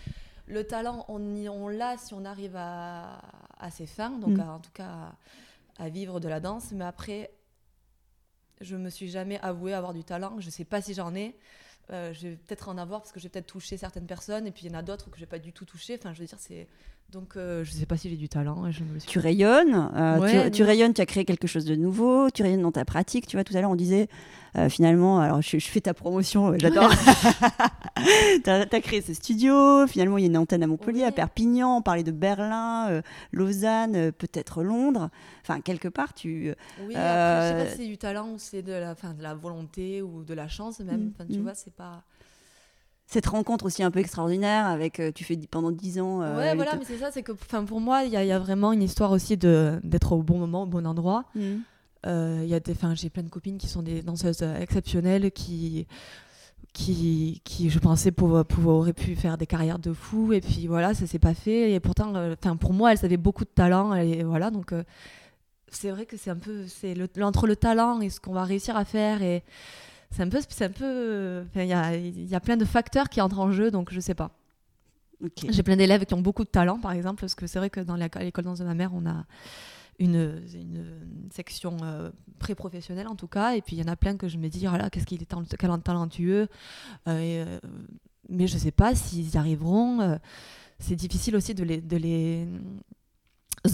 le 0.47 0.64
talent, 0.64 1.07
on, 1.09 1.20
on 1.49 1.68
l'a 1.68 1.97
si 1.97 2.12
on 2.12 2.25
arrive 2.25 2.57
à, 2.57 3.23
à 3.59 3.70
ses 3.70 3.87
fins, 3.87 4.11
donc 4.11 4.37
mm. 4.37 4.40
en 4.40 4.59
tout 4.59 4.73
cas 4.75 5.12
à 5.79 5.88
vivre 5.88 6.20
de 6.20 6.29
la 6.29 6.40
danse. 6.40 6.73
Mais 6.73 6.85
après, 6.85 7.31
je 8.61 8.77
me 8.77 8.90
suis 8.90 9.09
jamais 9.09 9.38
avouée 9.40 9.75
avoir 9.75 9.95
du 9.95 10.05
talent. 10.05 10.37
Je 10.38 10.51
sais 10.51 10.64
pas 10.64 10.81
si 10.81 10.95
j'en 10.95 11.14
ai. 11.14 11.37
Euh, 11.90 12.12
je 12.14 12.29
vais 12.29 12.37
peut-être 12.37 12.68
en 12.68 12.79
avoir 12.79 13.01
parce 13.01 13.12
que 13.12 13.20
j'ai 13.20 13.29
peut-être 13.29 13.47
touché 13.47 13.77
certaines 13.77 14.07
personnes 14.07 14.47
et 14.47 14.51
puis 14.51 14.64
il 14.64 14.73
y 14.73 14.75
en 14.75 14.79
a 14.79 14.83
d'autres 14.83 15.11
que 15.11 15.18
j'ai 15.18 15.27
pas 15.27 15.38
du 15.38 15.53
tout 15.53 15.64
touché. 15.64 15.97
Enfin, 15.99 16.14
je 16.14 16.20
veux 16.20 16.27
dire, 16.27 16.38
c'est 16.40 16.66
donc 17.12 17.37
euh, 17.37 17.62
je 17.62 17.70
sais 17.70 17.85
pas 17.85 17.99
si 17.99 18.09
j'ai 18.09 18.16
du 18.16 18.29
talent. 18.29 18.70
Je 18.70 18.83
me 18.83 18.99
Tu 18.99 19.18
rayonnes, 19.18 19.90
euh, 19.94 20.49
tu, 20.51 20.62
rayonnes, 20.62 20.94
tu 20.94 21.03
as 21.03 21.07
créé 21.07 21.25
quelque 21.27 21.47
chose 21.47 21.66
de 21.66 21.75
nouveau, 21.75 22.31
tu 22.31 22.42
rayonnes 22.42 22.62
dans 22.62 22.73
ta 22.73 22.87
pratique. 22.87 23.27
Tu 23.27 23.37
vois, 23.37 23.44
tout 23.44 23.55
à 23.57 23.61
l'heure 23.61 23.70
on 23.70 23.77
disait 23.77 24.09
finalement, 24.68 25.18
alors 25.18 25.42
je, 25.42 25.59
fais 25.59 25.81
ta 25.81 25.94
promotion, 25.94 26.57
j'adore. 26.57 26.88
tu 28.44 28.49
as, 28.49 28.81
créé 28.81 29.03
ce 29.03 29.12
studio, 29.12 29.85
finalement 29.88 30.16
il 30.16 30.23
y 30.23 30.25
a 30.27 30.31
une 30.31 30.38
antenne 30.38 30.62
à 30.62 30.68
Montpellier, 30.68 31.03
à 31.03 31.11
Perpignan, 31.11 31.79
on 31.79 31.83
parlait 31.83 32.05
de 32.05 32.12
Berlin, 32.12 33.03
Lausanne, 33.33 34.12
peut-être 34.12 34.62
Londres. 34.62 35.11
Enfin, 35.47 35.61
quelque 35.61 35.88
part, 35.88 36.14
tu. 36.14 36.55
Oui, 36.87 36.94
après, 36.97 37.42
je 37.42 37.59
sais 37.59 37.64
pas 37.64 37.70
si 37.70 37.77
c'est 37.77 37.87
du 37.87 37.99
talent 37.99 38.31
ou 38.31 38.38
c'est 38.38 38.62
de 38.62 38.73
la, 38.73 38.94
de 38.94 39.23
la 39.23 39.35
volonté 39.35 40.01
ou 40.01 40.25
de 40.25 40.33
la 40.33 40.49
chance 40.49 40.81
même. 40.81 41.12
Enfin, 41.14 41.27
tu 41.31 41.38
mm. 41.38 41.42
vois, 41.42 41.55
c'est 41.55 41.73
pas 41.76 42.02
cette 43.06 43.26
rencontre 43.26 43.66
aussi 43.66 43.82
un 43.82 43.90
peu 43.90 44.00
extraordinaire 44.00 44.66
avec 44.66 45.00
tu 45.14 45.24
fais 45.24 45.37
pendant 45.50 45.70
dix 45.70 46.00
ans 46.00 46.20
ouais 46.20 46.54
voilà 46.54 46.76
mais 46.76 46.84
c'est 46.84 46.96
ça 46.96 47.10
c'est 47.12 47.22
que 47.22 47.32
pour 47.32 47.80
moi 47.80 48.02
il 48.04 48.08
y, 48.08 48.12
y, 48.16 48.32
a 48.32 48.38
vraiment 48.38 48.72
une 48.72 48.82
histoire 48.82 49.12
aussi 49.12 49.37
de 49.37 49.78
d'être 49.84 50.12
au 50.12 50.22
bon 50.22 50.38
moment 50.38 50.62
au 50.62 50.66
bon 50.66 50.87
endroit 50.87 51.24
mm. 51.34 51.56
Euh, 52.06 52.44
y 52.46 52.54
a 52.54 52.60
des, 52.60 52.74
j'ai 52.94 53.10
plein 53.10 53.22
de 53.22 53.28
copines 53.28 53.58
qui 53.58 53.68
sont 53.68 53.82
des 53.82 54.02
danseuses 54.02 54.42
euh, 54.42 54.60
exceptionnelles 54.60 55.30
qui, 55.32 55.87
qui, 56.72 57.40
qui, 57.44 57.70
je 57.70 57.78
pensais, 57.78 58.12
pouvoir, 58.12 58.44
pouvoir, 58.44 58.76
auraient 58.76 58.92
pu 58.92 59.14
faire 59.14 59.38
des 59.38 59.46
carrières 59.46 59.78
de 59.78 59.92
fou. 59.92 60.32
Et 60.32 60.40
puis 60.40 60.66
voilà, 60.66 60.94
ça 60.94 61.06
s'est 61.06 61.18
pas 61.18 61.34
fait. 61.34 61.72
Et 61.72 61.80
pourtant, 61.80 62.14
euh, 62.16 62.34
enfin 62.38 62.56
pour 62.56 62.72
moi, 62.72 62.92
elles 62.92 63.04
avaient 63.04 63.16
beaucoup 63.16 63.44
de 63.44 63.50
talent. 63.50 63.94
Et 63.94 64.22
voilà, 64.22 64.50
donc 64.50 64.74
c'est 65.70 65.90
vrai 65.90 66.04
que 66.04 66.16
c'est 66.16 66.30
un 66.30 66.37
peu, 66.37 66.66
c'est 66.66 66.94
le, 66.94 67.08
entre 67.22 67.46
le 67.46 67.56
talent 67.56 68.00
et 68.00 68.10
ce 68.10 68.20
qu'on 68.20 68.34
va 68.34 68.44
réussir 68.44 68.76
à 68.76 68.84
faire. 68.84 69.22
Et 69.22 69.42
c'est 70.14 70.22
un 70.22 70.29
peu, 70.29 70.40
c'est 70.48 70.64
un 70.64 70.70
peu, 70.70 71.44
il 71.57 71.66
y 71.66 71.72
a, 71.72 71.96
y 71.96 72.35
a, 72.35 72.40
plein 72.40 72.57
de 72.57 72.64
facteurs 72.64 73.09
qui 73.09 73.20
entrent 73.20 73.40
en 73.40 73.50
jeu, 73.50 73.70
donc 73.70 73.92
je 73.92 74.00
sais 74.00 74.14
pas. 74.14 74.31
J'ai 75.48 75.62
plein 75.62 75.77
d'élèves 75.77 76.05
qui 76.05 76.14
ont 76.14 76.20
beaucoup 76.20 76.44
de 76.44 76.48
talent, 76.48 76.79
par 76.79 76.92
exemple, 76.92 77.20
parce 77.20 77.35
que 77.35 77.46
c'est 77.46 77.59
vrai 77.59 77.70
que 77.70 77.81
dans 77.81 77.96
l'école 77.96 78.44
danse 78.44 78.59
de 78.59 78.64
ma 78.64 78.74
mère, 78.74 78.92
on 78.94 79.07
a 79.07 79.24
une, 79.98 80.42
une 80.55 81.29
section 81.33 81.77
euh, 81.83 82.11
pré-professionnelle 82.38 83.09
en 83.09 83.16
tout 83.16 83.29
cas. 83.29 83.55
Et 83.55 83.62
puis 83.62 83.77
il 83.77 83.79
y 83.81 83.83
en 83.83 83.92
a 83.92 83.96
plein 83.96 84.16
que 84.16 84.29
je 84.29 84.38
me 84.38 84.48
dis, 84.48 84.66
oh 84.68 84.77
là, 84.77 84.90
qu'est-ce 84.90 85.07
qu'il 85.07 85.22
est 85.22 85.27
talentueux. 85.83 86.42
Euh, 86.42 86.48
euh, 87.09 87.61
mais 88.29 88.46
je 88.46 88.59
sais 88.59 88.72
pas 88.72 88.94
s'ils 88.94 89.35
y 89.35 89.37
arriveront. 89.37 90.18
c'est 90.79 90.96
difficile 90.96 91.37
aussi 91.37 91.55
de 91.55 91.64
les, 91.64 91.81
de 91.81 91.96
les 91.96 92.46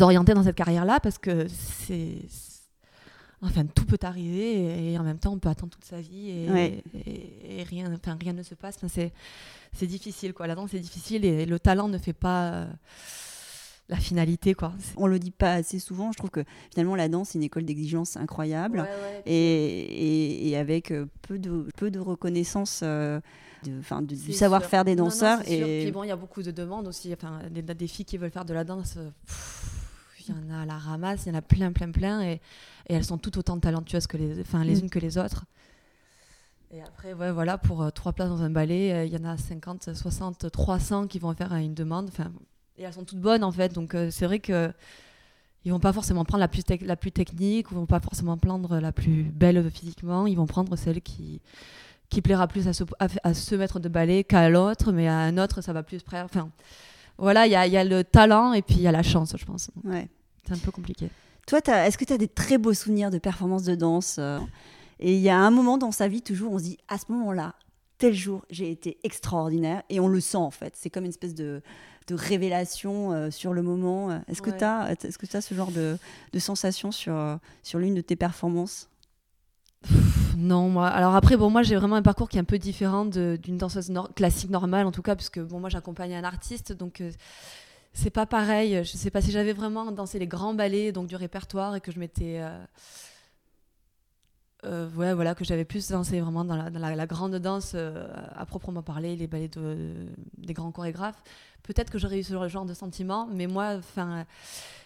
orienter 0.01 0.35
dans 0.35 0.43
cette 0.43 0.57
carrière-là 0.57 1.01
parce 1.01 1.19
que 1.19 1.47
c'est. 1.49 2.19
Enfin, 3.43 3.65
tout 3.65 3.87
peut 3.87 3.99
arriver 4.03 4.93
et, 4.93 4.99
en 4.99 5.03
même 5.03 5.19
temps, 5.19 5.33
on 5.33 5.39
peut 5.39 5.49
attendre 5.49 5.73
toute 5.73 5.85
sa 5.85 6.01
vie 6.01 6.29
et, 6.29 6.83
et, 7.59 7.63
rien, 7.63 7.93
enfin, 7.95 8.19
rien 8.21 8.35
ne 8.35 8.43
se 8.43 8.55
passe. 8.55 8.79
c'est 9.73 9.87
difficile, 9.87 10.35
quoi. 10.35 10.47
La 10.47 10.55
danse, 10.55 10.71
c'est 10.73 10.79
difficile 10.79 11.25
et 11.25 11.47
le 11.47 11.59
talent 11.59 11.89
ne 11.89 11.99
fait 11.99 12.13
pas 12.13 12.69
la 13.91 13.97
finalité 13.97 14.55
quoi. 14.55 14.73
On 14.97 15.07
le 15.07 15.19
dit 15.19 15.33
pas 15.33 15.55
assez 15.55 15.79
souvent. 15.79 16.13
Je 16.13 16.19
trouve 16.19 16.31
que 16.31 16.45
finalement 16.71 16.95
la 16.95 17.09
danse 17.09 17.31
c'est 17.31 17.39
une 17.39 17.45
école 17.45 17.65
d'exigence 17.65 18.17
incroyable 18.17 18.87
et, 19.27 20.49
et, 20.49 20.57
avec 20.57 20.93
euh, 20.93 21.07
peu 21.23 21.39
de 21.39 21.67
peu 21.77 21.91
de 21.91 21.99
reconnaissance. 21.99 22.81
Euh, 22.83 23.21
de, 23.63 24.15
du 24.15 24.33
savoir-faire 24.33 24.87
des 24.87 24.97
danseurs. 24.97 25.41
et 25.47 25.83
Puis 25.83 25.93
bon, 25.93 26.03
il 26.03 26.09
y 26.09 26.13
a 26.13 26.17
beaucoup 26.17 26.43
de 26.43 26.51
demandes 26.51 26.89
aussi. 26.89 27.13
Enfin, 27.13 27.41
des, 27.51 27.61
des 27.61 27.87
filles 27.87 28.07
qui 28.07 28.17
veulent 28.17 28.31
faire 28.31 28.47
de 28.47 28.55
la 28.55 28.65
danse, 28.65 28.97
il 30.19 30.35
y 30.35 30.39
en 30.39 30.55
a 30.55 30.63
à 30.63 30.65
la 30.65 30.79
ramasse, 30.79 31.27
il 31.27 31.29
y 31.29 31.33
en 31.33 31.39
a 31.39 31.43
plein, 31.43 31.71
plein, 31.71 31.91
plein, 31.91 32.23
et, 32.23 32.41
et 32.91 32.95
elles 32.95 33.05
sont 33.05 33.19
toutes 33.19 33.37
autant 33.37 33.59
talentueuses 33.61 34.09
que 34.09 34.17
les, 34.17 34.41
enfin, 34.41 34.65
les 34.65 34.77
mm. 34.77 34.81
unes 34.81 34.91
que 34.91 34.99
les 34.99 35.17
autres. 35.17 35.45
Et 36.73 36.83
après, 36.83 37.15
ouais, 37.15 37.31
voilà, 37.31 37.57
pour 37.57 37.83
euh, 37.83 37.91
trois 37.91 38.13
places 38.13 38.29
dans 38.29 38.43
un 38.43 38.51
ballet, 38.51 38.93
euh, 38.93 39.05
il 39.05 39.13
y 39.13 39.17
en 39.17 39.25
a 39.25 39.37
50, 39.37 39.95
60, 39.95 40.51
300 40.51 41.07
qui 41.07 41.21
vont 41.21 41.33
faire 41.33 41.53
euh, 41.53 41.59
une 41.59 41.75
demande. 41.75 42.11
Et 42.77 42.83
elles 42.83 42.93
sont 42.93 43.05
toutes 43.05 43.21
bonnes 43.21 43.45
en 43.45 43.53
fait. 43.53 43.73
Donc 43.73 43.97
c'est 44.11 44.27
vrai 44.27 44.41
que 44.41 44.73
ils 45.65 45.71
vont 45.71 45.79
pas 45.79 45.93
forcément 45.93 46.25
prendre 46.25 46.41
la 46.41 46.49
plus, 46.49 46.63
la 46.81 46.97
plus 46.97 47.13
technique, 47.13 47.71
ou 47.71 47.75
vont 47.75 47.87
pas 47.87 48.01
forcément 48.01 48.37
prendre 48.39 48.81
la 48.81 48.93
plus 48.93 49.25
belle 49.25 49.71
physiquement. 49.71 50.27
Ils 50.27 50.37
vont 50.37 50.47
prendre 50.47 50.75
celle 50.77 51.01
qui 51.01 51.41
qui 52.09 52.23
plaira 52.23 52.49
plus 52.49 52.67
à 52.67 52.73
ce, 52.73 52.83
à, 52.99 53.07
à 53.23 53.35
ce 53.35 53.55
maître 53.55 53.79
de 53.79 53.89
ballet 53.89 54.25
qu'à 54.25 54.49
l'autre, 54.49 54.91
mais 54.91 55.07
à 55.07 55.17
un 55.19 55.39
autre, 55.39 55.61
ça 55.61 55.73
va 55.73 55.85
plus 55.85 56.03
près. 56.03 56.21
Enfin, 56.23 56.51
voilà, 57.19 57.47
il 57.47 57.53
y 57.53 57.55
a, 57.55 57.69
y 57.69 57.77
a 57.77 57.85
le 57.85 58.03
talent 58.03 58.53
et 58.53 58.63
puis 58.63 58.77
il 58.77 58.83
y 58.83 58.89
a 58.89 58.93
la 58.93 59.05
chance, 59.05 59.37
je 59.39 59.45
pense. 59.45 59.71
Ouais. 59.85 60.09
C'est 60.45 60.55
un 60.55 60.59
peu 60.59 60.73
compliqué. 60.73 61.09
Toi, 61.51 61.59
est-ce 61.85 61.99
que 61.99 62.05
tu 62.05 62.13
as 62.13 62.19
des 62.19 62.29
très 62.29 62.59
beaux 62.59 62.75
souvenirs 62.75 63.11
de 63.11 63.19
performances 63.19 63.65
de 63.65 63.75
danse 63.75 64.19
euh, 64.21 64.39
Et 65.01 65.15
il 65.17 65.21
y 65.21 65.29
a 65.29 65.37
un 65.37 65.51
moment 65.51 65.79
dans 65.79 65.91
sa 65.91 66.07
vie, 66.07 66.23
toujours, 66.23 66.53
on 66.53 66.59
se 66.59 66.63
dit, 66.63 66.79
à 66.87 66.97
ce 66.97 67.11
moment-là, 67.11 67.57
tel 67.99 68.15
jour, 68.15 68.45
j'ai 68.51 68.71
été 68.71 68.99
extraordinaire. 69.03 69.83
Et 69.91 69.99
on 69.99 70.07
le 70.07 70.21
sent, 70.21 70.37
en 70.37 70.53
fait. 70.53 70.75
C'est 70.77 70.91
comme 70.91 71.03
une 71.05 71.11
espèce 71.11 71.35
de, 71.35 71.61
de 72.07 72.15
révélation 72.15 73.13
euh, 73.13 73.33
sur 73.33 73.53
le 73.53 73.63
moment. 73.63 74.23
Est-ce 74.29 74.43
que 74.43 74.51
Ouais. 74.51 74.59
tu 74.59 74.65
as, 74.65 74.93
est-ce 74.93 75.19
que 75.19 75.37
as 75.37 75.41
ce 75.41 75.53
genre 75.55 75.73
de, 75.73 75.99
de 76.33 76.39
sensation 76.39 76.93
sur, 76.93 77.17
euh, 77.17 77.35
sur 77.65 77.81
l'une 77.81 77.97
de 77.97 78.01
tes 78.01 78.15
performances? 78.15 78.89
Non, 80.37 80.69
moi. 80.69 80.87
Alors 80.87 81.17
après, 81.17 81.37
bon, 81.37 81.51
moi 81.51 81.63
j'ai 81.63 81.75
vraiment 81.77 81.97
un 81.97 82.03
parcours 82.03 82.29
qui 82.29 82.37
est 82.37 82.41
un 82.41 82.45
peu 82.45 82.59
différent 82.59 83.05
d'une 83.05 83.59
danseuse 83.59 83.93
classique 84.15 84.51
normale, 84.51 84.87
en 84.87 84.93
tout 84.93 85.03
cas, 85.03 85.17
puisque 85.17 85.41
bon, 85.41 85.59
moi 85.59 85.69
j'accompagne 85.69 86.15
un 86.15 86.25
artiste, 86.25 86.73
donc 86.73 87.01
euh, 87.01 87.11
c'est 87.93 88.11
pas 88.11 88.27
pareil. 88.27 88.83
Je 88.85 88.97
sais 88.97 89.11
pas 89.11 89.21
si 89.21 89.31
j'avais 89.31 89.53
vraiment 89.53 89.91
dansé 89.93 90.19
les 90.19 90.27
grands 90.27 90.55
ballets, 90.55 90.93
du 91.09 91.17
répertoire, 91.17 91.77
et 91.77 91.81
que 91.81 91.93
je 91.93 91.99
m'étais. 91.99 92.41
Euh, 94.65 94.91
ouais, 94.91 95.15
voilà, 95.15 95.35
que 95.35 95.45
j'avais 95.45 95.65
plus 95.65 95.89
dansé 95.89 96.21
vraiment 96.21 96.45
dans 96.45 96.57
la, 96.57 96.71
dans 96.71 96.81
la- 96.81 96.95
la 96.95 97.07
grande 97.07 97.37
danse 97.37 97.73
euh, 97.75 98.07
à 98.35 98.45
proprement 98.47 98.83
parler, 98.83 99.17
les 99.17 99.27
ballets 99.27 99.49
de, 99.49 100.07
des 100.39 100.53
grands 100.53 100.71
chorégraphes. 100.73 101.23
Peut-être 101.63 101.91
que 101.91 101.99
j'aurais 101.99 102.19
eu 102.21 102.23
ce 102.23 102.49
genre 102.49 102.65
de 102.65 102.73
sentiment, 102.75 103.29
mais 103.31 103.47
moi, 103.47 103.75
enfin, 103.79 104.25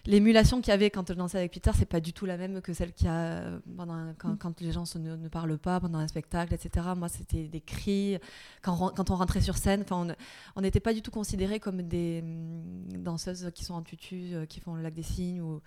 l'émulation 0.07 0.61
qu'il 0.61 0.71
y 0.71 0.75
avait 0.75 0.91
quand 0.91 1.07
je 1.09 1.15
dansais 1.15 1.39
avec 1.39 1.53
Peter, 1.53 1.71
c'est 1.75 1.89
pas 1.89 2.01
du 2.01 2.13
tout 2.13 2.27
la 2.27 2.37
même 2.37 2.61
que 2.61 2.73
celle 2.73 2.93
qu'il 2.93 3.07
y 3.07 3.11
a 3.11 3.15
euh, 3.15 3.59
pendant 3.77 3.95
un- 3.95 4.13
quand, 4.15 4.37
quand 4.37 4.61
les 4.61 4.73
gens 4.73 4.85
se 4.85 4.99
ne, 4.99 5.17
ne 5.17 5.29
parlent 5.29 5.57
pas 5.57 5.81
pendant 5.81 5.99
un 5.99 6.09
spectacle, 6.09 6.53
etc. 6.53 6.89
Moi, 6.97 7.09
c'était 7.09 7.49
des 7.49 7.61
cris 7.61 8.19
quand, 8.61 8.77
on- 8.81 8.91
quand 8.91 9.11
on 9.11 9.17
rentrait 9.17 9.41
sur 9.41 9.57
scène. 9.57 9.85
On- 9.91 10.61
n'était 10.61 10.81
pas 10.81 10.93
du 10.93 11.01
tout 11.01 11.11
considérés 11.13 11.61
comme 11.61 11.83
des 11.83 12.21
hum, 12.23 13.03
danseuses 13.03 13.51
qui 13.55 13.65
sont 13.65 13.75
en 13.75 13.83
tutu, 13.83 14.33
qui 14.49 14.61
font 14.61 14.75
le 14.75 14.83
lac 14.83 14.95
des 14.95 15.03
cygnes 15.03 15.41
ou, 15.41 15.61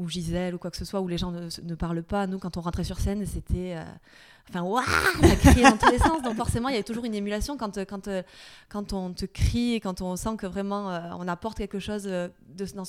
ou 0.00 0.08
Gisèle 0.08 0.54
ou 0.54 0.58
quoi 0.58 0.70
que 0.70 0.76
ce 0.76 0.84
soit, 0.84 1.00
où 1.00 1.08
les 1.08 1.18
gens 1.18 1.30
ne, 1.30 1.74
parlent 1.74 2.02
pas. 2.02 2.26
Nous, 2.26 2.38
quand 2.38 2.56
on 2.56 2.60
rentrait 2.60 2.84
sur 2.84 2.98
scène, 2.98 3.24
c'était. 3.26 3.76
euh, 3.76 3.84
Enfin, 4.48 4.62
waouh 4.62 4.82
Ça 5.20 5.36
criait 5.36 5.70
dans 5.70 5.76
tous 5.76 5.90
les 5.90 5.98
sens. 5.98 6.22
Donc, 6.22 6.34
forcément, 6.34 6.68
il 6.68 6.72
y 6.72 6.74
avait 6.74 6.84
toujours 6.84 7.04
une 7.04 7.14
émulation 7.14 7.56
quand, 7.56 7.78
euh, 7.78 7.84
euh, 8.08 8.22
on 8.92 9.12
te 9.12 9.26
crie 9.26 9.80
quand 9.80 10.00
on 10.00 10.16
sent 10.16 10.36
que 10.38 10.46
vraiment 10.46 10.88
on 11.18 11.28
apporte 11.28 11.58
quelque 11.58 11.78
chose 11.78 12.02
de, 12.04 12.30
dans, 12.74 12.84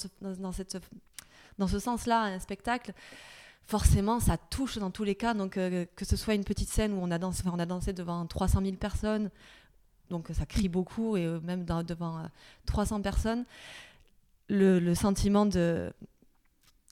ce, 1.68 1.80
sens-là 1.80 2.22
un 2.24 2.40
spectacle. 2.40 2.94
Forcément, 3.68 4.20
ça 4.20 4.38
touche 4.38 4.80
dans 4.80 4.90
tous 4.90 5.04
les 5.04 5.14
cas. 5.14 5.36
Donc, 5.36 5.52
que 5.52 6.06
ce 6.06 6.16
soit 6.16 6.34
une 6.34 6.46
petite 6.46 6.70
scène 6.70 6.94
où 6.94 7.00
on 7.02 7.12
a 7.12 7.20
dansé, 7.20 7.44
a 7.46 7.94
devant 7.94 8.26
300 8.26 8.62
000 8.64 8.76
personnes, 8.78 9.30
donc 10.10 10.30
ça 10.34 10.46
crie 10.46 10.70
beaucoup, 10.70 11.16
et 11.16 11.28
même 11.42 11.64
devant 11.64 12.18
euh, 12.18 12.24
300 12.66 13.02
personnes, 13.02 13.46
le 14.50 14.94
sentiment 14.96 15.46
de, 15.46 15.94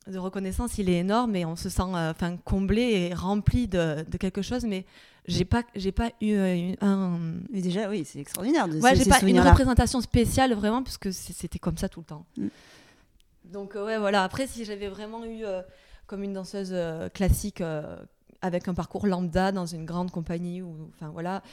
de 0.09 0.17
reconnaissance, 0.17 0.77
il 0.77 0.89
est 0.89 0.99
énorme 0.99 1.35
et 1.35 1.45
on 1.45 1.55
se 1.55 1.69
sent 1.69 1.81
euh, 1.81 2.11
enfin 2.11 2.37
comblé 2.37 2.81
et 2.81 3.13
rempli 3.13 3.67
de, 3.67 4.05
de 4.09 4.17
quelque 4.17 4.41
chose. 4.41 4.65
Mais 4.65 4.85
j'ai 5.29 5.45
pas, 5.45 5.63
j'ai 5.75 5.91
pas 5.91 6.09
eu 6.21 6.33
euh, 6.33 6.73
un, 6.81 7.19
Mais 7.51 7.61
déjà, 7.61 7.89
oui, 7.89 8.03
c'est 8.05 8.19
extraordinaire. 8.19 8.67
De 8.67 8.79
Ouais, 8.79 8.95
j'ai 8.95 9.05
pas 9.05 9.21
une 9.21 9.39
représentation 9.39 10.01
spéciale 10.01 10.53
vraiment, 10.53 10.83
puisque 10.83 11.13
c'était 11.13 11.59
comme 11.59 11.77
ça 11.77 11.87
tout 11.87 11.99
le 11.99 12.05
temps. 12.05 12.25
Mm. 12.37 12.47
Donc, 13.45 13.75
euh, 13.75 13.85
ouais, 13.85 13.97
voilà. 13.97 14.23
Après, 14.23 14.47
si 14.47 14.65
j'avais 14.65 14.89
vraiment 14.89 15.23
eu 15.23 15.45
euh, 15.45 15.61
comme 16.07 16.23
une 16.23 16.33
danseuse 16.33 16.75
classique 17.13 17.61
avec 18.41 18.67
un 18.67 18.73
parcours 18.73 19.05
lambda 19.05 19.51
dans 19.51 19.65
une 19.65 19.85
grande 19.85 20.11
compagnie, 20.11 20.61
ou 20.61 20.89
enfin 20.95 21.09
voilà, 21.11 21.43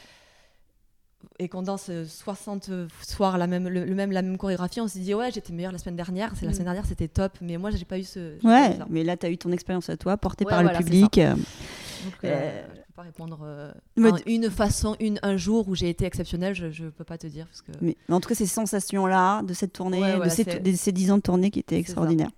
et 1.39 1.49
qu'on 1.49 1.63
danse 1.63 1.87
euh, 1.91 2.05
60 2.07 2.71
soirs 3.03 3.37
la 3.39 3.47
même, 3.47 3.69
le, 3.69 3.85
le 3.85 3.95
même, 3.95 4.11
la 4.13 4.23
même 4.23 4.39
chorégraphie, 4.39 4.81
on 4.81 4.89
s'est 4.89 5.01
dit, 5.01 5.15
ouais, 5.15 5.31
j'étais 5.33 5.53
meilleure 5.53 5.73
la 5.73 5.79
semaine 5.79 5.97
dernière. 5.97 6.33
C'est 6.35 6.45
la 6.47 6.51
Mm. 6.51 6.55
semaine 6.55 6.65
dernière, 6.67 6.87
c'était 6.87 7.09
top, 7.09 7.33
mais 7.41 7.57
moi, 7.59 7.71
j'ai 7.71 7.85
pas 7.85 7.99
eu 7.99 8.05
ce. 8.05 8.43
Ouais, 8.47 8.79
mais 8.89 9.05
là, 9.05 9.17
tu 9.17 9.27
as 9.27 9.31
eu 9.31 9.37
ton 9.39 9.53
expérience 9.53 9.91
à 9.91 9.97
toi, 9.97 10.17
portée 10.17 10.45
Ouais, 10.45 10.51
par 10.51 10.63
voilà, 10.63 10.79
le 10.79 10.85
public. 10.85 11.19
euh, 11.19 11.35
Donc, 11.35 12.15
euh, 12.25 12.29
Euh, 12.29 12.63
je 12.75 12.77
peux 12.81 12.93
pas 12.95 13.03
répondre. 13.03 13.41
euh, 13.45 13.73
enfin, 14.01 14.17
une 14.27 14.51
façon, 14.51 14.97
une, 15.01 15.19
un 15.23 15.37
jour 15.37 15.69
où 15.69 15.75
j'ai 15.75 15.89
été 15.91 16.05
exceptionnelle, 16.07 16.55
je, 16.55 16.71
je 16.71 16.87
peux 16.87 17.05
pas 17.05 17.19
te 17.19 17.27
dire. 17.27 17.47
Parce 17.47 17.61
que... 17.63 17.73
Mais, 17.83 17.97
mais 18.09 18.15
en 18.15 18.21
tout 18.21 18.29
cas, 18.31 18.35
ces 18.35 18.47
sensations-là, 18.47 19.43
de 19.43 19.53
cette 19.53 19.73
tournée, 19.75 20.01
Ouais, 20.01 20.19
de, 20.25 20.29
ces, 20.31 20.45
de 20.45 20.73
ces 20.77 20.93
10 20.93 21.11
ans 21.11 21.17
de 21.17 21.23
tournée 21.23 21.51
qui 21.51 21.59
étaient 21.59 21.75
ça. 21.77 21.81
extraordinaires. 21.81 22.31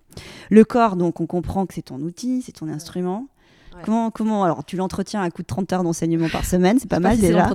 Le 0.50 0.64
corps, 0.64 0.96
donc, 0.96 1.20
on 1.20 1.26
comprend 1.26 1.66
que 1.66 1.74
c'est 1.74 1.82
ton 1.82 2.00
outil, 2.00 2.42
c'est 2.42 2.52
ton 2.52 2.68
instrument. 2.68 3.26
Ouais. 3.76 3.82
Comment, 3.84 4.10
comment, 4.10 4.42
alors, 4.42 4.64
tu 4.64 4.76
l'entretiens 4.76 5.22
à 5.22 5.30
coup 5.30 5.42
de 5.42 5.46
30 5.46 5.72
heures 5.72 5.84
d'enseignement 5.84 6.28
par 6.28 6.44
semaine, 6.44 6.78
c'est 6.80 6.88
pas 6.90 6.98
mal 6.98 7.14
si 7.14 7.20
c'est 7.20 7.28
déjà. 7.28 7.48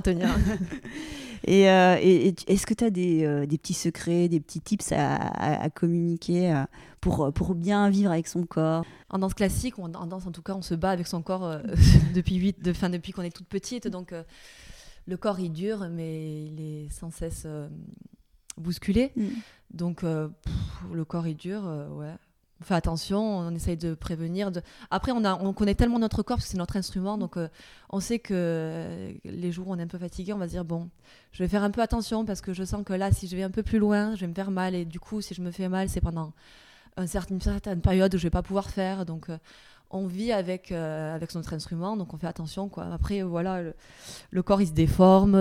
Et, 1.46 1.68
euh, 1.70 1.96
et- 2.00 2.34
est-ce 2.46 2.66
que 2.66 2.74
tu 2.74 2.84
as 2.84 2.90
des, 2.90 3.24
euh, 3.24 3.46
des 3.46 3.58
petits 3.58 3.74
secrets, 3.74 4.28
des 4.28 4.40
petits 4.40 4.60
tips 4.60 4.92
à, 4.92 5.14
à- 5.16 5.62
à 5.64 5.70
communiquer 5.70 6.52
euh, 6.52 6.64
pour, 7.00 7.32
pour 7.32 7.54
bien 7.54 7.90
vivre 7.90 8.10
avec 8.10 8.26
son 8.28 8.44
corps? 8.46 8.84
En 9.10 9.18
danse 9.18 9.34
classique, 9.34 9.78
ou 9.78 9.82
en, 9.82 9.92
en 9.94 10.06
danse 10.06 10.26
en 10.26 10.32
tout 10.32 10.42
cas, 10.42 10.54
on 10.54 10.62
se 10.62 10.74
bat 10.74 10.90
avec 10.90 11.06
son 11.06 11.22
corps 11.22 11.58
depuis, 12.14 12.36
huit, 12.36 12.62
de, 12.62 12.72
fin, 12.72 12.88
depuis 12.90 13.12
qu'on 13.12 13.22
est 13.22 13.34
toute 13.34 13.46
petite. 13.48 13.88
Donc 13.88 14.14
le 15.06 15.16
corps, 15.16 15.38
il 15.38 15.52
dure, 15.52 15.86
mais 15.90 16.44
il 16.46 16.60
est 16.60 16.90
sans 16.90 17.10
cesse 17.10 17.46
bousculé. 18.56 19.12
Mm. 19.16 19.26
Donc 19.72 20.00
pff, 20.00 20.54
le 20.92 21.04
corps, 21.04 21.26
il 21.26 21.36
dure, 21.36 21.64
ouais. 21.92 22.14
On 22.64 22.66
fait 22.66 22.74
attention, 22.74 23.40
on 23.40 23.54
essaye 23.54 23.76
de 23.76 23.92
prévenir. 23.92 24.50
Après, 24.90 25.12
on, 25.12 25.52
connaît 25.52 25.74
tellement 25.74 25.98
notre 25.98 26.22
corps, 26.22 26.38
parce 26.38 26.46
que 26.46 26.52
c'est 26.52 26.56
notre 26.56 26.78
instrument, 26.78 27.18
donc 27.18 27.36
euh, 27.36 27.48
on 27.90 28.00
sait 28.00 28.18
que 28.18 28.32
euh, 28.34 29.12
les 29.26 29.52
jours 29.52 29.68
où 29.68 29.74
on 29.74 29.78
est 29.78 29.82
un 29.82 29.86
peu 29.86 29.98
fatigué, 29.98 30.32
on 30.32 30.38
va 30.38 30.46
se 30.46 30.52
dire, 30.52 30.64
bon, 30.64 30.88
je 31.32 31.42
vais 31.42 31.48
faire 31.48 31.62
un 31.62 31.70
peu 31.70 31.82
attention, 31.82 32.24
parce 32.24 32.40
que 32.40 32.54
je 32.54 32.64
sens 32.64 32.82
que 32.82 32.94
là, 32.94 33.12
si 33.12 33.28
je 33.28 33.36
vais 33.36 33.42
un 33.42 33.50
peu 33.50 33.62
plus 33.62 33.78
loin, 33.78 34.14
je 34.14 34.22
vais 34.22 34.28
me 34.28 34.32
faire 34.32 34.50
mal. 34.50 34.74
Et 34.74 34.86
du 34.86 34.98
coup, 34.98 35.20
si 35.20 35.34
je 35.34 35.42
me 35.42 35.50
fais 35.50 35.68
mal, 35.68 35.90
c'est 35.90 36.00
pendant 36.00 36.32
une 36.96 37.06
certaine 37.06 37.82
période 37.82 38.14
où 38.14 38.16
je 38.16 38.22
vais 38.22 38.30
pas 38.30 38.40
pouvoir 38.40 38.70
faire. 38.70 39.04
Donc, 39.04 39.28
euh, 39.28 39.36
on 39.90 40.06
vit 40.06 40.32
avec, 40.32 40.72
avec 40.72 41.34
notre 41.34 41.52
instrument, 41.52 41.98
donc 41.98 42.14
on 42.14 42.16
fait 42.16 42.26
attention. 42.26 42.70
Après, 42.78 43.20
voilà, 43.20 43.60
le, 44.30 44.42
corps, 44.42 44.62
il 44.62 44.68
se 44.68 44.72
déforme. 44.72 45.36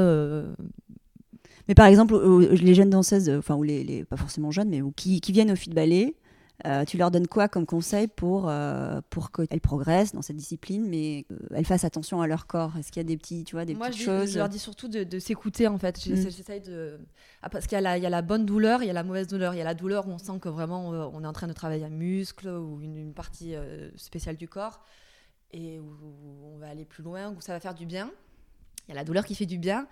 Mais 1.69 1.73
par 1.73 1.85
exemple, 1.85 2.19
les 2.51 2.75
jeunes 2.75 2.89
danseuses, 2.89 3.29
enfin, 3.29 3.55
ou 3.55 3.63
les, 3.63 4.03
pas 4.03 4.17
forcément 4.17 4.51
jeunes, 4.51 4.67
mais 4.67 4.81
qui 4.97 5.21
viennent 5.31 5.51
au 5.51 5.55
fit 5.55 5.69
ballet, 5.69 6.15
euh, 6.65 6.85
tu 6.85 6.97
leur 6.97 7.11
donnes 7.11 7.27
quoi 7.27 7.47
comme 7.49 7.65
conseil 7.65 8.07
pour, 8.07 8.47
euh, 8.47 9.01
pour 9.09 9.31
qu'elles 9.31 9.59
progressent 9.59 10.13
dans 10.13 10.21
cette 10.21 10.37
discipline, 10.37 10.87
mais 10.87 11.25
qu'elles 11.49 11.65
fassent 11.65 11.83
attention 11.83 12.21
à 12.21 12.27
leur 12.27 12.47
corps? 12.47 12.77
Est-ce 12.77 12.91
qu'il 12.91 13.01
y 13.01 13.05
a 13.05 13.07
des 13.07 13.17
petits, 13.17 13.43
tu 13.43 13.55
vois, 13.55 13.65
des 13.65 13.73
Moi, 13.75 13.87
petites 13.87 14.01
je, 14.01 14.05
choses 14.05 14.31
je 14.33 14.37
leur 14.37 14.49
dis 14.49 14.59
surtout 14.59 14.87
de, 14.87 15.03
de 15.03 15.19
s'écouter, 15.19 15.67
en 15.67 15.77
fait. 15.77 15.97
Mm. 16.05 16.15
J'essaye 16.15 16.61
de... 16.61 16.99
Ah, 17.41 17.49
parce 17.49 17.65
qu'il 17.67 17.75
y, 17.75 17.79
a 17.79 17.81
la- 17.81 17.97
il 17.97 18.03
y 18.03 18.05
a 18.05 18.09
la 18.09 18.21
bonne 18.21 18.45
douleur, 18.45 18.81
il 18.83 18.87
y 18.87 18.89
a 18.89 18.93
la 18.93 19.03
mauvaise 19.03 19.27
douleur. 19.27 19.53
Il 19.53 19.57
y 19.57 19.61
a 19.61 19.65
la 19.65 19.73
douleur 19.73 20.07
où 20.07 20.11
on 20.11 20.17
sent 20.19 20.39
que 20.39 20.47
vraiment 20.49 20.93
euh, 20.93 21.09
on 21.11 21.23
est 21.23 21.27
en 21.27 21.33
train 21.33 21.47
de 21.47 21.53
travailler 21.53 21.85
un 21.85 21.89
muscle 21.89 22.47
ou 22.47 22.79
une, 22.81 22.97
une 22.97 23.13
partie 23.13 23.55
euh, 23.55 23.89
spéciale 23.97 24.37
du 24.37 24.47
corps 24.47 24.81
et 25.51 25.79
où 25.79 25.95
on 26.53 26.57
va 26.57 26.69
aller 26.69 26.85
plus 26.85 27.03
loin, 27.03 27.31
où 27.31 27.41
ça 27.41 27.51
va 27.53 27.59
faire 27.59 27.73
du 27.75 27.85
bien. 27.85 28.09
Il 28.87 28.89
y 28.89 28.91
a 28.91 28.95
la 28.95 29.03
douleur 29.05 29.25
qui 29.25 29.33
fait 29.35 29.45
du 29.45 29.57
bien 29.57 29.87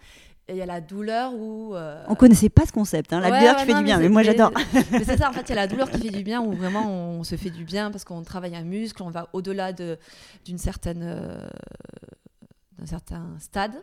et 0.48 0.54
il 0.54 0.58
y 0.58 0.62
a 0.62 0.66
la 0.66 0.82
douleur 0.82 1.34
où... 1.34 1.76
euh, 1.76 2.04
On 2.08 2.16
connaissait 2.16 2.50
pas 2.50 2.66
ce 2.66 2.72
concept, 2.72 3.14
hein, 3.14 3.20
la 3.22 3.30
Ouais, 3.30 3.40
douleur 3.40 3.56
ouais, 3.56 3.62
qui 3.62 3.68
fait 3.72 3.78
du 3.78 3.84
bien, 3.84 3.98
mais, 4.00 4.10
moi 4.10 4.24
j'adore. 4.24 4.52
mais 4.92 5.04
c'est 5.04 5.18
ça, 5.18 5.30
en 5.30 5.34
fait, 5.34 5.42
il 5.42 5.50
y 5.50 5.52
a 5.54 5.56
la 5.56 5.68
douleur 5.68 5.90
qui 5.90 6.00
fait 6.02 6.10
du 6.10 6.24
bien, 6.24 6.42
où 6.42 6.52
vraiment 6.52 6.88
on 6.88 7.24
se 7.24 7.36
fait 7.38 7.50
du 7.52 7.64
bien 7.64 7.92
parce 7.92 8.04
qu'on 8.04 8.22
travaille 8.24 8.56
un 8.56 8.64
muscle, 8.64 9.02
on 9.04 9.10
va 9.12 9.30
au-delà 9.34 9.72
de- 9.74 9.98
d'une 10.46 10.58
certaine, 10.58 11.04
euh, 11.04 11.48
d'un 12.78 12.86
certain 12.86 13.26
stade. 13.40 13.74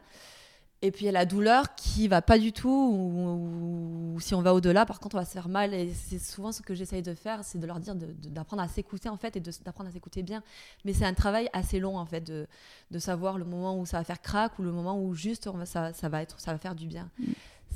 Et 0.80 0.92
puis 0.92 1.02
il 1.02 1.06
y 1.06 1.08
a 1.08 1.12
la 1.12 1.26
douleur 1.26 1.74
qui 1.74 2.06
va 2.06 2.22
pas 2.22 2.38
du 2.38 2.52
tout, 2.52 2.68
ou, 2.68 4.14
ou 4.14 4.20
si 4.20 4.32
on 4.36 4.42
va 4.42 4.54
au-delà, 4.54 4.86
par 4.86 5.00
contre 5.00 5.16
on 5.16 5.18
va 5.18 5.24
se 5.24 5.32
faire 5.32 5.48
mal. 5.48 5.74
Et 5.74 5.92
c'est 5.92 6.20
souvent 6.20 6.52
ce 6.52 6.62
que 6.62 6.72
j'essaye 6.74 7.02
de 7.02 7.14
faire, 7.14 7.42
c'est 7.42 7.58
de 7.58 7.66
leur 7.66 7.80
dire 7.80 7.96
d'apprendre 7.96 8.62
à 8.62 8.68
s'écouter 8.68 9.08
en 9.08 9.16
fait 9.16 9.34
et 9.36 9.40
d'apprendre 9.40 9.90
à 9.90 9.92
s'écouter 9.92 10.22
bien. 10.22 10.40
Mais 10.84 10.92
c'est 10.92 11.04
un 11.04 11.14
travail 11.14 11.48
assez 11.52 11.80
long 11.80 11.98
en 11.98 12.06
fait, 12.06 12.20
de, 12.20 12.46
de 12.92 12.98
savoir 13.00 13.38
le 13.38 13.44
moment 13.44 13.76
où 13.76 13.86
ça 13.86 13.98
va 13.98 14.04
faire 14.04 14.22
crack 14.22 14.56
ou 14.60 14.62
le 14.62 14.70
moment 14.70 15.02
où 15.02 15.14
juste 15.14 15.48
on 15.48 15.56
va, 15.56 15.66
ça, 15.66 15.92
ça 15.92 16.08
va 16.08 16.22
être, 16.22 16.38
ça 16.38 16.52
va 16.52 16.58
faire 16.58 16.76
du 16.76 16.86
bien. 16.86 17.10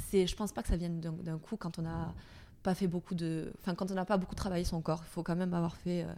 C'est, 0.09 0.27
je 0.29 0.37
pense 0.37 0.53
pas 0.53 0.63
que 0.63 0.69
ça 0.69 0.77
vienne 0.77 1.01
d'un 1.01 1.39
coup 1.39 1.57
quand 1.57 1.81
on 1.81 1.87
a 1.87 2.13
pas 2.63 2.75
fait 2.77 2.87
beaucoup 2.87 3.17
de, 3.17 3.53
enfin 3.61 3.75
quand 3.75 3.91
on 3.91 3.95
n'a 3.95 4.05
pas 4.05 4.17
beaucoup 4.17 4.37
travaillé 4.37 4.65
son 4.65 4.81
corps. 4.81 5.03
Il 5.05 5.11
faut 5.11 5.25
quand 5.25 5.35
même 5.37 5.55
avoir 5.55 5.75
fait. 5.75 6.05
euh, 6.05 6.13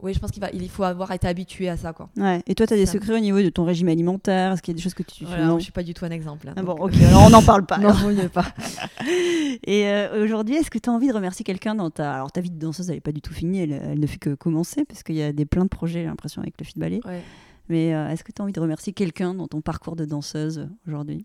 Oui, 0.00 0.12
je 0.12 0.18
pense 0.18 0.30
qu'il 0.32 0.40
va, 0.42 0.50
il 0.52 0.68
faut 0.68 0.82
avoir 0.82 1.12
été 1.12 1.26
habitué 1.26 1.68
à 1.68 1.76
ça 1.76 1.92
quoi. 1.92 2.10
Ouais. 2.16 2.42
Et 2.46 2.54
toi, 2.54 2.66
tu 2.66 2.74
as 2.74 2.76
des 2.76 2.84
Ça- 2.86 2.92
secrets 2.92 3.14
au 3.14 3.18
niveau 3.20 3.40
de 3.40 3.48
ton 3.48 3.64
régime 3.64 3.88
alimentaire? 3.88 4.52
Est-ce 4.52 4.60
qu'il 4.62 4.72
y 4.72 4.74
a 4.74 4.76
des 4.76 4.82
choses 4.82 4.92
que 4.94 5.02
tu 5.02 5.24
Voilà, 5.24 5.46
non? 5.46 5.58
je 5.58 5.62
suis 5.64 5.72
pas 5.72 5.82
du 5.82 5.94
tout 5.94 6.04
un 6.04 6.10
exemple. 6.10 6.48
hein, 6.48 6.54
Ah 6.56 6.62
bon, 6.62 6.72
ok, 6.72 6.94
alors 6.96 7.22
on 7.26 7.30
n'en 7.30 7.42
parle 7.42 7.64
pas. 7.64 7.78
non, 7.78 7.92
vaut 7.92 8.28
pas. 8.28 8.44
Et 9.66 9.86
euh, 9.88 10.22
aujourd'hui, 10.24 10.56
est-ce 10.56 10.70
que 10.70 10.78
tu 10.78 10.90
as 10.90 10.92
envie 10.92 11.08
de 11.08 11.12
remercier 11.14 11.44
quelqu'un 11.44 11.74
dans 11.74 11.90
ta... 11.90 12.14
Alors 12.14 12.32
ta 12.32 12.40
vie 12.40 12.50
de 12.50 12.58
danseuse, 12.58 12.88
elle 12.90 12.96
n'est 12.96 13.00
pas 13.00 13.12
du 13.12 13.22
tout 13.22 13.32
finie, 13.32 13.60
elle, 13.60 13.72
elle 13.72 14.00
ne 14.00 14.06
fait 14.06 14.18
que 14.18 14.34
commencer, 14.34 14.84
parce 14.84 15.02
qu'il 15.02 15.14
y 15.14 15.22
a 15.22 15.32
des 15.32 15.46
plein 15.46 15.64
de 15.64 15.68
projets, 15.70 16.00
j'ai 16.00 16.06
l'impression, 16.06 16.42
avec 16.42 16.54
le 16.58 16.64
fit 16.66 16.78
ballet. 16.78 17.00
Ouais. 17.06 17.22
Mais 17.68 17.86
est-ce 17.88 18.24
que 18.24 18.32
tu 18.32 18.42
as 18.42 18.44
envie 18.44 18.52
de 18.52 18.60
remercier 18.60 18.92
quelqu'un 18.92 19.32
dans 19.32 19.48
ton 19.48 19.62
parcours 19.62 19.96
de 19.96 20.04
danseuse 20.04 20.68
aujourd'hui? 20.86 21.24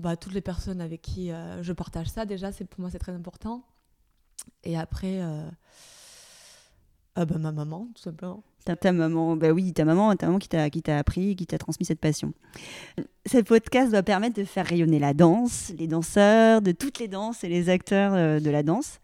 Bah, 0.00 0.16
Toutes 0.16 0.32
les 0.34 0.40
personnes 0.40 0.80
avec 0.80 1.02
qui 1.02 1.30
je 1.60 1.72
partage 1.72 2.08
ça, 2.08 2.24
déjà, 2.24 2.50
pour 2.50 2.80
moi, 2.80 2.90
c'est 2.90 2.98
très 2.98 3.12
important. 3.12 3.62
Et 4.64 4.76
après, 4.76 5.20
ah 7.16 7.24
bah, 7.24 7.38
ma 7.38 7.52
maman, 7.52 7.88
tout 7.94 8.02
simplement. 8.02 8.42
Ta, 8.64 8.92
maman, 8.92 9.36
bah 9.36 9.50
oui, 9.50 9.72
ta 9.72 9.84
maman, 9.84 10.14
ta 10.16 10.26
maman 10.26 10.38
qui 10.38 10.48
t'a 10.48 10.68
qui 10.70 10.82
t'a 10.82 10.98
appris, 10.98 11.34
qui 11.34 11.46
t'a 11.46 11.58
transmis 11.58 11.86
cette 11.86 11.98
passion. 11.98 12.34
Cette 13.24 13.46
podcast 13.46 13.90
doit 13.90 14.02
permettre 14.02 14.36
de 14.36 14.44
faire 14.44 14.66
rayonner 14.66 14.98
la 14.98 15.14
danse, 15.14 15.72
les 15.78 15.86
danseurs, 15.86 16.60
de 16.62 16.70
toutes 16.70 16.98
les 16.98 17.08
danses 17.08 17.42
et 17.42 17.48
les 17.48 17.68
acteurs 17.68 18.12
euh, 18.14 18.38
de 18.38 18.50
la 18.50 18.62
danse. 18.62 19.00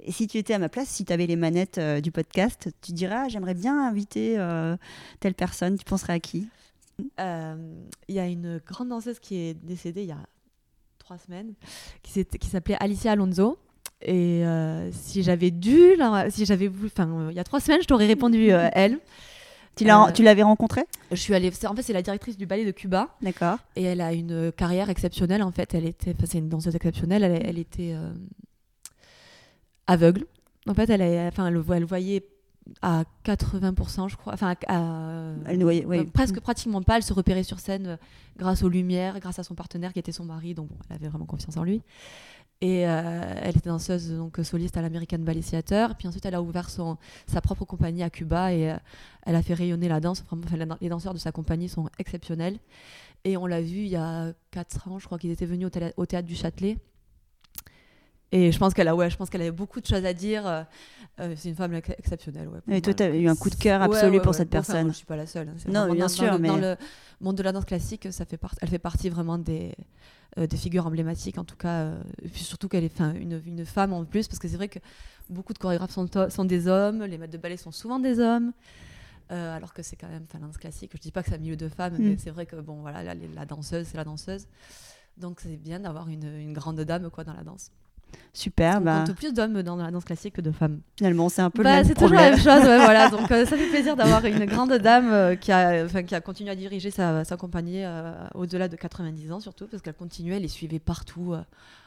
Et 0.00 0.10
si 0.10 0.26
tu 0.26 0.38
étais 0.38 0.54
à 0.54 0.58
ma 0.58 0.68
place, 0.68 0.88
si 0.88 1.04
tu 1.04 1.12
avais 1.12 1.26
les 1.26 1.36
manettes 1.36 1.78
euh, 1.78 2.00
du 2.00 2.10
podcast, 2.10 2.70
tu 2.80 2.92
dirais 2.92 3.16
ah, 3.16 3.28
j'aimerais 3.28 3.54
bien 3.54 3.86
inviter 3.86 4.38
euh, 4.38 4.76
telle 5.20 5.34
personne. 5.34 5.78
Tu 5.78 5.84
penserais 5.84 6.14
à 6.14 6.20
qui? 6.20 6.48
Il 6.98 8.14
y 8.14 8.18
a 8.18 8.26
une 8.26 8.60
grande 8.66 8.88
danseuse 8.88 9.20
qui 9.20 9.36
est 9.36 9.54
décédée 9.54 10.02
il 10.02 10.08
y 10.08 10.12
a 10.12 10.26
trois 10.98 11.18
semaines, 11.18 11.54
qui 12.02 12.48
s'appelait 12.48 12.76
Alicia 12.80 13.12
Alonso. 13.12 13.58
Et 14.04 14.44
euh, 14.44 14.90
si 14.92 15.22
j'avais 15.22 15.50
dû, 15.50 15.96
si 16.28 16.44
j'avais 16.44 16.68
voulu, 16.68 16.90
enfin, 16.94 17.08
euh, 17.08 17.28
il 17.30 17.36
y 17.36 17.40
a 17.40 17.44
trois 17.44 17.60
semaines, 17.60 17.80
je 17.80 17.86
t'aurais 17.86 18.06
répondu 18.06 18.52
euh, 18.52 18.68
elle. 18.74 18.98
Tu 19.76 19.84
l'avais 19.84 20.42
rencontrée? 20.42 20.84
Je 21.10 21.16
suis 21.16 21.34
allée. 21.34 21.50
En 21.66 21.74
fait, 21.74 21.82
c'est 21.82 21.92
la 21.92 22.02
directrice 22.02 22.36
du 22.36 22.46
ballet 22.46 22.64
de 22.64 22.70
Cuba. 22.70 23.08
D'accord. 23.22 23.58
Et 23.74 23.82
elle 23.82 24.00
a 24.00 24.12
une 24.12 24.52
carrière 24.52 24.88
exceptionnelle. 24.88 25.42
En 25.42 25.50
fait, 25.50 25.74
elle 25.74 25.86
était, 25.86 26.14
c'est 26.26 26.38
une 26.38 26.48
danseuse 26.48 26.76
exceptionnelle. 26.76 27.24
Elle, 27.24 27.42
elle 27.44 27.58
était 27.58 27.96
aveugle. 29.88 30.26
En 30.68 30.74
fait, 30.74 30.88
elle, 30.90 31.02
enfin, 31.26 31.48
elle, 31.48 31.60
elle 31.74 31.84
voyait 31.84 32.24
à 32.82 33.02
80%, 33.24 34.08
je 34.08 34.16
crois. 34.16 34.32
Enfin, 34.34 34.54
elle 35.46 35.62
voyait, 35.62 35.84
oui. 35.86 36.04
presque 36.04 36.38
pratiquement 36.38 36.82
pas. 36.82 36.98
Elle 36.98 37.02
se 37.02 37.12
repérait 37.12 37.42
sur 37.42 37.58
scène 37.58 37.98
grâce 38.36 38.62
aux 38.62 38.68
lumières, 38.68 39.18
grâce 39.18 39.40
à 39.40 39.42
son 39.42 39.56
partenaire 39.56 39.92
qui 39.92 39.98
était 39.98 40.12
son 40.12 40.24
mari. 40.24 40.54
Donc, 40.54 40.68
elle 40.88 40.96
avait 40.96 41.08
vraiment 41.08 41.26
confiance 41.26 41.56
en 41.56 41.64
lui. 41.64 41.82
Et 42.60 42.88
euh, 42.88 43.34
elle 43.42 43.56
était 43.56 43.68
danseuse 43.68 44.10
donc 44.10 44.38
soliste 44.42 44.76
à 44.76 44.82
l'American 44.82 45.18
Ballet 45.18 45.42
Theater. 45.42 45.96
Puis 45.96 46.08
ensuite, 46.08 46.24
elle 46.24 46.34
a 46.34 46.42
ouvert 46.42 46.70
son, 46.70 46.96
sa 47.26 47.40
propre 47.40 47.64
compagnie 47.64 48.02
à 48.02 48.10
Cuba 48.10 48.52
et 48.52 48.70
euh, 48.70 48.76
elle 49.26 49.36
a 49.36 49.42
fait 49.42 49.54
rayonner 49.54 49.88
la 49.88 50.00
danse. 50.00 50.24
Vraiment, 50.30 50.76
les 50.80 50.88
danseurs 50.88 51.14
de 51.14 51.18
sa 51.18 51.32
compagnie 51.32 51.68
sont 51.68 51.88
exceptionnels. 51.98 52.58
Et 53.24 53.36
on 53.36 53.46
l'a 53.46 53.60
vu 53.60 53.78
il 53.78 53.88
y 53.88 53.96
a 53.96 54.32
4 54.50 54.88
ans, 54.88 54.98
je 54.98 55.06
crois 55.06 55.18
qu'ils 55.18 55.30
étaient 55.30 55.46
venus 55.46 55.68
au, 55.96 56.06
théâtre 56.06 56.28
du 56.28 56.34
Châtelet. 56.34 56.76
Et 58.32 58.50
je 58.50 58.58
pense 58.58 58.74
qu'elle 58.74 58.88
a, 58.88 58.96
ouais, 58.96 59.10
je 59.10 59.16
pense 59.16 59.30
qu'elle 59.30 59.42
avait 59.42 59.50
beaucoup 59.50 59.80
de 59.80 59.86
choses 59.86 60.04
à 60.04 60.12
dire. 60.12 60.46
Euh, 60.46 61.34
c'est 61.36 61.50
une 61.50 61.54
femme 61.54 61.74
exceptionnelle. 61.74 62.48
Ouais, 62.48 62.78
et 62.78 62.80
toi, 62.80 62.92
tu 62.92 63.02
as 63.02 63.14
eu 63.14 63.28
un 63.28 63.36
coup 63.36 63.50
de 63.50 63.54
cœur 63.54 63.82
absolu 63.82 64.20
pour 64.20 64.34
cette 64.34 64.50
personne. 64.50 64.86
Enfin, 64.86 64.88
je 64.88 64.96
suis 64.96 65.06
pas 65.06 65.16
la 65.16 65.26
seule. 65.26 65.48
Hein. 65.48 65.70
Non, 65.70 65.92
bien 65.92 66.08
sûr, 66.08 66.32
dans, 66.32 66.38
mais 66.38 66.48
dans 66.48 66.56
le 66.56 66.76
monde 67.20 67.36
de 67.36 67.42
la 67.42 67.52
danse 67.52 67.64
classique, 67.64 68.08
ça 68.10 68.24
fait 68.24 68.40
elle 68.60 68.68
fait 68.68 68.78
partie 68.78 69.08
vraiment 69.08 69.38
des 69.38 69.72
euh, 70.36 70.48
des 70.48 70.56
figures 70.56 70.84
emblématiques 70.84 71.38
en 71.38 71.44
tout 71.44 71.54
cas. 71.54 71.68
Euh, 71.68 72.02
et 72.20 72.28
puis 72.28 72.42
surtout 72.42 72.68
qu'elle 72.68 72.82
est 72.82 72.98
une, 73.00 73.40
une 73.46 73.64
femme 73.64 73.92
en 73.92 74.04
plus, 74.04 74.26
parce 74.26 74.40
que 74.40 74.48
c'est 74.48 74.56
vrai 74.56 74.66
que 74.66 74.80
beaucoup 75.30 75.52
de 75.52 75.58
chorégraphes 75.58 75.92
sont, 75.92 76.08
sont 76.28 76.44
des 76.44 76.66
hommes, 76.66 77.04
les 77.04 77.18
maîtres 77.18 77.32
de 77.32 77.38
ballet 77.38 77.56
sont 77.56 77.70
souvent 77.70 78.00
des 78.00 78.18
hommes. 78.18 78.52
Euh, 79.30 79.56
alors 79.56 79.72
que 79.72 79.82
c'est 79.82 79.94
quand 79.94 80.08
même, 80.08 80.26
la 80.34 80.40
danse 80.40 80.56
classique, 80.56 80.90
je 80.94 80.98
dis 80.98 81.12
pas 81.12 81.22
que 81.22 81.28
c'est 81.28 81.36
un 81.36 81.38
milieu 81.38 81.56
de 81.56 81.68
femmes, 81.68 81.94
mais 81.98 82.14
mm. 82.14 82.18
c'est 82.18 82.30
vrai 82.30 82.46
que 82.46 82.56
bon, 82.56 82.80
voilà, 82.80 83.04
la, 83.04 83.14
la 83.14 83.46
danseuse, 83.46 83.86
c'est 83.86 83.96
la 83.96 84.02
danseuse. 84.02 84.48
Donc 85.16 85.38
c'est 85.40 85.56
bien 85.56 85.78
d'avoir 85.78 86.08
une, 86.08 86.24
une, 86.24 86.52
grande 86.52 86.80
dame 86.80 87.08
quoi 87.10 87.22
dans 87.22 87.32
la 87.32 87.44
danse. 87.44 87.70
Super. 88.32 88.78
On 88.78 88.80
bah... 88.80 89.04
plus 89.16 89.32
d'hommes 89.32 89.62
dans 89.62 89.76
la 89.76 89.90
danse 89.90 90.04
classique 90.04 90.34
que 90.34 90.40
de 90.40 90.50
femmes. 90.50 90.80
Finalement, 90.96 91.28
c'est 91.28 91.42
un 91.42 91.50
peu 91.50 91.62
bah, 91.62 91.80
le 91.80 91.86
C'est 91.86 91.94
toujours 91.94 92.14
la 92.14 92.30
même 92.30 92.38
chose. 92.38 92.62
voilà. 92.64 93.08
Donc, 93.10 93.28
ça 93.28 93.46
fait 93.46 93.68
plaisir 93.68 93.96
d'avoir 93.96 94.24
une 94.24 94.44
grande 94.46 94.72
dame 94.74 95.36
qui, 95.36 95.52
a, 95.52 95.86
qui 96.02 96.14
a 96.14 96.20
continué 96.20 96.50
à 96.50 96.56
diriger 96.56 96.90
sa, 96.90 97.24
sa 97.24 97.36
compagnie 97.36 97.84
au-delà 98.34 98.68
de 98.68 98.76
90 98.76 99.32
ans, 99.32 99.40
surtout, 99.40 99.66
parce 99.66 99.82
qu'elle 99.82 99.94
continuait, 99.94 100.36
elle 100.36 100.42
les 100.42 100.48
suivait 100.48 100.78
partout. 100.78 101.34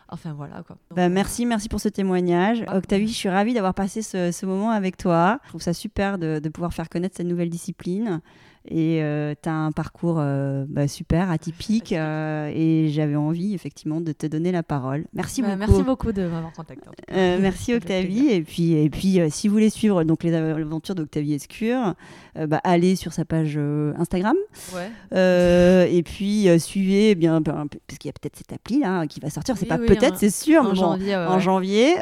Enfin 0.10 0.34
voilà 0.34 0.64
quoi. 0.66 0.78
bah, 0.96 1.10
merci, 1.10 1.46
merci 1.46 1.68
pour 1.68 1.82
ce 1.82 1.90
témoignage. 1.90 2.64
Octavie, 2.74 3.08
je 3.08 3.14
suis 3.14 3.30
ravie 3.30 3.54
d'avoir 3.54 3.74
passé 3.74 4.02
ce, 4.02 4.32
ce, 4.32 4.46
moment 4.46 4.72
avec 4.72 4.96
toi. 4.96 5.40
Je 5.44 5.50
trouve 5.50 5.62
ça 5.62 5.74
super 5.74 6.18
de, 6.18 6.40
de 6.40 6.50
pouvoir 6.50 6.74
faire 6.74 6.88
connaître 6.88 7.18
cette 7.18 7.28
nouvelle 7.28 7.50
discipline. 7.50 8.22
Et 8.70 9.02
euh, 9.02 9.34
tu 9.42 9.48
as 9.48 9.54
un 9.54 9.72
parcours 9.72 10.18
euh, 10.20 10.66
bah, 10.68 10.88
super, 10.88 11.32
atypique. 11.32 11.94
Euh, 11.94 12.52
et 12.54 12.90
j'avais 12.90 13.16
envie, 13.16 13.54
effectivement, 13.54 14.02
de 14.02 14.12
te 14.12 14.28
donner 14.28 14.52
la 14.52 14.64
parole. 14.64 15.06
Merci 15.14 15.42
bah, 15.42 15.56
beaucoup. 15.56 15.60
Merci 15.60 15.84
beaucoup 15.84 16.12
de 16.12 16.24
m'avoir 16.24 16.52
contacté. 16.52 16.90
merci, 17.10 17.74
Octavie. 17.74 18.28
Et 18.28 18.42
puis, 18.42 18.74
et 18.74 18.90
puis 18.90 19.20
si 19.30 19.48
vous 19.48 19.54
voulez 19.54 19.70
suivre 19.70 20.04
donc, 20.04 20.24
les 20.24 20.34
aventures 20.34 20.96
d'Octavie 20.96 21.34
Escure, 21.34 21.96
bah, 22.36 22.60
allez 22.64 22.96
sur 22.96 23.14
sa 23.14 23.26
page 23.26 23.58
Instagram. 23.98 24.36
Ouais. 24.74 25.90
et 25.92 26.04
puis, 26.04 26.48
suivez, 26.60 27.12
eh 27.12 27.16
bien, 27.16 27.42
parce 27.42 27.98
qu'il 28.00 28.10
y 28.10 28.10
a 28.10 28.14
peut-être 28.14 28.36
cette 28.36 28.52
appli 28.52 28.80
là 28.80 29.08
qui 29.08 29.20
va 29.20 29.30
sortir. 29.30 29.58
C'est 29.58 29.66
pas 29.66 29.78
peut-être, 29.78 30.18
c'est 30.18 30.30
sûr. 30.30 30.64
En 30.64 30.76
janvier. 30.76 31.16
en 31.16 31.40
janvier. 31.40 31.96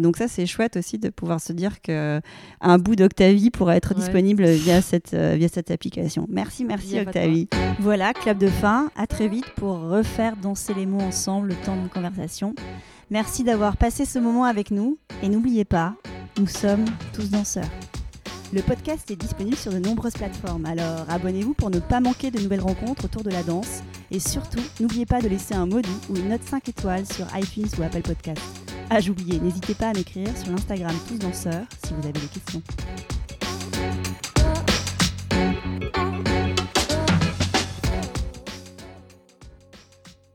donc, 0.00 0.16
ça, 0.16 0.28
c'est 0.28 0.46
chouette 0.46 0.76
aussi 0.76 0.98
de 0.98 1.08
pouvoir 1.08 1.40
se 1.40 1.52
dire 1.52 1.80
qu'un 1.80 2.78
bout 2.78 2.94
d'Octavie 2.94 3.50
pourrait 3.50 3.76
être 3.76 3.94
disponible 3.94 4.44
via, 4.44 4.80
cette, 4.82 5.14
via 5.14 5.48
cette 5.48 5.70
application. 5.72 6.11
Merci, 6.28 6.64
merci 6.64 7.00
Octavie. 7.00 7.48
Voilà, 7.80 8.12
clap 8.12 8.38
de 8.38 8.48
fin. 8.48 8.90
À 8.96 9.06
très 9.06 9.28
vite 9.28 9.50
pour 9.56 9.78
refaire 9.78 10.36
danser 10.36 10.74
les 10.74 10.86
mots 10.86 11.00
ensemble 11.00 11.48
le 11.48 11.54
temps 11.56 11.76
d'une 11.76 11.88
conversation. 11.88 12.54
Merci 13.10 13.44
d'avoir 13.44 13.76
passé 13.76 14.04
ce 14.04 14.18
moment 14.18 14.44
avec 14.44 14.70
nous. 14.70 14.98
Et 15.22 15.28
n'oubliez 15.28 15.64
pas, 15.64 15.94
nous 16.38 16.46
sommes 16.46 16.84
tous 17.12 17.30
danseurs. 17.30 17.68
Le 18.52 18.60
podcast 18.60 19.10
est 19.10 19.16
disponible 19.16 19.56
sur 19.56 19.72
de 19.72 19.78
nombreuses 19.78 20.12
plateformes, 20.12 20.66
alors 20.66 21.06
abonnez-vous 21.08 21.54
pour 21.54 21.70
ne 21.70 21.78
pas 21.78 22.00
manquer 22.00 22.30
de 22.30 22.38
nouvelles 22.38 22.60
rencontres 22.60 23.06
autour 23.06 23.22
de 23.22 23.30
la 23.30 23.42
danse. 23.42 23.82
Et 24.10 24.20
surtout, 24.20 24.60
n'oubliez 24.78 25.06
pas 25.06 25.22
de 25.22 25.28
laisser 25.28 25.54
un 25.54 25.64
mot 25.64 25.80
doux 25.80 26.00
ou 26.10 26.16
une 26.16 26.28
note 26.28 26.44
5 26.44 26.68
étoiles 26.68 27.06
sur 27.06 27.26
iTunes 27.34 27.68
ou 27.78 27.82
Apple 27.82 28.02
Podcast. 28.02 28.42
Ah, 28.90 29.00
j'oubliais, 29.00 29.40
n'hésitez 29.40 29.72
pas 29.72 29.88
à 29.88 29.94
m'écrire 29.94 30.36
sur 30.36 30.50
l'Instagram 30.50 30.94
Tous 31.08 31.16
Danseurs 31.16 31.64
si 31.82 31.94
vous 31.94 32.06
avez 32.06 32.12
des 32.12 32.26
questions. 32.26 32.62